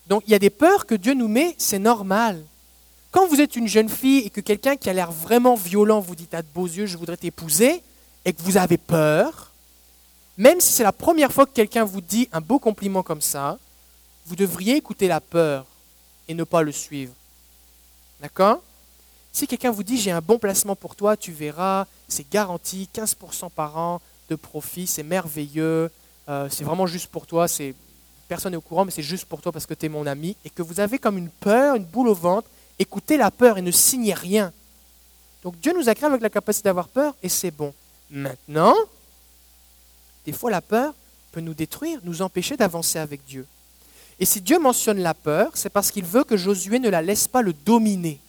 Donc 0.08 0.22
il 0.26 0.32
y 0.32 0.34
a 0.34 0.38
des 0.38 0.50
peurs 0.50 0.86
que 0.86 0.94
Dieu 0.94 1.14
nous 1.14 1.28
met, 1.28 1.54
c'est 1.58 1.78
normal. 1.78 2.44
Quand 3.10 3.26
vous 3.26 3.40
êtes 3.40 3.56
une 3.56 3.68
jeune 3.68 3.88
fille 3.88 4.18
et 4.26 4.30
que 4.30 4.40
quelqu'un 4.40 4.76
qui 4.76 4.90
a 4.90 4.92
l'air 4.92 5.12
vraiment 5.12 5.54
violent 5.54 6.00
vous 6.00 6.16
dit 6.16 6.28
à 6.32 6.42
de 6.42 6.48
beaux 6.52 6.66
yeux, 6.66 6.86
je 6.86 6.98
voudrais 6.98 7.16
t'épouser, 7.16 7.82
et 8.24 8.32
que 8.32 8.42
vous 8.42 8.56
avez 8.56 8.78
peur, 8.78 9.50
même 10.36 10.60
si 10.60 10.72
c'est 10.72 10.82
la 10.82 10.92
première 10.92 11.32
fois 11.32 11.46
que 11.46 11.52
quelqu'un 11.52 11.84
vous 11.84 12.00
dit 12.00 12.28
un 12.32 12.40
beau 12.40 12.58
compliment 12.58 13.02
comme 13.02 13.20
ça, 13.20 13.58
vous 14.26 14.36
devriez 14.36 14.76
écouter 14.76 15.06
la 15.06 15.20
peur 15.20 15.66
et 16.28 16.34
ne 16.34 16.44
pas 16.44 16.62
le 16.62 16.72
suivre. 16.72 17.12
D'accord? 18.20 18.62
Si 19.32 19.46
quelqu'un 19.46 19.70
vous 19.70 19.82
dit 19.82 19.98
j'ai 19.98 20.10
un 20.10 20.20
bon 20.20 20.38
placement 20.38 20.76
pour 20.76 20.96
toi, 20.96 21.16
tu 21.16 21.32
verras, 21.32 21.86
c'est 22.08 22.28
garanti, 22.30 22.88
15% 22.94 23.50
par 23.50 23.76
an, 23.76 24.00
de 24.28 24.36
profit, 24.36 24.86
c'est 24.86 25.02
merveilleux, 25.02 25.90
euh, 26.28 26.48
c'est 26.50 26.64
vraiment 26.64 26.86
juste 26.86 27.08
pour 27.08 27.26
toi, 27.26 27.46
personne 28.28 28.52
n'est 28.52 28.56
au 28.56 28.62
courant, 28.62 28.84
mais 28.84 28.90
c'est 28.90 29.02
juste 29.02 29.26
pour 29.26 29.40
toi 29.42 29.52
parce 29.52 29.66
que 29.66 29.74
tu 29.74 29.86
es 29.86 29.88
mon 29.88 30.06
ami, 30.06 30.36
et 30.44 30.50
que 30.50 30.62
vous 30.62 30.80
avez 30.80 30.98
comme 30.98 31.18
une 31.18 31.28
peur, 31.28 31.76
une 31.76 31.84
boule 31.84 32.08
au 32.08 32.14
ventre, 32.14 32.48
écoutez 32.78 33.16
la 33.16 33.30
peur 33.30 33.58
et 33.58 33.62
ne 33.62 33.70
signez 33.70 34.14
rien. 34.14 34.52
Donc 35.42 35.58
Dieu 35.60 35.74
nous 35.76 35.88
a 35.88 35.94
créé 35.94 36.08
avec 36.08 36.22
la 36.22 36.30
capacité 36.30 36.68
d'avoir 36.68 36.88
peur, 36.88 37.14
et 37.22 37.28
c'est 37.28 37.50
bon. 37.50 37.74
Maintenant, 38.10 38.74
des 40.26 40.32
fois 40.32 40.50
la 40.50 40.60
peur 40.60 40.94
peut 41.32 41.40
nous 41.40 41.54
détruire, 41.54 42.00
nous 42.04 42.22
empêcher 42.22 42.56
d'avancer 42.56 42.98
avec 42.98 43.24
Dieu. 43.26 43.46
Et 44.20 44.24
si 44.24 44.40
Dieu 44.40 44.58
mentionne 44.58 44.98
la 44.98 45.14
peur, 45.14 45.50
c'est 45.54 45.70
parce 45.70 45.90
qu'il 45.90 46.04
veut 46.04 46.24
que 46.24 46.36
Josué 46.36 46.78
ne 46.78 46.88
la 46.88 47.02
laisse 47.02 47.26
pas 47.26 47.42
le 47.42 47.52
dominer. 47.52 48.20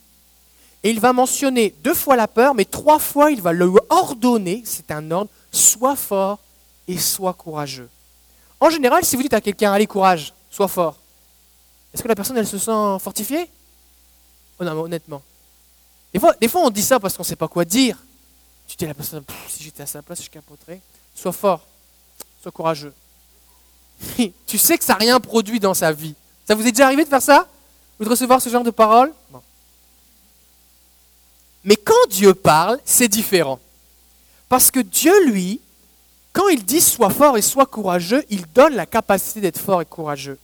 Et 0.83 0.89
il 0.89 0.99
va 0.99 1.13
mentionner 1.13 1.73
deux 1.83 1.93
fois 1.93 2.15
la 2.15 2.27
peur, 2.27 2.55
mais 2.55 2.65
trois 2.65 2.99
fois 2.99 3.31
il 3.31 3.41
va 3.41 3.53
le 3.53 3.71
ordonner, 3.89 4.61
c'est 4.65 4.91
un 4.91 5.11
ordre, 5.11 5.29
sois 5.51 5.95
fort 5.95 6.39
et 6.87 6.97
sois 6.97 7.33
courageux. 7.33 7.89
En 8.59 8.69
général, 8.69 9.03
si 9.03 9.15
vous 9.15 9.21
dites 9.21 9.33
à 9.33 9.41
quelqu'un, 9.41 9.71
allez, 9.71 9.87
courage, 9.87 10.33
sois 10.49 10.67
fort, 10.67 10.95
est-ce 11.93 12.03
que 12.03 12.07
la 12.07 12.15
personne, 12.15 12.37
elle 12.37 12.47
se 12.47 12.57
sent 12.57 12.99
fortifiée? 12.99 13.49
Non, 14.59 14.83
Honnêtement. 14.83 15.21
Des 16.13 16.19
fois, 16.19 16.33
des 16.39 16.47
fois, 16.47 16.61
on 16.61 16.69
dit 16.69 16.81
ça 16.81 16.99
parce 16.99 17.15
qu'on 17.15 17.23
ne 17.23 17.27
sait 17.27 17.35
pas 17.35 17.47
quoi 17.47 17.65
dire. 17.65 17.97
Tu 18.67 18.75
dis 18.75 18.85
à 18.85 18.89
la 18.89 18.93
personne, 18.93 19.23
si 19.47 19.63
j'étais 19.63 19.83
à 19.83 19.85
sa 19.85 20.01
place, 20.01 20.23
je 20.23 20.29
capoterais. 20.29 20.81
Sois 21.13 21.31
fort, 21.31 21.65
sois 22.41 22.51
courageux. 22.51 22.93
tu 24.47 24.57
sais 24.57 24.77
que 24.77 24.83
ça 24.83 24.93
n'a 24.93 24.99
rien 24.99 25.19
produit 25.19 25.59
dans 25.59 25.73
sa 25.73 25.91
vie. 25.91 26.15
Ça 26.47 26.55
vous 26.55 26.65
est 26.65 26.71
déjà 26.71 26.85
arrivé 26.85 27.03
de 27.03 27.09
faire 27.09 27.21
ça? 27.21 27.47
Ou 27.99 28.03
de 28.03 28.09
recevoir 28.09 28.41
ce 28.41 28.49
genre 28.49 28.63
de 28.63 28.71
paroles? 28.71 29.13
Mais 31.63 31.75
quand 31.75 32.09
Dieu 32.09 32.33
parle, 32.33 32.79
c'est 32.85 33.07
différent. 33.07 33.59
Parce 34.49 34.69
que 34.69 34.79
Dieu, 34.79 35.25
lui, 35.25 35.59
quand 36.31 36.47
il 36.49 36.63
dit 36.63 36.81
sois 36.81 37.09
fort 37.09 37.37
et 37.37 37.41
sois 37.41 37.65
courageux, 37.65 38.23
il 38.29 38.45
donne 38.53 38.75
la 38.75 38.85
capacité 38.85 39.41
d'être 39.41 39.59
fort 39.59 39.81
et 39.81 39.85
courageux. 39.85 40.37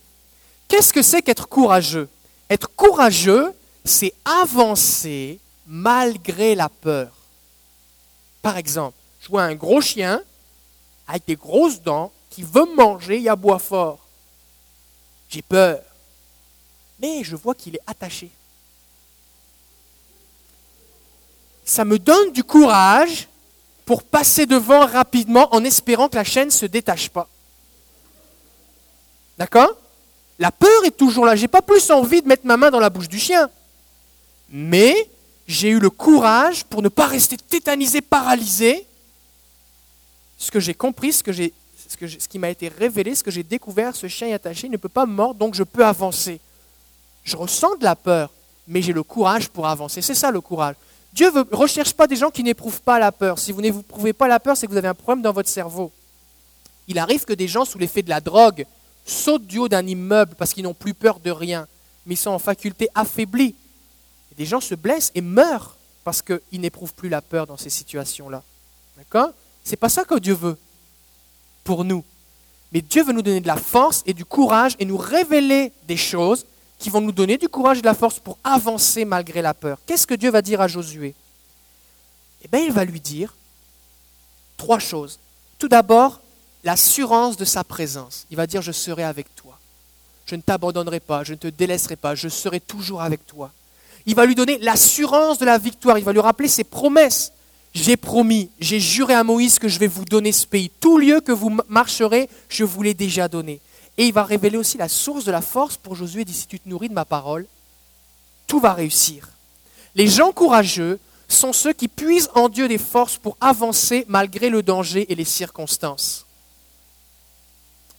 Qu'est-ce 0.68 0.94
que 0.94 1.02
c'est 1.02 1.22
qu'être 1.22 1.48
courageux? 1.48 2.08
Être 2.50 2.70
courageux, 2.76 3.54
c'est 3.84 4.14
avancer 4.26 5.40
malgré 5.68 6.56
la 6.56 6.70
peur. 6.70 7.10
Par 8.42 8.58
exemple, 8.58 8.98
je 9.22 9.28
vois 9.28 9.44
un 9.44 9.56
gros 9.56 9.82
chien 9.82 10.22
avec 11.08 11.26
des 11.26 11.36
grosses 11.36 11.82
dents 11.82 12.12
qui 12.30 12.44
veut 12.44 12.66
me 12.66 12.76
manger 12.76 13.20
il 13.20 13.36
bois 13.36 13.60
fort. 13.60 14.00
J'ai 15.30 15.42
peur. 15.42 15.82
Mais 17.00 17.24
je 17.24 17.36
vois 17.36 17.56
qu'il 17.56 17.76
est 17.76 17.82
attaché. 17.88 18.30
Ça 21.66 21.86
me 21.86 22.00
donne 22.00 22.32
du 22.32 22.44
courage 22.44 23.28
pour 23.86 24.04
passer 24.04 24.46
devant 24.46 24.86
rapidement 24.86 25.54
en 25.54 25.64
espérant 25.64 26.10
que 26.10 26.16
la 26.16 26.24
chaîne 26.24 26.48
ne 26.48 26.54
se 26.54 26.66
détache 26.66 27.10
pas. 27.10 27.28
D'accord? 29.38 29.76
La 30.40 30.52
peur 30.52 30.86
est 30.86 30.98
toujours 30.98 31.26
là. 31.26 31.36
J'ai 31.36 31.48
pas 31.48 31.62
plus 31.62 31.92
envie 31.92 32.22
de 32.22 32.28
mettre 32.28 32.46
ma 32.46 32.58
main 32.58 32.72
dans 32.72 32.80
la 32.80 32.90
bouche 32.90 33.08
du 33.08 33.20
chien. 33.20 33.50
Mais 34.50 35.10
j'ai 35.52 35.70
eu 35.70 35.80
le 35.80 35.90
courage 35.90 36.64
pour 36.64 36.82
ne 36.82 36.88
pas 36.88 37.08
rester 37.08 37.36
tétanisé, 37.36 38.02
paralysé. 38.02 38.88
Ce 40.38 40.50
que 40.50 40.60
j'ai 40.60 40.74
compris, 40.74 41.12
ce, 41.14 41.22
que 41.22 41.32
j'ai, 41.32 41.54
ce, 41.90 41.98
que 41.98 42.08
ce 42.08 42.28
qui 42.28 42.40
m'a 42.40 42.50
été 42.50 42.70
révélé, 42.70 43.14
ce 43.14 43.24
que 43.24 43.32
j'ai 43.32 43.44
découvert, 43.44 43.96
ce 43.96 44.08
chien 44.08 44.30
est 44.30 44.34
attaché, 44.34 44.68
il 44.68 44.72
ne 44.72 44.78
peut 44.78 44.90
pas 44.90 45.06
mordre, 45.06 45.36
donc 45.36 45.54
je 45.54 45.64
peux 45.64 45.86
avancer. 45.86 46.40
Je 47.24 47.36
ressens 47.36 47.76
de 47.76 47.84
la 47.84 47.96
peur, 47.96 48.32
mais 48.68 48.82
j'ai 48.82 48.94
le 48.94 49.04
courage 49.04 49.50
pour 49.50 49.68
avancer. 49.68 50.02
C'est 50.02 50.16
ça 50.16 50.32
le 50.32 50.42
courage. 50.42 50.76
Dieu 51.14 51.30
ne 51.32 51.44
recherche 51.56 51.94
pas 51.94 52.08
des 52.08 52.16
gens 52.16 52.32
qui 52.32 52.44
n'éprouvent 52.44 52.82
pas 52.82 52.98
la 52.98 53.12
peur. 53.12 53.38
Si 53.38 53.52
vous 53.52 53.62
n'éprouvez 53.62 54.14
pas 54.14 54.30
la 54.30 54.40
peur, 54.40 54.56
c'est 54.56 54.66
que 54.66 54.72
vous 54.72 54.78
avez 54.78 54.88
un 54.88 54.94
problème 54.94 55.22
dans 55.22 55.34
votre 55.34 55.50
cerveau. 55.50 55.92
Il 56.88 56.98
arrive 56.98 57.26
que 57.26 57.34
des 57.34 57.50
gens 57.50 57.66
sous 57.66 57.78
l'effet 57.78 58.02
de 58.02 58.10
la 58.10 58.22
drogue 58.22 58.66
sautent 59.06 59.46
du 59.46 59.60
haut 59.60 59.68
d'un 59.68 59.86
immeuble 59.86 60.36
parce 60.38 60.54
qu'ils 60.54 60.64
n'ont 60.64 60.74
plus 60.74 60.94
peur 60.94 61.20
de 61.20 61.30
rien, 61.30 61.68
mais 62.06 62.14
ils 62.14 62.18
sont 62.18 62.32
en 62.32 62.40
faculté 62.40 62.88
affaiblis. 62.96 63.54
Des 64.42 64.48
gens 64.48 64.60
se 64.60 64.74
blessent 64.74 65.12
et 65.14 65.22
meurent 65.22 65.76
parce 66.04 66.24
qu'ils 66.24 66.62
n'éprouvent 66.62 66.96
plus 66.96 67.10
la 67.10 67.22
peur 67.22 67.46
dans 67.46 67.58
ces 67.58 67.70
situations-là. 67.70 68.42
D'accord? 68.98 69.34
C'est 69.64 69.76
pas 69.76 69.88
ça 69.88 70.04
que 70.04 70.18
Dieu 70.18 70.34
veut 70.34 70.58
pour 71.64 71.86
nous. 71.86 72.04
Mais 72.72 72.82
Dieu 72.82 73.04
veut 73.04 73.14
nous 73.14 73.22
donner 73.22 73.40
de 73.40 73.46
la 73.46 73.56
force 73.56 74.02
et 74.08 74.16
du 74.16 74.26
courage 74.26 74.76
et 74.80 74.86
nous 74.86 74.98
révéler 74.98 75.72
des 75.88 75.96
choses 75.96 76.48
qui 76.80 76.90
vont 76.90 77.02
nous 77.02 77.12
donner 77.12 77.38
du 77.38 77.50
courage 77.50 77.78
et 77.78 77.82
de 77.82 77.86
la 77.86 77.94
force 77.94 78.18
pour 78.20 78.40
avancer 78.44 79.06
malgré 79.06 79.44
la 79.44 79.54
peur. 79.54 79.78
Qu'est-ce 79.86 80.08
que 80.08 80.16
Dieu 80.16 80.32
va 80.32 80.42
dire 80.42 80.60
à 80.60 80.68
Josué? 80.68 81.14
Eh 82.44 82.48
bien, 82.48 82.62
il 82.62 82.72
va 82.72 82.84
lui 82.84 83.00
dire 83.00 83.36
trois 84.58 84.80
choses. 84.80 85.20
Tout 85.60 85.68
d'abord, 85.68 86.20
l'assurance 86.64 87.38
de 87.38 87.46
sa 87.46 87.64
présence. 87.64 88.26
Il 88.32 88.38
va 88.38 88.48
dire, 88.48 88.64
je 88.64 88.72
serai 88.72 89.04
avec 89.04 89.36
toi. 89.36 89.60
Je 90.26 90.36
ne 90.36 90.42
t'abandonnerai 90.42 91.00
pas, 91.00 91.24
je 91.24 91.34
ne 91.34 91.38
te 91.38 91.48
délaisserai 91.48 91.96
pas, 91.96 92.16
je 92.16 92.28
serai 92.28 92.60
toujours 92.60 93.04
avec 93.04 93.24
toi. 93.28 93.52
Il 94.06 94.16
va 94.16 94.26
lui 94.26 94.36
donner 94.36 94.58
l'assurance 94.60 95.38
de 95.38 95.46
la 95.46 95.58
victoire, 95.58 95.98
il 95.98 96.04
va 96.04 96.14
lui 96.14 96.20
rappeler 96.20 96.48
ses 96.48 96.64
promesses. 96.64 97.32
J'ai 97.74 97.96
promis, 97.96 98.50
j'ai 98.60 98.80
juré 98.80 99.14
à 99.14 99.24
Moïse 99.24 99.58
que 99.58 99.70
je 99.70 99.80
vais 99.80 99.88
vous 99.88 100.06
donner 100.06 100.32
ce 100.32 100.46
pays. 100.46 100.70
Tout 100.70 100.98
lieu 100.98 101.22
que 101.22 101.32
vous 101.32 101.58
marcherez, 101.70 102.30
je 102.50 102.64
vous 102.64 102.82
l'ai 102.84 102.94
déjà 102.94 103.28
donné. 103.28 103.62
Et 103.98 104.08
il 104.08 104.14
va 104.14 104.24
révéler 104.24 104.58
aussi 104.58 104.78
la 104.78 104.90
source 104.90 105.26
de 105.26 105.32
la 105.32 105.42
force 105.42 105.78
pour 105.78 105.96
Josué, 105.96 106.26
dit 106.26 106.34
si 106.34 106.48
tu 106.48 106.60
te 106.60 106.68
nourris 106.68 106.90
de 106.90 106.94
ma 106.94 107.06
parole, 107.06 107.46
tout 108.48 108.60
va 108.60 108.74
réussir. 108.74 109.30
Les 109.96 110.08
gens 110.08 110.32
courageux 110.32 111.00
sont 111.28 111.54
ceux 111.54 111.74
qui 111.74 111.88
puisent 111.88 112.30
en 112.36 112.50
Dieu 112.50 112.68
des 112.68 112.78
forces 112.78 113.18
pour 113.18 113.38
avancer 113.40 114.06
malgré 114.08 114.50
le 114.50 114.64
danger 114.64 115.06
et 115.12 115.16
les 115.16 115.26
circonstances. 115.26 116.26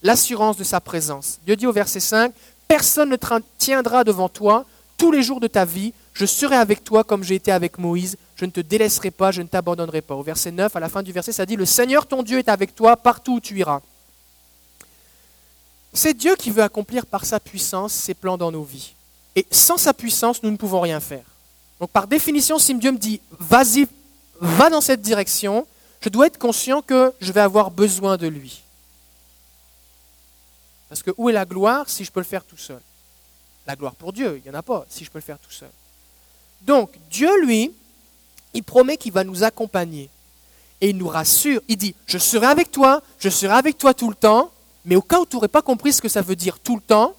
L'assurance 0.03 0.57
de 0.57 0.65
sa 0.65 0.81
présence. 0.81 1.39
Dieu 1.47 1.57
dit 1.57 1.67
au 1.67 1.73
verset 1.73 2.01
5, 2.01 2.33
Personne 2.69 3.11
ne 3.11 3.17
tiendra 3.59 4.05
devant 4.05 4.29
toi 4.29 4.67
tous 5.03 5.11
les 5.11 5.25
jours 5.25 5.41
de 5.41 5.49
ta 5.49 5.65
vie, 5.65 5.93
je 6.13 6.25
serai 6.25 6.55
avec 6.55 6.85
toi 6.85 7.03
comme 7.03 7.25
j'ai 7.25 7.35
été 7.35 7.51
avec 7.51 7.77
Moïse, 7.77 8.17
je 8.37 8.45
ne 8.45 8.53
te 8.53 8.61
délaisserai 8.61 9.11
pas, 9.11 9.33
je 9.33 9.43
ne 9.43 9.49
t'abandonnerai 9.49 10.01
pas. 10.01 10.15
Au 10.15 10.23
verset 10.23 10.53
9, 10.53 10.77
à 10.77 10.79
la 10.79 10.89
fin 10.89 11.03
du 11.03 11.11
verset, 11.11 11.33
ça 11.33 11.45
dit, 11.45 11.57
Le 11.57 11.67
Seigneur 11.67 12.07
ton 12.07 12.23
Dieu 12.23 12.39
est 12.39 12.49
avec 12.49 12.73
toi 12.73 12.97
partout 12.97 13.35
où 13.35 13.41
tu 13.41 13.59
iras. 13.59 13.81
C'est 15.93 16.15
Dieu 16.15 16.37
qui 16.37 16.53
veut 16.53 16.63
accomplir 16.63 17.05
par 17.05 17.25
sa 17.25 17.41
puissance 17.41 17.93
ses 17.93 18.15
plans 18.15 18.39
dans 18.39 18.53
nos 18.53 18.63
vies. 18.63 18.95
Et 19.35 19.45
sans 19.51 19.77
sa 19.77 19.93
puissance, 19.93 20.41
nous 20.45 20.53
ne 20.53 20.57
pouvons 20.57 20.81
rien 20.81 21.01
faire. 21.01 21.25
Donc 21.81 21.91
par 21.91 22.07
définition, 22.07 22.61
si 22.61 22.73
Dieu 22.73 22.93
me 22.93 22.99
dit, 22.99 23.21
vas-y, 23.41 23.89
va 24.39 24.71
dans 24.71 24.81
cette 24.81 25.03
direction, 25.03 25.67
je 26.01 26.11
dois 26.11 26.29
être 26.29 26.39
conscient 26.39 26.81
que 26.81 27.13
je 27.21 27.33
vais 27.33 27.41
avoir 27.41 27.73
besoin 27.73 28.17
de 28.17 28.29
lui. 28.29 28.63
Parce 30.89 31.03
que 31.03 31.11
où 31.17 31.29
est 31.29 31.33
la 31.33 31.45
gloire 31.45 31.91
si 31.91 32.05
je 32.05 32.13
peux 32.13 32.21
le 32.21 32.25
faire 32.25 32.45
tout 32.45 32.57
seul? 32.57 32.81
La 33.67 33.77
gloire 33.77 33.95
pour 33.95 34.13
Dieu, 34.13 34.41
il 34.45 34.49
n'y 34.49 34.55
en 34.55 34.59
a 34.59 34.63
pas 34.63 34.85
si 34.89 35.05
je 35.05 35.11
peux 35.11 35.19
le 35.19 35.23
faire 35.23 35.39
tout 35.39 35.51
seul. 35.51 35.71
Donc 36.63 36.91
Dieu, 37.11 37.31
lui, 37.45 37.73
il 38.55 38.63
promet 38.63 38.97
qu'il 38.97 39.13
va 39.13 39.25
nous 39.25 39.45
accompagner. 39.45 40.09
Et 40.81 40.91
il 40.91 40.97
nous 40.97 41.09
rassure, 41.09 41.61
il 41.69 41.77
dit, 41.77 41.95
je 42.07 42.19
serai 42.19 42.47
avec 42.47 42.73
toi, 42.73 43.03
je 43.21 43.29
serai 43.29 43.55
avec 43.55 43.79
toi 43.79 43.95
tout 43.95 44.09
le 44.09 44.17
temps, 44.17 44.51
mais 44.85 44.97
au 44.97 45.03
cas 45.03 45.21
où 45.21 45.27
tu 45.27 45.37
n'aurais 45.37 45.49
pas 45.49 45.63
compris 45.63 45.93
ce 45.93 46.03
que 46.03 46.09
ça 46.09 46.23
veut 46.23 46.35
dire 46.35 46.59
tout 46.59 46.75
le 46.75 46.83
temps, 46.83 47.15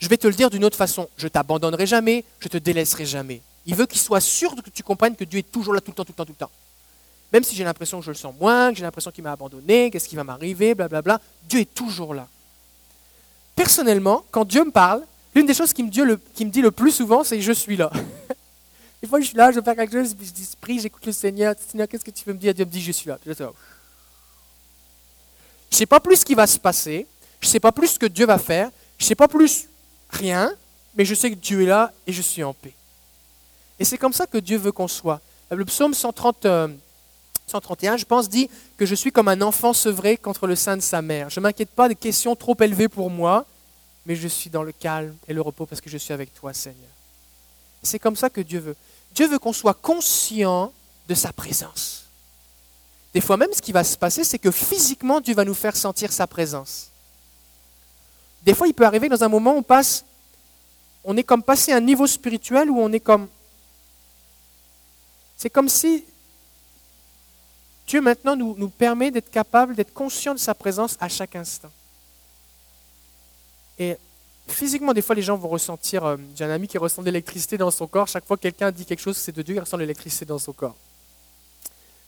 je 0.00 0.08
vais 0.08 0.16
te 0.16 0.26
le 0.26 0.34
dire 0.34 0.50
d'une 0.50 0.64
autre 0.64 0.76
façon. 0.76 1.08
Je 1.16 1.28
t'abandonnerai 1.28 1.86
jamais, 1.86 2.24
je 2.40 2.48
te 2.48 2.58
délaisserai 2.58 3.06
jamais. 3.06 3.40
Il 3.66 3.74
veut 3.76 3.86
qu'il 3.86 4.00
soit 4.00 4.20
sûr 4.20 4.54
que 4.56 4.70
tu 4.70 4.82
comprennes 4.82 5.14
que 5.14 5.24
Dieu 5.24 5.40
est 5.40 5.52
toujours 5.52 5.74
là 5.74 5.80
tout 5.80 5.90
le 5.90 5.94
temps, 5.94 6.04
tout 6.04 6.12
le 6.12 6.16
temps, 6.16 6.24
tout 6.24 6.32
le 6.32 6.46
temps. 6.46 6.50
Même 7.32 7.44
si 7.44 7.54
j'ai 7.54 7.64
l'impression 7.64 7.98
que 7.98 8.04
je 8.06 8.10
le 8.10 8.16
sens 8.16 8.34
moins, 8.40 8.70
que 8.70 8.78
j'ai 8.78 8.84
l'impression 8.84 9.10
qu'il 9.10 9.22
m'a 9.22 9.32
abandonné, 9.32 9.90
qu'est-ce 9.90 10.08
qui 10.08 10.16
va 10.16 10.24
m'arriver, 10.24 10.74
blablabla, 10.74 11.20
Dieu 11.48 11.60
est 11.60 11.74
toujours 11.74 12.14
là. 12.14 12.26
Personnellement, 13.54 14.24
quand 14.30 14.44
Dieu 14.44 14.64
me 14.64 14.70
parle, 14.70 15.02
l'une 15.34 15.46
des 15.46 15.54
choses 15.54 15.72
qu'il 15.72 15.84
me, 15.84 15.90
dit 15.90 16.60
le, 16.62 16.70
plus 16.70 16.92
souvent, 16.92 17.24
c'est 17.24 17.40
je 17.40 17.52
suis 17.52 17.76
là. 17.76 17.90
Des 19.02 19.06
fois, 19.06 19.20
je 19.20 19.26
suis 19.26 19.36
là, 19.36 19.52
je 19.52 19.60
faire 19.60 19.76
quelque 19.76 19.92
chose, 19.92 20.16
je 20.20 20.30
dis, 20.32 20.48
prie, 20.60 20.80
j'écoute 20.80 21.06
le 21.06 21.12
Seigneur. 21.12 21.54
Seigneur, 21.70 21.86
qu'est-ce 21.86 22.04
que 22.04 22.10
tu 22.10 22.24
veux 22.24 22.32
me 22.32 22.38
dire? 22.38 22.52
Dieu 22.52 22.64
me 22.64 22.70
dit, 22.70 22.82
je 22.82 22.90
suis 22.90 23.08
là. 23.08 23.18
Je 23.24 23.30
ne 23.30 23.44
sais 25.70 25.86
pas 25.86 26.00
plus 26.00 26.16
ce 26.16 26.24
qui 26.24 26.34
va 26.34 26.46
se 26.46 26.58
passer, 26.58 27.06
je 27.40 27.46
ne 27.46 27.50
sais 27.50 27.60
pas 27.60 27.70
plus 27.70 27.88
ce 27.88 27.98
que 27.98 28.06
Dieu 28.06 28.26
va 28.26 28.38
faire, 28.38 28.70
je 28.98 29.04
ne 29.04 29.08
sais 29.08 29.14
pas 29.14 29.28
plus 29.28 29.68
rien, 30.10 30.52
mais 30.96 31.04
je 31.04 31.14
sais 31.14 31.30
que 31.30 31.36
Dieu 31.36 31.62
est 31.62 31.66
là 31.66 31.92
et 32.06 32.12
je 32.12 32.22
suis 32.22 32.42
en 32.42 32.52
paix. 32.52 32.74
Et 33.78 33.84
c'est 33.84 33.98
comme 33.98 34.12
ça 34.12 34.26
que 34.26 34.38
Dieu 34.38 34.58
veut 34.58 34.72
qu'on 34.72 34.88
soit. 34.88 35.20
Le 35.50 35.64
psaume 35.64 35.94
130, 35.94 36.46
131, 37.46 37.94
euh, 37.94 37.96
je 37.96 38.04
pense, 38.04 38.28
dit 38.28 38.50
que 38.76 38.84
je 38.84 38.94
suis 38.94 39.12
comme 39.12 39.28
un 39.28 39.40
enfant 39.40 39.72
sevré 39.72 40.16
contre 40.16 40.46
le 40.46 40.56
sein 40.56 40.76
de 40.76 40.82
sa 40.82 41.00
mère. 41.00 41.30
Je 41.30 41.38
ne 41.38 41.44
m'inquiète 41.44 41.70
pas 41.70 41.88
des 41.88 41.94
questions 41.94 42.34
trop 42.34 42.56
élevées 42.60 42.88
pour 42.88 43.10
moi, 43.10 43.46
mais 44.08 44.16
je 44.16 44.26
suis 44.26 44.48
dans 44.48 44.62
le 44.62 44.72
calme 44.72 45.14
et 45.28 45.34
le 45.34 45.42
repos 45.42 45.66
parce 45.66 45.82
que 45.82 45.90
je 45.90 45.98
suis 45.98 46.14
avec 46.14 46.32
toi, 46.32 46.54
Seigneur. 46.54 46.88
C'est 47.82 47.98
comme 47.98 48.16
ça 48.16 48.30
que 48.30 48.40
Dieu 48.40 48.58
veut. 48.58 48.76
Dieu 49.14 49.28
veut 49.28 49.38
qu'on 49.38 49.52
soit 49.52 49.74
conscient 49.74 50.72
de 51.06 51.14
sa 51.14 51.30
présence. 51.30 52.06
Des 53.12 53.20
fois 53.20 53.36
même, 53.36 53.52
ce 53.52 53.60
qui 53.60 53.70
va 53.70 53.84
se 53.84 53.98
passer, 53.98 54.24
c'est 54.24 54.38
que 54.38 54.50
physiquement, 54.50 55.20
Dieu 55.20 55.34
va 55.34 55.44
nous 55.44 55.54
faire 55.54 55.76
sentir 55.76 56.10
sa 56.10 56.26
présence. 56.26 56.90
Des 58.44 58.54
fois, 58.54 58.66
il 58.66 58.72
peut 58.72 58.86
arriver 58.86 59.10
dans 59.10 59.22
un 59.22 59.28
moment 59.28 59.52
où 59.52 59.58
on 59.58 59.62
passe, 59.62 60.06
on 61.04 61.14
est 61.18 61.22
comme 61.22 61.42
passé 61.42 61.72
à 61.72 61.76
un 61.76 61.80
niveau 61.80 62.06
spirituel 62.06 62.70
où 62.70 62.80
on 62.80 62.90
est 62.92 63.00
comme... 63.00 63.28
C'est 65.36 65.50
comme 65.50 65.68
si 65.68 66.04
Dieu 67.86 68.00
maintenant 68.00 68.36
nous, 68.36 68.54
nous 68.56 68.70
permet 68.70 69.10
d'être 69.10 69.30
capable, 69.30 69.74
d'être 69.74 69.92
conscient 69.92 70.32
de 70.32 70.40
sa 70.40 70.54
présence 70.54 70.96
à 70.98 71.10
chaque 71.10 71.36
instant. 71.36 71.70
Et 73.78 73.96
physiquement, 74.48 74.92
des 74.92 75.02
fois, 75.02 75.14
les 75.14 75.22
gens 75.22 75.36
vont 75.36 75.48
ressentir. 75.48 76.04
Euh, 76.04 76.16
j'ai 76.34 76.44
un 76.44 76.50
ami 76.50 76.66
qui 76.66 76.78
ressent 76.78 77.02
de 77.02 77.06
l'électricité 77.06 77.56
dans 77.56 77.70
son 77.70 77.86
corps. 77.86 78.08
Chaque 78.08 78.24
fois 78.24 78.36
que 78.36 78.42
quelqu'un 78.42 78.70
dit 78.70 78.84
quelque 78.84 79.00
chose, 79.00 79.16
c'est 79.16 79.34
de 79.34 79.42
Dieu, 79.42 79.54
il 79.54 79.60
ressent 79.60 79.76
de 79.76 79.82
l'électricité 79.82 80.24
dans 80.24 80.38
son 80.38 80.52
corps. 80.52 80.76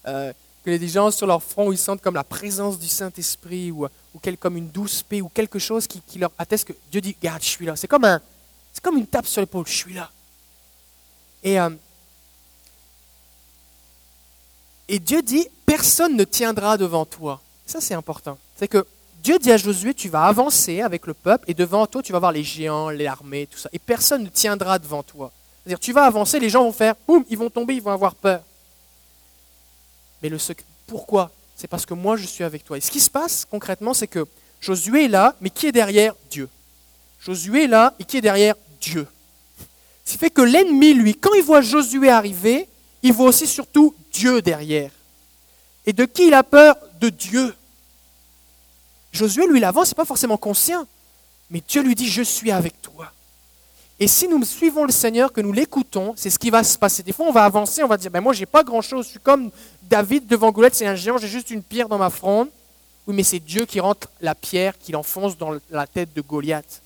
Euh, 0.07 0.33
que 0.63 0.69
les 0.69 0.87
gens 0.87 1.09
sur 1.11 1.27
leur 1.27 1.41
front, 1.41 1.71
ils 1.71 1.77
sentent 1.77 2.01
comme 2.01 2.15
la 2.15 2.23
présence 2.23 2.77
du 2.77 2.87
Saint-Esprit 2.87 3.71
ou, 3.71 3.85
ou 3.85 4.19
comme 4.39 4.57
une 4.57 4.69
douce 4.69 5.01
paix 5.01 5.21
ou 5.21 5.29
quelque 5.29 5.59
chose 5.59 5.87
qui, 5.87 6.19
leur 6.19 6.31
atteste 6.37 6.67
que 6.67 6.73
Dieu 6.91 7.01
dit 7.01 7.15
Garde, 7.21 7.41
je 7.41 7.47
suis 7.47 7.65
là. 7.65 7.75
C'est 7.75 7.87
comme, 7.87 8.05
un, 8.05 8.21
comme 8.81 8.97
une 8.97 9.07
tape 9.07 9.25
sur 9.25 9.41
l'épaule 9.41 9.65
Je 9.67 9.75
suis 9.75 9.93
là. 9.93 10.11
Et, 11.43 11.59
euh, 11.59 11.69
et 14.87 14.99
Dieu 14.99 15.21
dit 15.23 15.47
Personne 15.65 16.15
ne 16.15 16.23
tiendra 16.23 16.77
devant 16.77 17.05
toi. 17.05 17.41
Ça, 17.65 17.81
c'est 17.81 17.93
important. 17.93 18.37
C'est 18.57 18.67
que 18.67 18.85
Dieu 19.21 19.37
dit 19.37 19.51
à 19.51 19.57
Josué, 19.57 19.93
tu 19.93 20.09
vas 20.09 20.23
avancer 20.23 20.81
avec 20.81 21.05
le 21.05 21.13
peuple 21.13 21.45
et 21.47 21.53
devant 21.53 21.85
toi, 21.85 22.01
tu 22.01 22.11
vas 22.11 22.17
voir 22.17 22.31
les 22.31 22.43
géants, 22.43 22.89
les 22.89 23.05
armées, 23.05 23.45
tout 23.45 23.59
ça. 23.59 23.69
Et 23.71 23.77
personne 23.77 24.23
ne 24.23 24.29
tiendra 24.29 24.79
devant 24.79 25.03
toi. 25.03 25.31
C'est-à-dire, 25.63 25.79
tu 25.79 25.93
vas 25.93 26.05
avancer, 26.05 26.39
les 26.39 26.49
gens 26.49 26.63
vont 26.63 26.71
faire, 26.71 26.95
boum, 27.07 27.23
ils 27.29 27.37
vont 27.37 27.51
tomber, 27.51 27.75
ils 27.75 27.81
vont 27.83 27.91
avoir 27.91 28.15
peur. 28.15 28.41
Mais 30.23 30.29
le 30.29 30.39
secret, 30.39 30.65
pourquoi? 30.87 31.29
C'est 31.55 31.67
parce 31.67 31.85
que 31.85 31.93
moi, 31.93 32.17
je 32.17 32.25
suis 32.25 32.43
avec 32.43 32.63
toi. 32.63 32.77
Et 32.77 32.81
ce 32.81 32.89
qui 32.89 32.99
se 32.99 33.11
passe 33.11 33.45
concrètement, 33.45 33.93
c'est 33.93 34.07
que 34.07 34.25
Josué 34.59 35.05
est 35.05 35.07
là, 35.07 35.35
mais 35.39 35.51
qui 35.51 35.67
est 35.67 35.71
derrière 35.71 36.15
Dieu? 36.31 36.49
Josué 37.19 37.65
est 37.65 37.67
là, 37.67 37.93
et 37.99 38.05
qui 38.05 38.17
est 38.17 38.21
derrière 38.21 38.55
Dieu? 38.79 39.05
Ce 40.03 40.13
qui 40.13 40.17
fait 40.17 40.31
que 40.31 40.41
l'ennemi, 40.41 40.95
lui, 40.95 41.13
quand 41.13 41.33
il 41.35 41.43
voit 41.43 41.61
Josué 41.61 42.09
arriver, 42.09 42.67
il 43.03 43.13
voit 43.13 43.27
aussi 43.27 43.45
surtout 43.45 43.93
Dieu 44.11 44.41
derrière. 44.41 44.89
Et 45.85 45.93
de 45.93 46.05
qui 46.05 46.27
il 46.27 46.33
a 46.33 46.41
peur? 46.41 46.75
De 46.99 47.09
Dieu. 47.09 47.53
Josué, 49.11 49.45
lui, 49.47 49.59
il 49.59 49.63
avance, 49.63 49.89
n'est 49.89 49.95
pas 49.95 50.05
forcément 50.05 50.37
conscient. 50.37 50.85
Mais 51.49 51.61
Dieu 51.67 51.81
lui 51.81 51.95
dit, 51.95 52.07
je 52.07 52.21
suis 52.21 52.51
avec 52.51 52.81
toi. 52.81 53.11
Et 53.99 54.07
si 54.07 54.27
nous 54.27 54.43
suivons 54.43 54.85
le 54.85 54.91
Seigneur, 54.91 55.31
que 55.31 55.41
nous 55.41 55.51
l'écoutons, 55.51 56.13
c'est 56.15 56.31
ce 56.31 56.39
qui 56.39 56.49
va 56.49 56.63
se 56.63 56.77
passer. 56.77 57.03
Des 57.03 57.13
fois, 57.13 57.27
on 57.27 57.31
va 57.31 57.43
avancer, 57.45 57.83
on 57.83 57.87
va 57.87 57.97
dire, 57.97 58.09
ben 58.09 58.21
moi, 58.21 58.33
j'ai 58.33 58.47
pas 58.47 58.63
grand-chose, 58.63 59.05
je 59.05 59.11
suis 59.11 59.19
comme 59.19 59.51
David 59.83 60.25
devant 60.25 60.51
Goliath, 60.51 60.73
c'est 60.73 60.87
un 60.87 60.95
géant, 60.95 61.19
j'ai 61.19 61.27
juste 61.27 61.51
une 61.51 61.61
pierre 61.61 61.87
dans 61.87 61.99
ma 61.99 62.09
fronde. 62.09 62.47
Oui, 63.05 63.13
mais 63.13 63.23
c'est 63.23 63.39
Dieu 63.39 63.65
qui 63.65 63.79
rentre 63.79 64.07
la 64.21 64.33
pierre, 64.33 64.77
qui 64.79 64.91
l'enfonce 64.91 65.37
dans 65.37 65.51
la 65.69 65.85
tête 65.85 66.13
de 66.15 66.21
Goliath. 66.21 66.81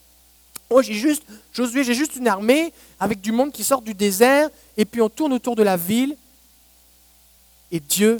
Moi, 0.69 0.81
j'ai 0.81 0.93
juste, 0.93 1.23
Josué, 1.53 1.83
j'ai 1.83 1.93
juste 1.93 2.15
une 2.15 2.27
armée 2.27 2.73
avec 2.99 3.21
du 3.21 3.31
monde 3.31 3.51
qui 3.51 3.63
sort 3.63 3.81
du 3.81 3.93
désert, 3.93 4.49
et 4.75 4.83
puis 4.83 5.01
on 5.01 5.09
tourne 5.09 5.31
autour 5.31 5.55
de 5.55 5.63
la 5.63 5.77
ville, 5.77 6.17
et 7.71 7.79
Dieu 7.79 8.17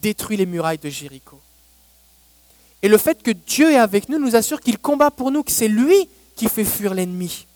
détruit 0.00 0.36
les 0.36 0.46
murailles 0.46 0.78
de 0.78 0.88
Jéricho. 0.88 1.40
Et 2.82 2.88
le 2.88 2.98
fait 2.98 3.22
que 3.22 3.30
Dieu 3.30 3.72
est 3.72 3.78
avec 3.78 4.08
nous 4.08 4.18
nous 4.18 4.36
assure 4.36 4.60
qu'il 4.60 4.78
combat 4.78 5.10
pour 5.10 5.30
nous, 5.30 5.42
que 5.42 5.52
c'est 5.52 5.68
lui 5.68 6.08
qui 6.36 6.48
fait 6.48 6.64
fuir 6.64 6.94
l'ennemi. 6.94 7.46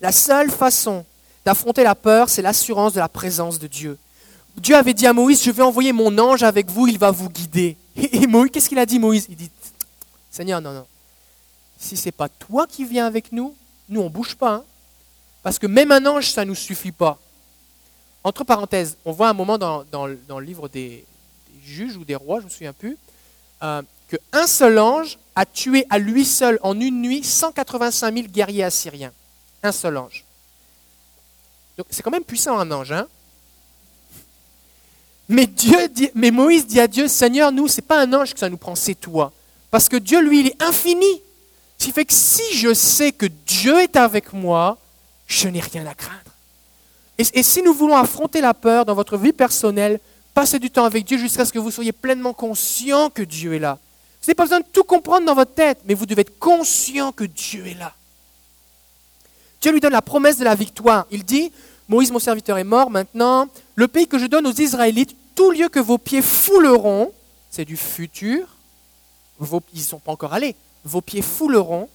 La 0.00 0.12
seule 0.12 0.50
façon 0.50 1.04
d'affronter 1.44 1.82
la 1.82 1.94
peur, 1.94 2.28
c'est 2.28 2.42
l'assurance 2.42 2.92
de 2.92 3.00
la 3.00 3.08
présence 3.08 3.58
de 3.58 3.66
Dieu. 3.66 3.98
Dieu 4.56 4.74
avait 4.74 4.94
dit 4.94 5.06
à 5.06 5.12
Moïse, 5.12 5.42
je 5.42 5.50
vais 5.50 5.62
envoyer 5.62 5.92
mon 5.92 6.16
ange 6.18 6.42
avec 6.42 6.70
vous, 6.70 6.86
il 6.86 6.98
va 6.98 7.10
vous 7.10 7.28
guider. 7.28 7.76
Et 7.96 8.26
Moïse, 8.26 8.50
qu'est-ce 8.52 8.68
qu'il 8.68 8.78
a 8.78 8.86
dit 8.86 8.98
Moïse? 8.98 9.26
Il 9.28 9.36
dit, 9.36 9.50
Seigneur, 10.30 10.60
non, 10.60 10.72
non. 10.72 10.86
Si 11.78 11.96
ce 11.96 12.06
n'est 12.06 12.12
pas 12.12 12.28
toi 12.28 12.66
qui 12.66 12.84
viens 12.84 13.06
avec 13.06 13.32
nous, 13.32 13.54
nous, 13.88 14.00
on 14.00 14.10
bouge 14.10 14.34
pas. 14.34 14.54
Hein. 14.54 14.64
parce 15.42 15.58
que 15.58 15.66
même 15.66 15.92
un 15.92 16.04
ange, 16.06 16.30
ça 16.30 16.44
ne 16.44 16.50
nous 16.50 16.54
suffit 16.54 16.92
pas. 16.92 17.18
Entre 18.24 18.44
parenthèses, 18.44 18.96
on 19.04 19.12
voit 19.12 19.28
un 19.28 19.34
moment 19.34 19.58
dans, 19.58 20.06
le 20.06 20.40
livre 20.40 20.68
des, 20.68 21.04
juges 21.64 21.96
ou 21.96 22.04
des 22.04 22.16
rois, 22.16 22.38
je 22.38 22.44
ne 22.44 22.48
me 22.48 22.52
souviens 22.52 22.72
plus, 22.72 22.96
euh, 23.62 23.82
qu'un 24.08 24.46
seul 24.46 24.78
ange 24.78 25.18
a 25.34 25.44
tué 25.44 25.86
à 25.90 25.98
lui 25.98 26.24
seul 26.24 26.58
en 26.62 26.78
une 26.80 27.02
nuit 27.02 27.22
185 27.22 28.14
000 28.14 28.26
guerriers 28.28 28.64
assyriens. 28.64 29.12
Un 29.62 29.72
seul 29.72 29.96
ange. 29.96 30.24
Donc 31.76 31.86
c'est 31.90 32.02
quand 32.02 32.10
même 32.10 32.24
puissant 32.24 32.58
un 32.58 32.70
ange. 32.70 32.92
Hein 32.92 33.06
mais, 35.28 35.46
Dieu 35.46 35.76
mais 36.14 36.30
Moïse 36.30 36.66
dit 36.66 36.80
à 36.80 36.86
Dieu, 36.86 37.08
Seigneur, 37.08 37.52
nous, 37.52 37.68
ce 37.68 37.80
n'est 37.80 37.86
pas 37.86 38.00
un 38.00 38.12
ange 38.12 38.32
que 38.32 38.38
ça 38.38 38.48
nous 38.48 38.56
prend, 38.56 38.74
c'est 38.74 38.94
toi. 38.94 39.32
Parce 39.70 39.88
que 39.88 39.96
Dieu, 39.96 40.20
lui, 40.20 40.40
il 40.40 40.46
est 40.48 40.62
infini. 40.62 41.22
Ce 41.78 41.86
qui 41.86 41.92
fait 41.92 42.04
que 42.04 42.14
si 42.14 42.42
je 42.54 42.72
sais 42.72 43.12
que 43.12 43.26
Dieu 43.26 43.80
est 43.80 43.96
avec 43.96 44.32
moi, 44.32 44.78
je 45.26 45.48
n'ai 45.48 45.60
rien 45.60 45.86
à 45.86 45.94
craindre. 45.94 46.20
Et, 47.18 47.42
si 47.42 47.62
nous 47.62 47.72
voulons 47.72 47.96
affronter 47.96 48.42
la 48.42 48.52
peur 48.52 48.84
dans 48.84 48.94
votre 48.94 49.16
vie 49.16 49.32
personnelle, 49.32 50.00
passez 50.34 50.58
du 50.58 50.70
temps 50.70 50.84
avec 50.84 51.04
Dieu 51.06 51.16
jusqu'à 51.16 51.46
ce 51.46 51.52
que 51.52 51.58
vous 51.58 51.70
soyez 51.70 51.92
pleinement 51.92 52.34
conscient 52.34 53.08
que 53.08 53.22
Dieu 53.22 53.54
est 53.54 53.58
là. 53.58 53.78
Vous 54.26 54.30
n'avez 54.30 54.34
pas 54.38 54.44
besoin 54.44 54.58
de 54.58 54.66
tout 54.72 54.82
comprendre 54.82 55.24
dans 55.24 55.36
votre 55.36 55.54
tête, 55.54 55.78
mais 55.84 55.94
vous 55.94 56.04
devez 56.04 56.22
être 56.22 56.36
conscient 56.40 57.12
que 57.12 57.22
Dieu 57.22 57.64
est 57.68 57.78
là. 57.78 57.94
Dieu 59.60 59.70
lui 59.70 59.78
donne 59.78 59.92
la 59.92 60.02
promesse 60.02 60.36
de 60.36 60.42
la 60.42 60.56
victoire. 60.56 61.06
Il 61.12 61.22
dit, 61.22 61.52
Moïse, 61.88 62.10
mon 62.10 62.18
serviteur, 62.18 62.58
est 62.58 62.64
mort. 62.64 62.90
Maintenant, 62.90 63.46
le 63.76 63.86
pays 63.86 64.08
que 64.08 64.18
je 64.18 64.26
donne 64.26 64.48
aux 64.48 64.52
Israélites, 64.52 65.14
tout 65.36 65.52
lieu 65.52 65.68
que 65.68 65.78
vos 65.78 65.96
pieds 65.96 66.22
fouleront, 66.22 67.12
c'est 67.52 67.64
du 67.64 67.76
futur, 67.76 68.48
vos, 69.38 69.62
ils 69.72 69.78
ne 69.78 69.84
sont 69.84 70.00
pas 70.00 70.10
encore 70.10 70.34
allés, 70.34 70.56
vos 70.84 71.02
pieds 71.02 71.22
fouleront, 71.22 71.88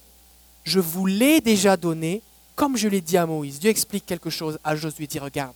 je 0.64 0.80
vous 0.80 1.04
l'ai 1.04 1.42
déjà 1.42 1.76
donné, 1.76 2.22
comme 2.56 2.78
je 2.78 2.88
l'ai 2.88 3.02
dit 3.02 3.18
à 3.18 3.26
Moïse. 3.26 3.58
Dieu 3.58 3.68
explique 3.68 4.06
quelque 4.06 4.30
chose 4.30 4.58
à 4.64 4.74
Josué, 4.74 5.06
dit, 5.06 5.18
regarde, 5.18 5.52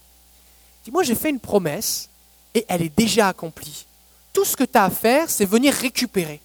dis 0.84 0.90
moi 0.90 1.04
j'ai 1.04 1.14
fait 1.14 1.30
une 1.30 1.40
promesse 1.40 2.10
et 2.52 2.66
elle 2.68 2.82
est 2.82 2.94
déjà 2.94 3.28
accomplie. 3.28 3.86
Tout 4.34 4.44
ce 4.44 4.58
que 4.58 4.64
tu 4.64 4.76
as 4.76 4.84
à 4.84 4.90
faire, 4.90 5.30
c'est 5.30 5.46
venir 5.46 5.72
récupérer 5.72 6.42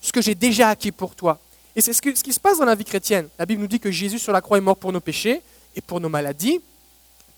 ce 0.00 0.12
que 0.12 0.22
j'ai 0.22 0.34
déjà 0.34 0.70
acquis 0.70 0.92
pour 0.92 1.14
toi. 1.14 1.38
Et 1.76 1.80
c'est 1.80 1.92
ce, 1.92 2.00
qui 2.00 2.32
se 2.32 2.40
passe 2.40 2.58
dans 2.58 2.64
la 2.64 2.74
vie 2.74 2.84
chrétienne. 2.84 3.28
La 3.38 3.46
Bible 3.46 3.60
nous 3.62 3.68
dit 3.68 3.80
que 3.80 3.90
Jésus 3.90 4.18
sur 4.18 4.32
la 4.32 4.40
croix 4.40 4.58
est 4.58 4.62
mort 4.62 4.76
pour 4.76 4.92
nos 4.92 5.00
péchés 5.00 5.42
et 5.76 5.80
pour 5.80 6.00
nos 6.00 6.08
maladies 6.08 6.60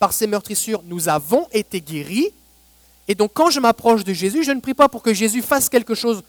par 0.03 0.13
ses 0.13 0.27
meurtrissures, 0.27 0.83
nous 0.85 1.09
avons 1.09 1.47
été 1.53 1.81
guéris. 1.81 2.31
Et 3.07 3.15
donc 3.15 3.31
quand 3.35 3.51
je 3.51 3.61
m'approche 3.61 4.03
de 4.03 4.13
Jésus, 4.13 4.43
je 4.43 4.51
ne 4.51 4.59
prie 4.59 4.75
pas 4.75 4.89
pour 4.89 5.01
que 5.01 5.15
Jésus 5.15 5.43
fasse 5.43 5.69
quelque 5.69 5.95
chose 5.95 6.25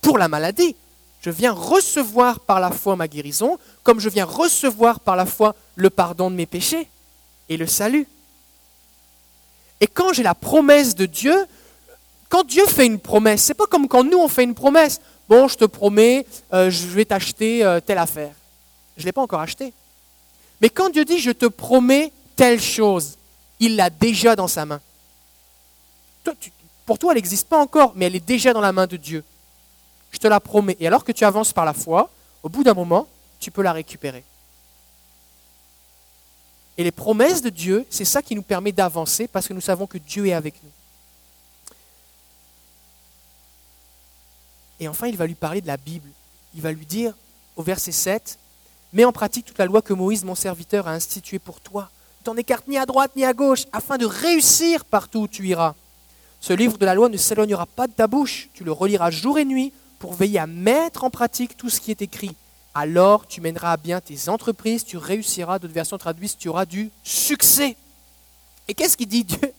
pour 0.00 0.16
la 0.16 0.28
maladie. 0.28 0.74
Je 1.20 1.28
viens 1.28 1.52
recevoir 1.52 2.40
par 2.40 2.58
la 2.58 2.70
foi 2.70 2.96
ma 2.96 3.06
guérison, 3.06 3.58
comme 3.82 4.00
je 4.00 4.08
viens 4.08 4.24
recevoir 4.24 5.00
par 5.00 5.14
la 5.14 5.26
foi 5.26 5.54
le 5.74 5.90
pardon 5.90 6.30
de 6.30 6.36
mes 6.36 6.46
péchés 6.46 6.88
et 7.50 7.58
le 7.58 7.66
salut. 7.66 8.08
Et 9.82 9.86
quand 9.86 10.14
j'ai 10.14 10.22
la 10.22 10.34
promesse 10.34 10.94
de 10.94 11.04
Dieu, 11.04 11.36
quand 12.30 12.44
Dieu 12.44 12.64
fait 12.64 12.86
une 12.86 12.98
promesse, 12.98 13.42
c'est 13.42 13.52
pas 13.52 13.66
comme 13.66 13.88
quand 13.88 14.04
nous 14.04 14.16
on 14.16 14.28
fait 14.28 14.44
une 14.44 14.54
promesse. 14.54 15.02
Bon, 15.28 15.48
je 15.48 15.56
te 15.56 15.64
promets, 15.64 16.26
euh, 16.52 16.70
je 16.70 16.86
vais 16.86 17.04
t'acheter 17.04 17.64
euh, 17.64 17.80
telle 17.80 17.98
affaire. 17.98 18.32
Je 18.96 19.02
ne 19.02 19.06
l'ai 19.06 19.12
pas 19.12 19.22
encore 19.22 19.40
acheté. 19.40 19.72
Mais 20.60 20.70
quand 20.70 20.90
Dieu 20.90 21.04
dit 21.04 21.18
je 21.18 21.32
te 21.32 21.46
promets 21.46 22.12
telle 22.36 22.60
chose, 22.60 23.18
il 23.58 23.76
l'a 23.76 23.90
déjà 23.90 24.36
dans 24.36 24.48
sa 24.48 24.64
main. 24.64 24.80
pour 26.84 26.98
toi, 26.98 27.12
elle 27.12 27.16
n'existe 27.16 27.48
pas 27.48 27.60
encore, 27.60 27.92
mais 27.96 28.06
elle 28.06 28.16
est 28.16 28.26
déjà 28.26 28.52
dans 28.52 28.60
la 28.60 28.72
main 28.72 28.86
de 28.86 28.96
Dieu. 28.96 29.24
Je 30.12 30.18
te 30.18 30.28
la 30.28 30.40
promets. 30.40 30.76
Et 30.80 30.86
alors 30.86 31.04
que 31.04 31.12
tu 31.12 31.24
avances 31.24 31.52
par 31.52 31.64
la 31.64 31.72
foi, 31.72 32.10
au 32.42 32.48
bout 32.48 32.62
d'un 32.62 32.74
moment, 32.74 33.08
tu 33.40 33.50
peux 33.50 33.62
la 33.62 33.72
récupérer. 33.72 34.24
Et 36.78 36.84
les 36.84 36.92
promesses 36.92 37.42
de 37.42 37.48
Dieu, 37.48 37.86
c'est 37.90 38.04
ça 38.04 38.22
qui 38.22 38.34
nous 38.34 38.42
permet 38.42 38.72
d'avancer 38.72 39.26
parce 39.26 39.48
que 39.48 39.54
nous 39.54 39.60
savons 39.60 39.86
que 39.86 39.98
Dieu 39.98 40.26
est 40.26 40.32
avec 40.32 40.54
nous. 40.62 40.70
Et 44.80 44.88
enfin, 44.88 45.06
il 45.06 45.16
va 45.16 45.26
lui 45.26 45.34
parler 45.34 45.60
de 45.60 45.66
la 45.66 45.76
Bible. 45.76 46.08
Il 46.54 46.62
va 46.62 46.72
lui 46.72 46.86
dire 46.86 47.14
au 47.56 47.62
verset 47.62 47.92
7, 47.92 48.38
Mets 48.92 49.04
en 49.04 49.12
pratique 49.12 49.46
toute 49.46 49.58
la 49.58 49.66
loi 49.66 49.82
que 49.82 49.92
Moïse, 49.92 50.24
mon 50.24 50.34
serviteur, 50.34 50.88
a 50.88 50.92
instituée 50.92 51.38
pour 51.38 51.60
toi 51.60 51.90
t'en 52.26 52.36
écartes 52.36 52.66
ni 52.66 52.76
à 52.76 52.86
droite 52.86 53.12
ni 53.14 53.24
à 53.24 53.32
gauche, 53.32 53.66
afin 53.72 53.98
de 53.98 54.04
réussir 54.04 54.84
partout 54.84 55.20
où 55.20 55.28
tu 55.28 55.46
iras. 55.46 55.74
Ce 56.40 56.52
livre 56.52 56.76
de 56.76 56.84
la 56.84 56.94
loi 56.94 57.08
ne 57.08 57.16
s'éloignera 57.16 57.66
pas 57.66 57.86
de 57.86 57.92
ta 57.92 58.08
bouche, 58.08 58.48
tu 58.52 58.64
le 58.64 58.72
reliras 58.72 59.10
jour 59.10 59.38
et 59.38 59.44
nuit 59.44 59.72
pour 60.00 60.12
veiller 60.12 60.40
à 60.40 60.48
mettre 60.48 61.04
en 61.04 61.10
pratique 61.10 61.56
tout 61.56 61.70
ce 61.70 61.80
qui 61.80 61.92
est 61.92 62.02
écrit. 62.02 62.34
Alors 62.74 63.28
tu 63.28 63.40
mèneras 63.40 63.72
à 63.72 63.76
bien 63.76 64.00
tes 64.00 64.28
entreprises, 64.28 64.84
tu 64.84 64.96
réussiras, 64.96 65.60
d'autres 65.60 65.72
versions 65.72 65.98
traduisent, 65.98 66.36
tu 66.36 66.48
auras 66.48 66.66
du 66.66 66.90
succès. 67.04 67.76
Et 68.66 68.74
qu'est-ce 68.74 68.96
qu'il 68.96 69.08
dit 69.08 69.22
Dieu, 69.22 69.52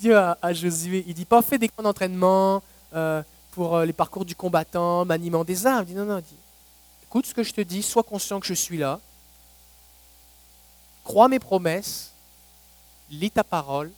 Dieu 0.00 0.16
à, 0.16 0.52
Josué 0.52 1.04
Il 1.08 1.14
dit 1.14 1.24
pas 1.24 1.42
fais 1.42 1.58
des 1.58 1.68
camps 1.68 1.82
d'entraînement 1.82 2.62
euh, 2.94 3.20
pour 3.56 3.74
euh, 3.74 3.86
les 3.86 3.94
parcours 3.94 4.26
du 4.26 4.36
combattant, 4.36 5.06
maniement 5.06 5.42
des 5.42 5.66
armes. 5.66 5.86
Il 5.88 5.94
dit 5.94 5.94
non, 5.94 6.04
non, 6.04 6.22
écoute 7.04 7.24
ce 7.24 7.32
que 7.32 7.42
je 7.42 7.54
te 7.54 7.62
dis, 7.62 7.82
sois 7.82 8.02
conscient 8.02 8.38
que 8.38 8.46
je 8.46 8.52
suis 8.52 8.76
là, 8.76 9.00
crois 11.02 11.28
mes 11.28 11.38
promesses, 11.38 12.12
lis 13.10 13.30
ta 13.30 13.42
parole, 13.42 13.90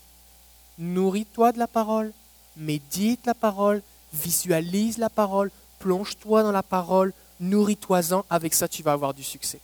nourris-toi 0.78 1.50
de 1.50 1.58
la 1.58 1.66
parole, 1.66 2.12
médite 2.56 3.26
la 3.26 3.34
parole, 3.34 3.82
visualise 4.12 4.96
la 4.96 5.10
parole, 5.10 5.50
plonge-toi 5.80 6.44
dans 6.44 6.52
la 6.52 6.62
parole, 6.62 7.12
nourris-toi-en, 7.40 8.24
avec 8.30 8.54
ça 8.54 8.68
tu 8.68 8.84
vas 8.84 8.92
avoir 8.92 9.12
du 9.12 9.24
succès. 9.24 9.60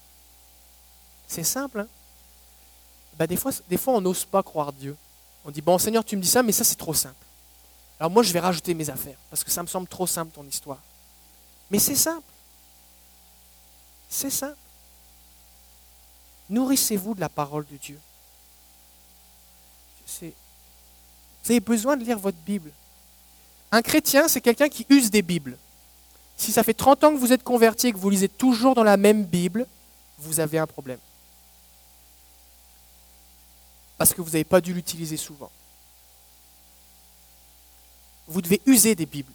C'est 1.25 1.45
simple. 1.45 1.87
Hein 3.17 3.37
fois, 3.37 3.51
des 3.69 3.77
fois, 3.77 3.93
on 3.93 4.01
n'ose 4.01 4.25
pas 4.25 4.43
croire 4.43 4.73
Dieu. 4.73 4.97
On 5.45 5.51
dit, 5.51 5.61
bon 5.61 5.77
Seigneur, 5.77 6.03
tu 6.03 6.17
me 6.17 6.21
dis 6.21 6.27
ça, 6.27 6.43
mais 6.43 6.51
ça 6.51 6.65
c'est 6.65 6.75
trop 6.75 6.93
simple. 6.93 7.24
Alors 7.99 8.11
moi, 8.11 8.23
je 8.23 8.33
vais 8.33 8.39
rajouter 8.39 8.73
mes 8.73 8.89
affaires, 8.89 9.17
parce 9.29 9.43
que 9.43 9.51
ça 9.51 9.63
me 9.63 9.67
semble 9.67 9.87
trop 9.87 10.07
simple 10.07 10.31
ton 10.33 10.45
histoire. 10.45 10.79
Mais 11.71 11.79
c'est 11.79 11.95
simple. 11.95 12.31
C'est 14.09 14.29
simple. 14.29 14.57
Nourrissez-vous 16.49 17.15
de 17.15 17.19
la 17.19 17.29
parole 17.29 17.65
de 17.71 17.77
Dieu. 17.77 17.99
Vous 20.21 21.51
avez 21.51 21.59
besoin 21.59 21.97
de 21.97 22.03
lire 22.03 22.19
votre 22.19 22.37
Bible. 22.39 22.71
Un 23.71 23.81
chrétien, 23.81 24.27
c'est 24.27 24.41
quelqu'un 24.41 24.69
qui 24.69 24.85
use 24.89 25.09
des 25.09 25.21
Bibles. 25.21 25.57
Si 26.37 26.51
ça 26.51 26.63
fait 26.63 26.73
30 26.73 27.03
ans 27.03 27.11
que 27.13 27.17
vous 27.17 27.33
êtes 27.33 27.43
converti 27.43 27.87
et 27.87 27.93
que 27.93 27.97
vous 27.97 28.09
lisez 28.09 28.29
toujours 28.29 28.75
dans 28.75 28.83
la 28.83 28.97
même 28.97 29.23
Bible, 29.23 29.65
vous 30.19 30.39
avez 30.39 30.59
un 30.59 30.67
problème. 30.67 30.99
Parce 33.97 34.13
que 34.13 34.21
vous 34.21 34.31
n'avez 34.31 34.43
pas 34.43 34.61
dû 34.61 34.73
l'utiliser 34.73 35.17
souvent. 35.17 35.51
Vous 38.27 38.41
devez 38.41 38.61
user 38.65 38.95
des 38.95 39.05
Bibles. 39.05 39.31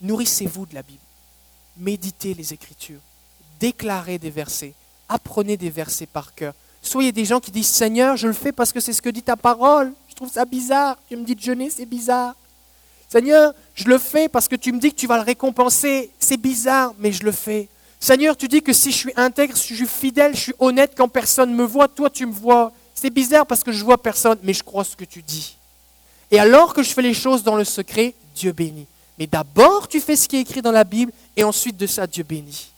Nourrissez-vous 0.00 0.66
de 0.66 0.74
la 0.74 0.82
Bible. 0.82 1.02
Méditez 1.76 2.34
les 2.34 2.52
Écritures 2.52 3.00
déclarez 3.58 4.18
des 4.18 4.30
versets, 4.30 4.74
apprenez 5.08 5.56
des 5.56 5.70
versets 5.70 6.06
par 6.06 6.34
cœur. 6.34 6.54
Soyez 6.80 7.12
des 7.12 7.24
gens 7.24 7.40
qui 7.40 7.50
disent 7.50 7.68
Seigneur, 7.68 8.16
je 8.16 8.28
le 8.28 8.32
fais 8.32 8.52
parce 8.52 8.72
que 8.72 8.80
c'est 8.80 8.92
ce 8.92 9.02
que 9.02 9.08
dit 9.08 9.22
ta 9.22 9.36
parole. 9.36 9.92
Je 10.08 10.14
trouve 10.14 10.30
ça 10.30 10.44
bizarre. 10.44 10.96
Tu 11.08 11.16
me 11.16 11.24
dis 11.24 11.34
de 11.34 11.40
jeûner, 11.40 11.70
c'est 11.70 11.86
bizarre. 11.86 12.34
Seigneur, 13.08 13.52
je 13.74 13.84
le 13.84 13.98
fais 13.98 14.28
parce 14.28 14.48
que 14.48 14.56
tu 14.56 14.72
me 14.72 14.78
dis 14.78 14.90
que 14.90 14.96
tu 14.96 15.06
vas 15.06 15.16
le 15.16 15.24
récompenser. 15.24 16.10
C'est 16.18 16.36
bizarre, 16.36 16.94
mais 16.98 17.10
je 17.10 17.24
le 17.24 17.32
fais. 17.32 17.68
Seigneur, 17.98 18.36
tu 18.36 18.46
dis 18.46 18.62
que 18.62 18.72
si 18.72 18.92
je 18.92 18.96
suis 18.96 19.12
intègre, 19.16 19.56
si 19.56 19.74
je 19.74 19.84
suis 19.84 19.86
fidèle, 19.86 20.34
je 20.34 20.40
suis 20.40 20.54
honnête 20.60 20.92
quand 20.96 21.08
personne 21.08 21.52
me 21.52 21.64
voit, 21.64 21.88
toi 21.88 22.08
tu 22.08 22.26
me 22.26 22.32
vois. 22.32 22.72
C'est 22.94 23.10
bizarre 23.10 23.46
parce 23.46 23.64
que 23.64 23.72
je 23.72 23.84
vois 23.84 24.00
personne, 24.00 24.38
mais 24.42 24.52
je 24.52 24.62
crois 24.62 24.84
ce 24.84 24.94
que 24.94 25.04
tu 25.04 25.22
dis. 25.22 25.57
Et 26.30 26.38
alors 26.38 26.74
que 26.74 26.82
je 26.82 26.92
fais 26.92 27.02
les 27.02 27.14
choses 27.14 27.42
dans 27.42 27.56
le 27.56 27.64
secret, 27.64 28.14
Dieu 28.34 28.52
bénit. 28.52 28.86
Mais 29.18 29.26
d'abord, 29.26 29.88
tu 29.88 30.00
fais 30.00 30.16
ce 30.16 30.28
qui 30.28 30.36
est 30.36 30.40
écrit 30.40 30.62
dans 30.62 30.72
la 30.72 30.84
Bible 30.84 31.12
et 31.36 31.44
ensuite 31.44 31.76
de 31.76 31.86
ça, 31.86 32.06
Dieu 32.06 32.22
bénit. 32.22 32.70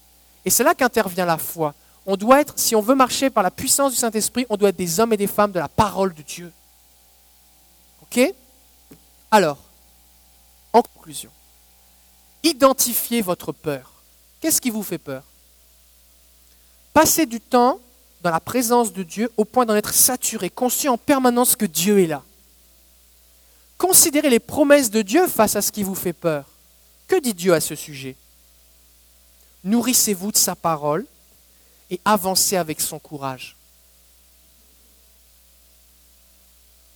Et 0.45 0.51
c'est 0.51 0.65
là 0.65 0.75
qu'intervient 0.75 1.27
la 1.27 1.37
foi. 1.37 1.75
On 2.07 2.17
doit 2.17 2.41
être, 2.41 2.55
si 2.57 2.75
on 2.75 2.81
veut 2.81 2.95
marcher 2.95 3.29
par 3.29 3.43
la 3.43 3.51
puissance 3.51 3.93
du 3.93 3.99
Saint-Esprit, 3.99 4.47
on 4.49 4.57
doit 4.57 4.71
être 4.71 4.77
des 4.77 5.01
hommes 5.01 5.13
et 5.13 5.19
des 5.19 5.27
femmes 5.27 5.53
de 5.53 5.59
la 5.59 5.69
parole 5.69 6.15
de 6.15 6.23
Dieu. 6.23 6.53
OK? 8.03 8.35
Alors, 9.31 9.59
en 10.73 10.83
conclusion, 10.83 11.31
identifiez 12.43 13.21
votre 13.21 13.53
peur. 13.53 13.93
Qu'est-ce 14.41 14.61
qui 14.61 14.71
vous 14.71 14.83
fait 14.83 14.99
peur? 14.99 15.23
Passez 16.95 17.27
du 17.27 17.41
temps 17.41 17.79
dans 18.23 18.31
la 18.31 18.41
présence 18.41 18.93
de 18.93 19.03
Dieu 19.03 19.31
au 19.37 19.45
point 19.45 19.67
d'en 19.67 19.75
être 19.75 19.93
saturé, 19.93 20.51
conscient 20.51 20.95
en 20.95 20.99
permanence 20.99 21.55
que 21.55 21.67
Dieu 21.67 22.01
est 22.01 22.07
là. 22.07 22.23
Considérez 23.81 24.29
les 24.29 24.41
promesses 24.41 24.91
de 24.91 25.01
Dieu 25.01 25.27
face 25.27 25.57
à 25.57 25.63
ce 25.63 25.73
qui 25.73 25.83
vous 25.83 25.95
fait 25.95 26.13
peur. 26.13 26.45
Que 27.09 27.19
dit 27.19 27.33
Dieu 27.33 27.55
à 27.55 27.61
ce 27.61 27.75
sujet? 27.75 28.15
Nourrissez-vous 29.65 30.33
de 30.33 30.37
sa 30.37 30.55
parole 30.55 31.07
et 31.89 31.99
avancez 32.05 32.59
avec 32.59 32.79
son 32.79 32.99
courage. 32.99 33.57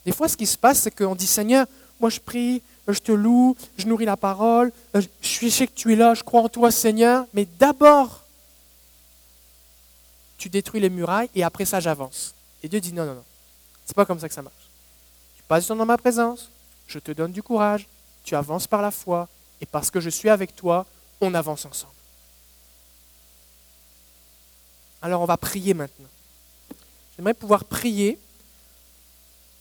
Des 0.05 0.13
fois, 0.13 0.29
ce 0.29 0.37
qui 0.37 0.45
se 0.45 0.59
passe, 0.59 0.81
c'est 0.81 0.91
qu'on 0.91 1.15
dit 1.15 1.27
Seigneur, 1.27 1.67
moi 2.01 2.11
je 2.11 2.21
prie, 2.21 2.61
je 2.87 2.99
te 2.99 3.13
loue, 3.13 3.57
je 3.79 3.87
nourris 3.87 4.05
la 4.05 4.19
parole, 4.19 4.71
je 4.93 5.49
sais 5.49 5.67
que 5.67 5.73
tu 5.75 5.95
es 5.95 5.97
là, 5.97 6.13
je 6.13 6.23
crois 6.23 6.43
en 6.43 6.51
toi, 6.51 6.71
Seigneur, 6.71 7.25
mais 7.33 7.47
d'abord, 7.59 8.25
tu 10.37 10.51
détruis 10.51 10.83
les 10.83 10.91
murailles 10.91 11.31
et 11.35 11.43
après 11.45 11.65
ça, 11.65 11.81
j'avance. 11.81 12.35
Et 12.63 12.69
Dieu 12.69 12.79
dit 12.79 12.93
non, 12.93 13.07
non, 13.07 13.15
non. 13.15 13.25
C'est 13.87 13.97
pas 13.97 14.05
comme 14.05 14.21
ça 14.21 14.29
que 14.29 14.35
ça 14.35 14.43
marche. 14.43 14.69
Tu 15.39 15.43
passes 15.49 15.67
dans 15.67 15.87
ma 15.87 15.97
présence, 15.97 16.51
je 16.87 16.99
te 16.99 17.13
donne 17.13 17.33
du 17.33 17.43
courage, 17.43 17.87
tu 18.25 18.35
avances 18.35 18.67
par 18.67 18.83
la 18.83 18.91
foi, 18.91 19.29
et 19.61 19.67
parce 19.67 19.91
que 19.91 20.01
je 20.01 20.11
suis 20.11 20.29
avec 20.29 20.55
toi, 20.57 20.87
on 21.21 21.35
avance 21.35 21.65
ensemble. 21.65 21.93
Alors 25.03 25.21
on 25.21 25.27
va 25.27 25.37
prier 25.37 25.75
maintenant. 25.75 26.09
J'aimerais 27.17 27.35
pouvoir 27.35 27.65
prier. 27.65 28.19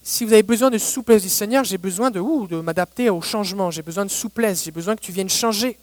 Si 0.01 0.25
vous 0.25 0.33
avez 0.33 0.43
besoin 0.43 0.69
de 0.69 0.77
souplesse 0.77 1.23
du 1.23 1.29
Seigneur, 1.29 1.63
j'ai 1.63 1.77
besoin 1.77 2.11
de, 2.11 2.19
de 2.47 2.61
m'adapter 2.61 3.09
au 3.09 3.21
changement, 3.21 3.71
j'ai 3.71 3.81
besoin 3.81 4.05
de 4.05 4.11
souplesse, 4.11 4.63
j'ai 4.63 4.71
besoin 4.71 4.95
que 4.95 5.01
tu 5.01 5.11
viennes 5.11 5.29
changer 5.29 5.77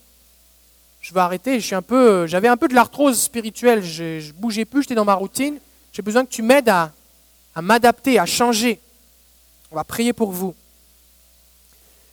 je 1.00 1.14
vais 1.14 1.20
arrêter. 1.20 1.60
Je 1.60 1.66
suis 1.66 1.74
un 1.74 1.82
peu, 1.82 2.26
j'avais 2.26 2.48
un 2.48 2.56
peu 2.56 2.68
de 2.68 2.74
l'arthrose 2.74 3.18
spirituelle. 3.20 3.82
Je, 3.82 4.26
ne 4.26 4.32
bougeais 4.32 4.64
plus, 4.64 4.82
j'étais 4.82 4.94
dans 4.94 5.04
ma 5.04 5.14
routine. 5.14 5.58
J'ai 5.92 6.02
besoin 6.02 6.24
que 6.24 6.30
tu 6.30 6.42
m'aides 6.42 6.68
à 6.68 6.92
m'adapter, 7.60 8.18
à 8.18 8.26
changer. 8.26 8.80
On 9.70 9.76
va 9.76 9.84
prier 9.84 10.12
pour 10.12 10.30
vous. 10.30 10.54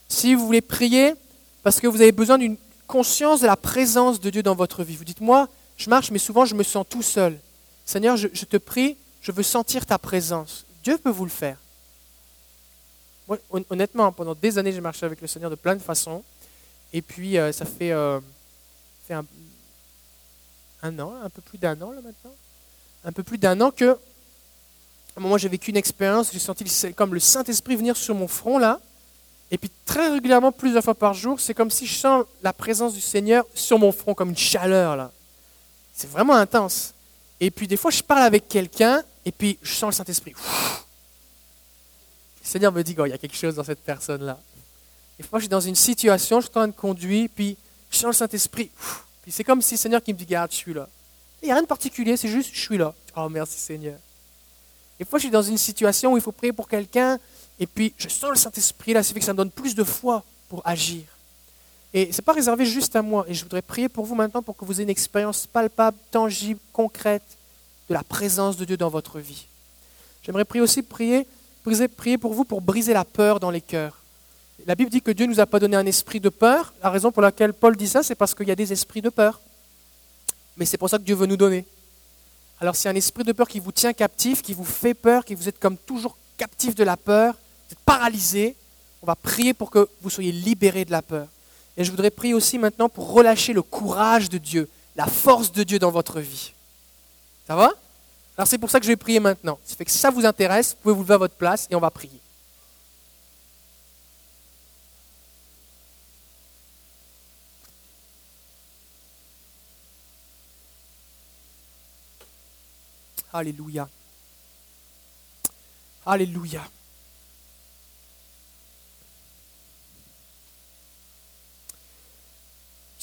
Si 0.07 0.35
vous 0.35 0.45
voulez 0.45 0.61
prier 0.61 1.13
parce 1.63 1.79
que 1.79 1.87
vous 1.87 2.01
avez 2.01 2.11
besoin 2.11 2.37
d'une 2.37 2.57
conscience 2.87 3.41
de 3.41 3.47
la 3.47 3.57
présence 3.57 4.19
de 4.19 4.29
Dieu 4.29 4.43
dans 4.43 4.55
votre 4.55 4.83
vie, 4.83 4.95
vous 4.95 5.03
dites 5.03 5.21
moi, 5.21 5.49
je 5.77 5.89
marche, 5.89 6.11
mais 6.11 6.19
souvent 6.19 6.45
je 6.45 6.55
me 6.55 6.63
sens 6.63 6.85
tout 6.89 7.01
seul. 7.01 7.39
Seigneur, 7.85 8.17
je, 8.17 8.27
te 8.27 8.57
prie, 8.57 8.97
je 9.21 9.31
veux 9.31 9.43
sentir 9.43 9.85
ta 9.85 9.97
présence. 9.97 10.65
Dieu 10.83 10.97
peut 10.97 11.09
vous 11.09 11.25
le 11.25 11.31
faire. 11.31 11.57
honnêtement, 13.69 14.11
pendant 14.11 14.35
des 14.35 14.57
années, 14.57 14.71
j'ai 14.71 14.81
marché 14.81 15.05
avec 15.05 15.21
le 15.21 15.27
Seigneur 15.27 15.49
de 15.49 15.55
plein 15.55 15.75
de 15.75 15.81
façons. 15.81 16.23
Et 16.93 17.01
puis, 17.01 17.37
euh, 17.37 17.51
ça 17.51 17.65
fait 17.65 17.91
euh, 17.91 18.19
fait 19.07 19.13
un, 20.83 20.99
an, 20.99 21.13
un 21.23 21.29
peu 21.29 21.41
plus 21.41 21.57
d'un 21.57 21.81
an 21.81 21.91
là 21.91 22.01
maintenant, 22.01 22.35
un 23.05 23.11
peu 23.11 23.23
plus 23.23 23.37
d'un 23.37 23.59
an 23.61 23.71
que, 23.71 23.91
à 23.91 23.97
un 25.17 25.21
moment 25.21 25.37
j'ai 25.37 25.47
vécu 25.47 25.71
une 25.71 25.77
expérience, 25.77 26.31
j'ai 26.33 26.39
senti 26.39 26.65
comme 26.93 27.13
le 27.13 27.19
Saint-Esprit 27.19 27.77
venir 27.77 27.95
sur 27.95 28.15
mon 28.15 28.27
front 28.27 28.57
là, 28.57 28.81
et 29.49 29.57
puis 29.57 29.71
très 29.85 30.09
régulièrement, 30.09 30.51
plusieurs 30.51 30.83
fois 30.83 30.95
par 30.95 31.13
jour, 31.13 31.39
c'est 31.39 31.53
comme 31.53 31.71
si 31.71 31.85
je 31.85 31.95
sens 31.95 32.25
la 32.43 32.51
présence 32.51 32.93
du 32.93 33.01
Seigneur 33.01 33.45
sur 33.53 33.79
mon 33.79 33.91
front, 33.91 34.13
comme 34.13 34.29
une 34.29 34.37
chaleur 34.37 34.95
là. 34.95 35.11
C'est 35.93 36.09
vraiment 36.09 36.35
intense. 36.35 36.93
Et 37.39 37.49
puis 37.49 37.67
des 37.67 37.77
fois, 37.77 37.91
je 37.91 38.03
parle 38.03 38.23
avec 38.23 38.47
quelqu'un, 38.47 39.03
et 39.25 39.31
puis 39.31 39.57
je 39.61 39.73
sens 39.73 39.93
le 39.93 39.95
Saint-Esprit. 39.95 40.33
Le 42.41 42.47
Seigneur 42.47 42.71
me 42.71 42.83
dit, 42.83 42.95
oh, 42.97 43.05
il 43.05 43.09
y 43.09 43.13
a 43.13 43.17
quelque 43.17 43.35
chose 43.35 43.55
dans 43.55 43.63
cette 43.63 43.83
personne-là. 43.83 44.39
Et 45.19 45.23
fois, 45.23 45.39
je 45.39 45.43
suis 45.43 45.49
dans 45.49 45.59
une 45.59 45.75
situation, 45.75 46.39
je 46.39 46.45
suis 46.45 46.51
en 46.51 46.61
train 46.61 46.67
de 46.67 46.73
conduire, 46.73 47.29
puis 47.33 47.57
je 47.89 47.97
sens 47.97 48.07
le 48.07 48.13
Saint-Esprit. 48.13 48.69
Puis 49.21 49.31
c'est 49.31 49.43
comme 49.43 49.61
si 49.61 49.73
le 49.75 49.79
Seigneur 49.79 50.01
me 50.07 50.13
dit, 50.13 50.25
garde, 50.25 50.51
je 50.51 50.57
suis 50.57 50.73
là. 50.73 50.87
Il 51.41 51.45
n'y 51.45 51.51
a 51.51 51.55
rien 51.55 51.63
de 51.63 51.67
particulier, 51.67 52.17
c'est 52.17 52.29
juste, 52.29 52.51
je 52.53 52.59
suis 52.59 52.77
là. 52.77 52.93
Oh, 53.15 53.29
merci 53.29 53.59
Seigneur. 53.59 53.97
Et 54.99 55.05
fois, 55.05 55.19
je 55.19 55.23
suis 55.23 55.31
dans 55.31 55.41
une 55.41 55.57
situation 55.57 56.13
où 56.13 56.17
il 56.17 56.21
faut 56.21 56.31
prier 56.31 56.53
pour 56.53 56.67
quelqu'un, 56.67 57.19
et 57.59 57.67
puis 57.67 57.93
je 57.97 58.07
sens 58.07 58.29
le 58.29 58.35
Saint-Esprit 58.35 58.93
là, 58.93 59.03
c'est 59.03 59.13
fait 59.13 59.19
que 59.19 59.25
ça 59.25 59.33
me 59.33 59.37
donne 59.37 59.51
plus 59.51 59.75
de 59.75 59.83
foi 59.83 60.23
pour 60.49 60.61
agir. 60.65 61.03
Et 61.93 62.11
ce 62.11 62.17
n'est 62.17 62.25
pas 62.25 62.33
réservé 62.33 62.65
juste 62.65 62.95
à 62.95 63.01
moi. 63.01 63.25
Et 63.27 63.33
je 63.33 63.43
voudrais 63.43 63.61
prier 63.61 63.89
pour 63.89 64.05
vous 64.05 64.15
maintenant 64.15 64.41
pour 64.41 64.55
que 64.55 64.65
vous 64.65 64.73
ayez 64.73 64.83
une 64.83 64.89
expérience 64.89 65.47
palpable, 65.47 65.97
tangible, 66.11 66.59
concrète 66.73 67.23
de 67.89 67.93
la 67.93 68.03
présence 68.03 68.57
de 68.57 68.65
Dieu 68.65 68.77
dans 68.77 68.89
votre 68.89 69.19
vie. 69.19 69.47
J'aimerais 70.23 70.45
prier 70.45 70.61
aussi 70.61 70.83
prier, 70.83 71.25
prier 71.95 72.17
pour 72.17 72.33
vous 72.33 72.43
pour 72.43 72.61
briser 72.61 72.93
la 72.93 73.05
peur 73.05 73.39
dans 73.39 73.49
les 73.49 73.61
cœurs. 73.61 73.97
La 74.65 74.75
Bible 74.75 74.91
dit 74.91 75.01
que 75.01 75.11
Dieu 75.11 75.25
ne 75.25 75.31
nous 75.31 75.39
a 75.39 75.45
pas 75.45 75.59
donné 75.59 75.77
un 75.77 75.85
esprit 75.85 76.19
de 76.19 76.29
peur. 76.29 76.73
La 76.83 76.89
raison 76.89 77.11
pour 77.11 77.21
laquelle 77.21 77.53
Paul 77.53 77.75
dit 77.75 77.87
ça, 77.87 78.03
c'est 78.03 78.15
parce 78.15 78.35
qu'il 78.35 78.47
y 78.47 78.51
a 78.51 78.55
des 78.55 78.73
esprits 78.73 79.01
de 79.01 79.09
peur. 79.09 79.39
Mais 80.57 80.65
c'est 80.65 80.77
pour 80.77 80.89
ça 80.89 80.97
que 80.97 81.03
Dieu 81.03 81.15
veut 81.15 81.27
nous 81.27 81.37
donner. 81.37 81.65
Alors 82.59 82.75
c'est 82.75 82.89
un 82.89 82.95
esprit 82.95 83.23
de 83.23 83.31
peur 83.31 83.47
qui 83.47 83.59
vous 83.59 83.71
tient 83.71 83.93
captif, 83.93 84.41
qui 84.41 84.53
vous 84.53 84.65
fait 84.65 84.93
peur, 84.93 85.23
qui 85.23 85.35
vous 85.35 85.47
êtes 85.47 85.59
comme 85.59 85.77
toujours 85.77 86.17
captif 86.37 86.75
de 86.75 86.83
la 86.83 86.97
peur, 86.97 87.35
vous 87.67 87.73
êtes 87.73 87.79
paralysé. 87.85 88.55
On 89.01 89.05
va 89.05 89.15
prier 89.15 89.53
pour 89.53 89.69
que 89.69 89.87
vous 90.01 90.09
soyez 90.09 90.31
libérés 90.31 90.85
de 90.85 90.91
la 90.91 91.01
peur. 91.01 91.27
Et 91.75 91.83
je 91.83 91.91
voudrais 91.91 92.09
prier 92.09 92.33
aussi 92.33 92.57
maintenant 92.57 92.89
pour 92.89 93.11
relâcher 93.11 93.53
le 93.53 93.61
courage 93.61 94.29
de 94.29 94.37
Dieu, 94.37 94.67
la 94.95 95.05
force 95.05 95.51
de 95.51 95.63
Dieu 95.63 95.77
dans 95.77 95.91
votre 95.91 96.19
vie. 96.19 96.53
Ça 97.45 97.55
va? 97.55 97.71
Alors 98.37 98.47
c'est 98.47 98.57
pour 98.57 98.69
ça 98.69 98.79
que 98.79 98.85
je 98.85 98.91
vais 98.91 98.95
prier 98.95 99.19
maintenant. 99.19 99.59
Ça 99.65 99.75
fait 99.75 99.85
que 99.85 99.91
si 99.91 99.97
ça 99.97 100.09
vous 100.09 100.25
intéresse, 100.25 100.71
vous 100.71 100.81
pouvez 100.81 100.95
vous 100.95 101.01
lever 101.01 101.13
à 101.13 101.17
votre 101.17 101.35
place 101.35 101.67
et 101.69 101.75
on 101.75 101.79
va 101.79 101.91
prier. 101.91 102.19
Alléluia. 113.33 113.87
Alléluia. 116.05 116.61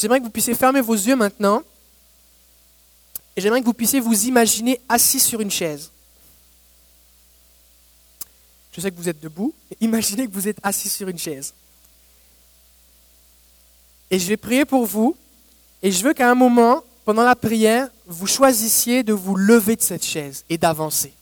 J'aimerais 0.04 0.18
que 0.18 0.24
vous 0.24 0.30
puissiez 0.30 0.54
fermer 0.54 0.82
vos 0.82 0.92
yeux 0.92 1.16
maintenant. 1.16 1.62
Et 3.34 3.40
j'aimerais 3.40 3.62
que 3.62 3.64
vous 3.64 3.72
puissiez 3.72 4.00
vous 4.00 4.26
imaginer 4.26 4.78
assis 4.86 5.18
sur 5.18 5.40
une 5.40 5.50
chaise. 5.50 5.90
Je 8.72 8.82
sais 8.82 8.90
que 8.90 8.96
vous 8.96 9.08
êtes 9.08 9.20
debout. 9.20 9.54
imaginez 9.80 10.26
que 10.26 10.32
vous 10.34 10.46
êtes 10.46 10.58
assis 10.62 10.90
sur 10.90 11.08
une 11.08 11.18
chaise. 11.18 11.54
Et 14.10 14.18
je 14.18 14.26
vais 14.28 14.36
prier 14.36 14.66
pour 14.66 14.84
vous. 14.84 15.16
Et 15.82 15.90
je 15.90 16.04
veux 16.04 16.12
qu'à 16.12 16.30
un 16.30 16.34
moment, 16.34 16.84
pendant 17.06 17.24
la 17.24 17.34
prière, 17.34 17.88
vous 18.06 18.26
choisissiez 18.26 19.04
de 19.04 19.14
vous 19.14 19.36
lever 19.36 19.74
de 19.74 19.80
cette 19.80 20.04
chaise 20.04 20.44
et 20.50 20.58
d'avancer. 20.58 21.14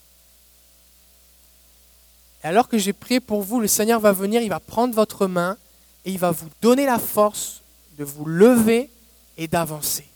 Et 2.42 2.48
alors 2.48 2.66
que 2.66 2.78
j'ai 2.78 2.92
prié 2.92 3.20
pour 3.20 3.42
vous, 3.42 3.60
le 3.60 3.68
Seigneur 3.68 4.00
va 4.00 4.10
venir, 4.10 4.42
il 4.42 4.48
va 4.48 4.58
prendre 4.58 4.92
votre 4.92 5.28
main 5.28 5.56
et 6.04 6.10
il 6.10 6.18
va 6.18 6.32
vous 6.32 6.48
donner 6.60 6.84
la 6.84 6.98
force 6.98 7.61
de 7.98 8.04
vous 8.04 8.24
lever 8.24 8.90
et 9.36 9.48
d'avancer. 9.48 10.06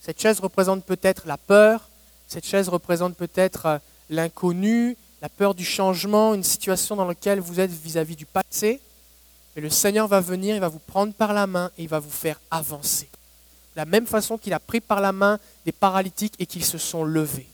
Cette 0.00 0.20
chaise 0.20 0.40
représente 0.40 0.84
peut-être 0.84 1.26
la 1.26 1.36
peur, 1.36 1.88
cette 2.28 2.46
chaise 2.46 2.68
représente 2.68 3.16
peut-être 3.16 3.66
euh, 3.66 3.78
l'inconnu, 4.10 4.96
la 5.20 5.28
peur 5.28 5.54
du 5.54 5.64
changement, 5.64 6.34
une 6.34 6.42
situation 6.42 6.96
dans 6.96 7.06
laquelle 7.06 7.40
vous 7.40 7.60
êtes 7.60 7.70
vis-à-vis 7.70 8.16
du 8.16 8.26
passé. 8.26 8.80
Mais 9.54 9.62
le 9.62 9.70
Seigneur 9.70 10.08
va 10.08 10.20
venir, 10.20 10.56
il 10.56 10.60
va 10.60 10.68
vous 10.68 10.80
prendre 10.80 11.12
par 11.12 11.32
la 11.32 11.46
main 11.46 11.70
et 11.78 11.82
il 11.82 11.88
va 11.88 11.98
vous 11.98 12.10
faire 12.10 12.40
avancer 12.50 13.08
la 13.76 13.84
même 13.84 14.06
façon 14.06 14.38
qu'il 14.38 14.52
a 14.52 14.60
pris 14.60 14.80
par 14.80 15.00
la 15.00 15.12
main 15.12 15.38
des 15.64 15.72
paralytiques 15.72 16.34
et 16.38 16.46
qu'ils 16.46 16.64
se 16.64 16.78
sont 16.78 17.04
levés. 17.04 17.46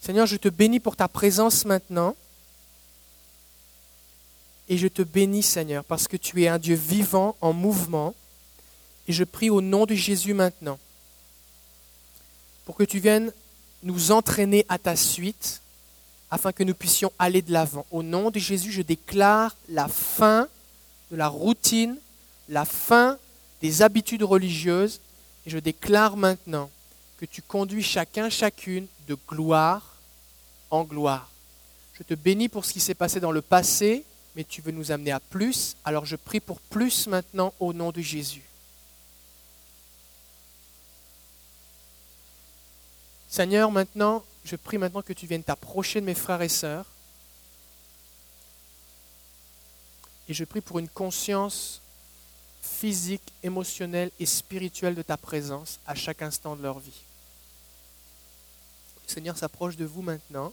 Seigneur, 0.00 0.26
je 0.26 0.36
te 0.36 0.48
bénis 0.48 0.80
pour 0.80 0.96
ta 0.96 1.08
présence 1.08 1.64
maintenant. 1.64 2.16
Et 4.72 4.78
je 4.78 4.88
te 4.88 5.02
bénis, 5.02 5.42
Seigneur, 5.42 5.84
parce 5.84 6.08
que 6.08 6.16
tu 6.16 6.42
es 6.42 6.48
un 6.48 6.58
Dieu 6.58 6.74
vivant, 6.74 7.36
en 7.42 7.52
mouvement. 7.52 8.14
Et 9.06 9.12
je 9.12 9.22
prie 9.22 9.50
au 9.50 9.60
nom 9.60 9.84
de 9.84 9.94
Jésus 9.94 10.32
maintenant, 10.32 10.78
pour 12.64 12.74
que 12.74 12.82
tu 12.82 12.98
viennes 12.98 13.34
nous 13.82 14.12
entraîner 14.12 14.64
à 14.70 14.78
ta 14.78 14.96
suite, 14.96 15.60
afin 16.30 16.52
que 16.52 16.62
nous 16.62 16.72
puissions 16.72 17.12
aller 17.18 17.42
de 17.42 17.52
l'avant. 17.52 17.84
Au 17.90 18.02
nom 18.02 18.30
de 18.30 18.38
Jésus, 18.38 18.72
je 18.72 18.80
déclare 18.80 19.54
la 19.68 19.88
fin 19.88 20.48
de 21.10 21.16
la 21.16 21.28
routine, 21.28 21.98
la 22.48 22.64
fin 22.64 23.18
des 23.60 23.82
habitudes 23.82 24.22
religieuses, 24.22 25.00
et 25.44 25.50
je 25.50 25.58
déclare 25.58 26.16
maintenant 26.16 26.70
que 27.18 27.26
tu 27.26 27.42
conduis 27.42 27.82
chacun, 27.82 28.30
chacune 28.30 28.86
de 29.06 29.18
gloire 29.28 29.96
en 30.70 30.82
gloire. 30.84 31.28
Je 31.92 32.04
te 32.04 32.14
bénis 32.14 32.48
pour 32.48 32.64
ce 32.64 32.72
qui 32.72 32.80
s'est 32.80 32.94
passé 32.94 33.20
dans 33.20 33.32
le 33.32 33.42
passé, 33.42 34.06
mais 34.34 34.44
tu 34.44 34.62
veux 34.62 34.72
nous 34.72 34.90
amener 34.92 35.12
à 35.12 35.20
plus, 35.20 35.76
alors 35.84 36.06
je 36.06 36.16
prie 36.16 36.40
pour 36.40 36.60
plus 36.60 37.06
maintenant 37.06 37.52
au 37.60 37.72
nom 37.72 37.92
de 37.92 38.00
Jésus. 38.00 38.42
Seigneur, 43.28 43.70
maintenant, 43.70 44.24
je 44.44 44.56
prie 44.56 44.78
maintenant 44.78 45.02
que 45.02 45.12
tu 45.12 45.26
viennes 45.26 45.42
t'approcher 45.42 46.00
de 46.00 46.06
mes 46.06 46.14
frères 46.14 46.42
et 46.42 46.48
sœurs. 46.50 46.86
Et 50.28 50.34
je 50.34 50.44
prie 50.44 50.60
pour 50.60 50.78
une 50.78 50.88
conscience 50.88 51.80
physique, 52.60 53.32
émotionnelle 53.42 54.10
et 54.20 54.26
spirituelle 54.26 54.94
de 54.94 55.02
ta 55.02 55.16
présence 55.16 55.80
à 55.86 55.94
chaque 55.94 56.22
instant 56.22 56.56
de 56.56 56.62
leur 56.62 56.78
vie. 56.78 57.02
Le 59.06 59.12
Seigneur 59.12 59.36
s'approche 59.36 59.76
de 59.76 59.84
vous 59.84 60.02
maintenant 60.02 60.52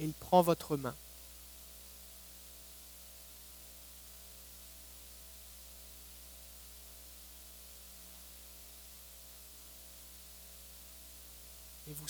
et 0.00 0.04
il 0.04 0.12
prend 0.12 0.42
votre 0.42 0.76
main. 0.76 0.94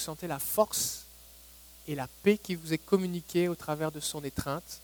Sentez 0.05 0.27
la 0.27 0.39
force 0.39 1.07
et 1.89 1.95
la 1.95 2.09
paix 2.23 2.39
qui 2.39 2.55
vous 2.55 2.73
est 2.73 2.79
communiquée 2.79 3.49
au 3.49 3.55
travers 3.55 3.91
de 3.91 4.01
son 4.01 4.23
étreinte. 4.23 4.81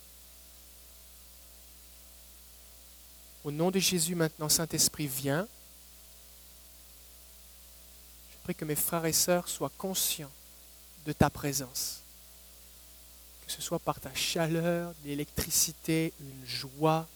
Au 3.44 3.50
nom 3.50 3.70
de 3.70 3.78
Jésus 3.78 4.14
maintenant, 4.14 4.48
Saint-Esprit, 4.48 5.06
viens. 5.06 5.46
Je 8.32 8.36
prie 8.44 8.54
que 8.54 8.64
mes 8.64 8.74
frères 8.74 9.04
et 9.06 9.12
sœurs 9.12 9.48
soient 9.48 9.72
conscients 9.76 10.32
de 11.04 11.12
ta 11.12 11.30
présence. 11.30 12.00
Que 13.46 13.52
ce 13.52 13.62
soit 13.62 13.78
par 13.78 14.00
ta 14.00 14.14
chaleur, 14.14 14.94
l'électricité, 15.04 16.12
une 16.20 16.46
joie. 16.46 17.06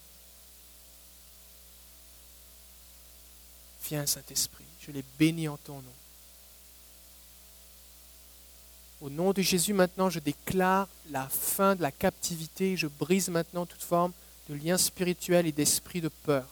Viens, 3.89 4.07
Saint-Esprit, 4.07 4.65
je 4.81 4.91
les 4.91 5.05
bénis 5.19 5.49
en 5.49 5.59
ton 5.59 5.77
nom. 5.77 6.04
Au 9.01 9.11
nom 9.11 9.33
de 9.33 9.43
Jésus, 9.43 9.73
maintenant, 9.73 10.09
je 10.09 10.19
déclare 10.19 10.89
la 11.11 11.29
fin 11.29 11.75
de 11.75 11.83
la 11.83 11.91
captivité. 11.91 12.77
Je 12.77 12.87
brise 12.87 13.29
maintenant 13.29 13.67
toute 13.67 13.83
forme 13.83 14.13
de 14.49 14.55
lien 14.55 14.79
spirituel 14.79 15.47
et 15.47 15.53
d'esprit 15.53 16.01
de 16.01 16.09
peur. 16.09 16.47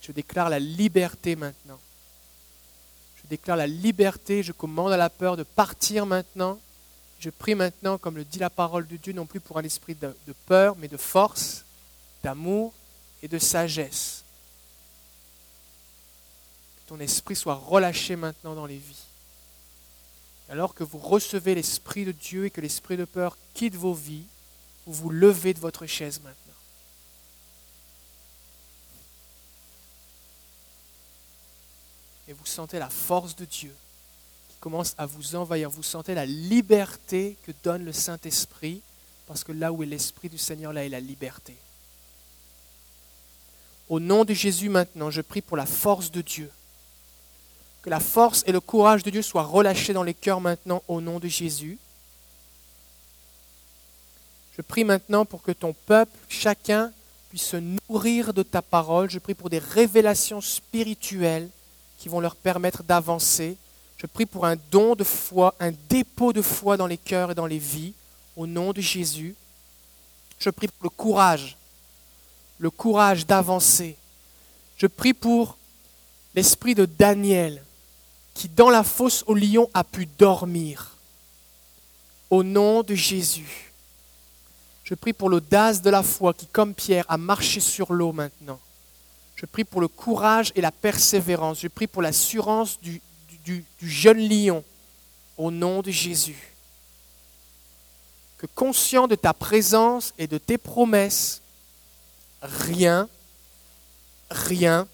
Je 0.00 0.12
déclare 0.12 0.48
la 0.48 0.58
liberté 0.58 1.36
maintenant. 1.36 1.78
Je 3.22 3.28
déclare 3.28 3.56
la 3.56 3.66
liberté. 3.66 4.42
Je 4.42 4.52
commande 4.52 4.92
à 4.92 4.96
la 4.96 5.10
peur 5.10 5.36
de 5.36 5.42
partir 5.42 6.06
maintenant. 6.06 6.58
Je 7.18 7.30
prie 7.30 7.54
maintenant, 7.54 7.98
comme 7.98 8.16
le 8.16 8.24
dit 8.24 8.38
la 8.38 8.50
parole 8.50 8.86
de 8.86 8.96
Dieu, 8.96 9.12
non 9.12 9.26
plus 9.26 9.40
pour 9.40 9.58
un 9.58 9.62
esprit 9.62 9.94
de, 9.94 10.14
peur, 10.46 10.76
mais 10.76 10.88
de 10.88 10.96
force, 10.96 11.64
d'amour 12.22 12.72
et 13.22 13.28
de 13.28 13.38
sagesse. 13.38 14.22
Que 16.76 16.88
ton 16.88 17.00
esprit 17.00 17.36
soit 17.36 17.54
relâché 17.54 18.16
maintenant 18.16 18.54
dans 18.54 18.66
les 18.66 18.76
vies 18.76 19.05
alors 20.48 20.74
que 20.74 20.84
vous 20.84 20.98
recevez 20.98 21.54
l'Esprit 21.54 22.04
de 22.04 22.12
Dieu 22.12 22.46
et 22.46 22.50
que 22.50 22.60
l'Esprit 22.60 22.96
de 22.96 23.04
peur 23.04 23.36
quitte 23.54 23.74
vos 23.74 23.94
vies, 23.94 24.26
vous 24.86 24.92
vous 24.92 25.10
levez 25.10 25.54
de 25.54 25.58
votre 25.58 25.86
chaise 25.86 26.20
maintenant. 26.22 26.42
Et 32.28 32.32
vous 32.32 32.46
sentez 32.46 32.78
la 32.78 32.90
force 32.90 33.34
de 33.36 33.44
Dieu 33.44 33.74
qui 34.48 34.56
commence 34.58 34.94
à 34.98 35.06
vous 35.06 35.34
envahir. 35.34 35.70
Vous 35.70 35.82
sentez 35.82 36.14
la 36.14 36.26
liberté 36.26 37.36
que 37.44 37.52
donne 37.62 37.84
le 37.84 37.92
Saint-Esprit, 37.92 38.82
parce 39.26 39.42
que 39.42 39.52
là 39.52 39.72
où 39.72 39.82
est 39.82 39.86
l'Esprit 39.86 40.28
du 40.28 40.38
Seigneur, 40.38 40.72
là 40.72 40.84
est 40.84 40.88
la 40.88 41.00
liberté. 41.00 41.56
Au 43.88 44.00
nom 44.00 44.24
de 44.24 44.34
Jésus 44.34 44.68
maintenant, 44.68 45.10
je 45.10 45.20
prie 45.20 45.42
pour 45.42 45.56
la 45.56 45.66
force 45.66 46.10
de 46.10 46.20
Dieu 46.20 46.50
que 47.86 47.90
la 47.90 48.00
force 48.00 48.42
et 48.48 48.52
le 48.52 48.58
courage 48.58 49.04
de 49.04 49.10
Dieu 49.10 49.22
soient 49.22 49.44
relâchés 49.44 49.92
dans 49.92 50.02
les 50.02 50.12
cœurs 50.12 50.40
maintenant 50.40 50.82
au 50.88 51.00
nom 51.00 51.20
de 51.20 51.28
Jésus. 51.28 51.78
Je 54.56 54.62
prie 54.62 54.82
maintenant 54.82 55.24
pour 55.24 55.40
que 55.40 55.52
ton 55.52 55.72
peuple, 55.72 56.10
chacun, 56.28 56.90
puisse 57.28 57.44
se 57.44 57.58
nourrir 57.88 58.34
de 58.34 58.42
ta 58.42 58.60
parole. 58.60 59.08
Je 59.08 59.20
prie 59.20 59.34
pour 59.34 59.50
des 59.50 59.60
révélations 59.60 60.40
spirituelles 60.40 61.48
qui 61.96 62.08
vont 62.08 62.18
leur 62.18 62.34
permettre 62.34 62.82
d'avancer. 62.82 63.56
Je 63.98 64.06
prie 64.06 64.26
pour 64.26 64.46
un 64.46 64.56
don 64.72 64.96
de 64.96 65.04
foi, 65.04 65.54
un 65.60 65.70
dépôt 65.88 66.32
de 66.32 66.42
foi 66.42 66.76
dans 66.76 66.88
les 66.88 66.98
cœurs 66.98 67.30
et 67.30 67.36
dans 67.36 67.46
les 67.46 67.60
vies, 67.60 67.94
au 68.34 68.48
nom 68.48 68.72
de 68.72 68.80
Jésus. 68.80 69.36
Je 70.40 70.50
prie 70.50 70.66
pour 70.66 70.82
le 70.82 70.90
courage, 70.90 71.56
le 72.58 72.70
courage 72.70 73.26
d'avancer. 73.26 73.96
Je 74.76 74.88
prie 74.88 75.14
pour 75.14 75.56
l'esprit 76.34 76.74
de 76.74 76.84
Daniel, 76.84 77.62
qui 78.36 78.50
dans 78.50 78.68
la 78.68 78.84
fosse 78.84 79.24
au 79.26 79.34
lion 79.34 79.70
a 79.72 79.82
pu 79.82 80.06
dormir. 80.18 80.94
Au 82.28 82.42
nom 82.42 82.82
de 82.82 82.94
Jésus, 82.94 83.72
je 84.84 84.94
prie 84.94 85.14
pour 85.14 85.30
l'audace 85.30 85.80
de 85.80 85.88
la 85.88 86.02
foi 86.02 86.34
qui, 86.34 86.46
comme 86.46 86.74
Pierre, 86.74 87.06
a 87.08 87.16
marché 87.16 87.60
sur 87.60 87.94
l'eau 87.94 88.12
maintenant. 88.12 88.60
Je 89.36 89.46
prie 89.46 89.64
pour 89.64 89.80
le 89.80 89.88
courage 89.88 90.52
et 90.54 90.60
la 90.60 90.70
persévérance. 90.70 91.60
Je 91.60 91.68
prie 91.68 91.86
pour 91.86 92.02
l'assurance 92.02 92.78
du, 92.80 93.00
jeune 93.80 94.28
lion. 94.28 94.62
Au 95.38 95.50
nom 95.50 95.82
de 95.82 95.90
Jésus. 95.90 96.54
Que 98.38 98.46
conscient 98.46 99.06
de 99.06 99.14
ta 99.14 99.32
présence 99.34 100.14
et 100.18 100.26
de 100.26 100.38
tes 100.38 100.56
promesses, 100.56 101.42
rien, 102.42 103.08
rien, 104.30 104.86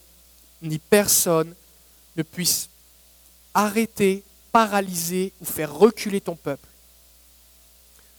ni 0.61 0.79
personne 0.79 1.53
ne 2.15 2.23
puisse 2.23 2.69
arrêter, 3.53 4.23
paralyser 4.51 5.33
ou 5.41 5.45
faire 5.45 5.73
reculer 5.73 6.21
ton 6.21 6.35
peuple. 6.35 6.67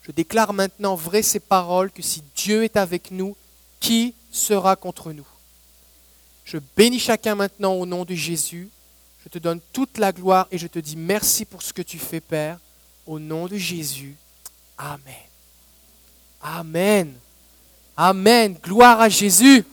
Je 0.03 0.12
déclare 0.12 0.53
maintenant 0.53 0.95
vrai 0.95 1.22
ces 1.22 1.41
paroles 1.41 1.91
que 1.91 2.03
si 2.03 2.22
Dieu 2.37 2.64
est 2.64 2.76
avec 2.76 3.11
nous, 3.11 3.37
qui 3.80 4.14
sera 4.30 4.76
contre 4.76 5.12
nous? 5.12 5.26
Je 6.45 6.59
bénis 6.76 6.99
chacun 6.99 7.35
maintenant 7.35 7.74
au 7.74 7.87
nom 7.87 8.05
de 8.05 8.14
Jésus. 8.14 8.68
Je 9.24 9.30
te 9.30 9.39
donne 9.39 9.61
toute 9.72 9.97
la 9.99 10.12
gloire 10.12 10.47
et 10.51 10.59
je 10.59 10.66
te 10.66 10.78
dis 10.78 10.97
merci 10.97 11.45
pour 11.47 11.62
ce 11.62 11.72
que 11.72 11.82
tu 11.82 11.99
fais, 11.99 12.20
Père. 12.20 12.59
Au 13.07 13.18
nom 13.18 13.47
de 13.47 13.57
Jésus. 13.57 14.16
Amen. 14.76 15.01
Amen. 16.43 17.14
Amen. 17.97 18.57
Gloire 18.62 19.01
à 19.01 19.09
Jésus. 19.09 19.64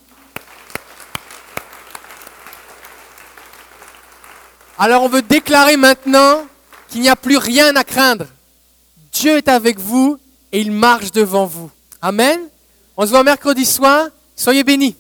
Alors 4.84 5.03
on 5.03 5.09
veut 5.09 5.21
déclarer 5.21 5.77
maintenant 5.77 6.43
qu'il 6.89 7.01
n'y 7.01 7.09
a 7.09 7.15
plus 7.15 7.38
rien 7.38 7.75
à 7.75 7.84
craindre. 7.84 8.25
Dieu 9.13 9.38
est 9.38 9.47
avec 9.47 9.77
vous 9.79 10.17
et 10.51 10.59
il 10.59 10.71
marche 10.71 11.11
devant 11.11 11.45
vous. 11.45 11.69
Amen. 12.01 12.39
On 12.97 13.05
se 13.05 13.11
voit 13.11 13.23
mercredi 13.23 13.63
soir. 13.63 14.07
Soyez 14.36 14.63
bénis. 14.63 14.95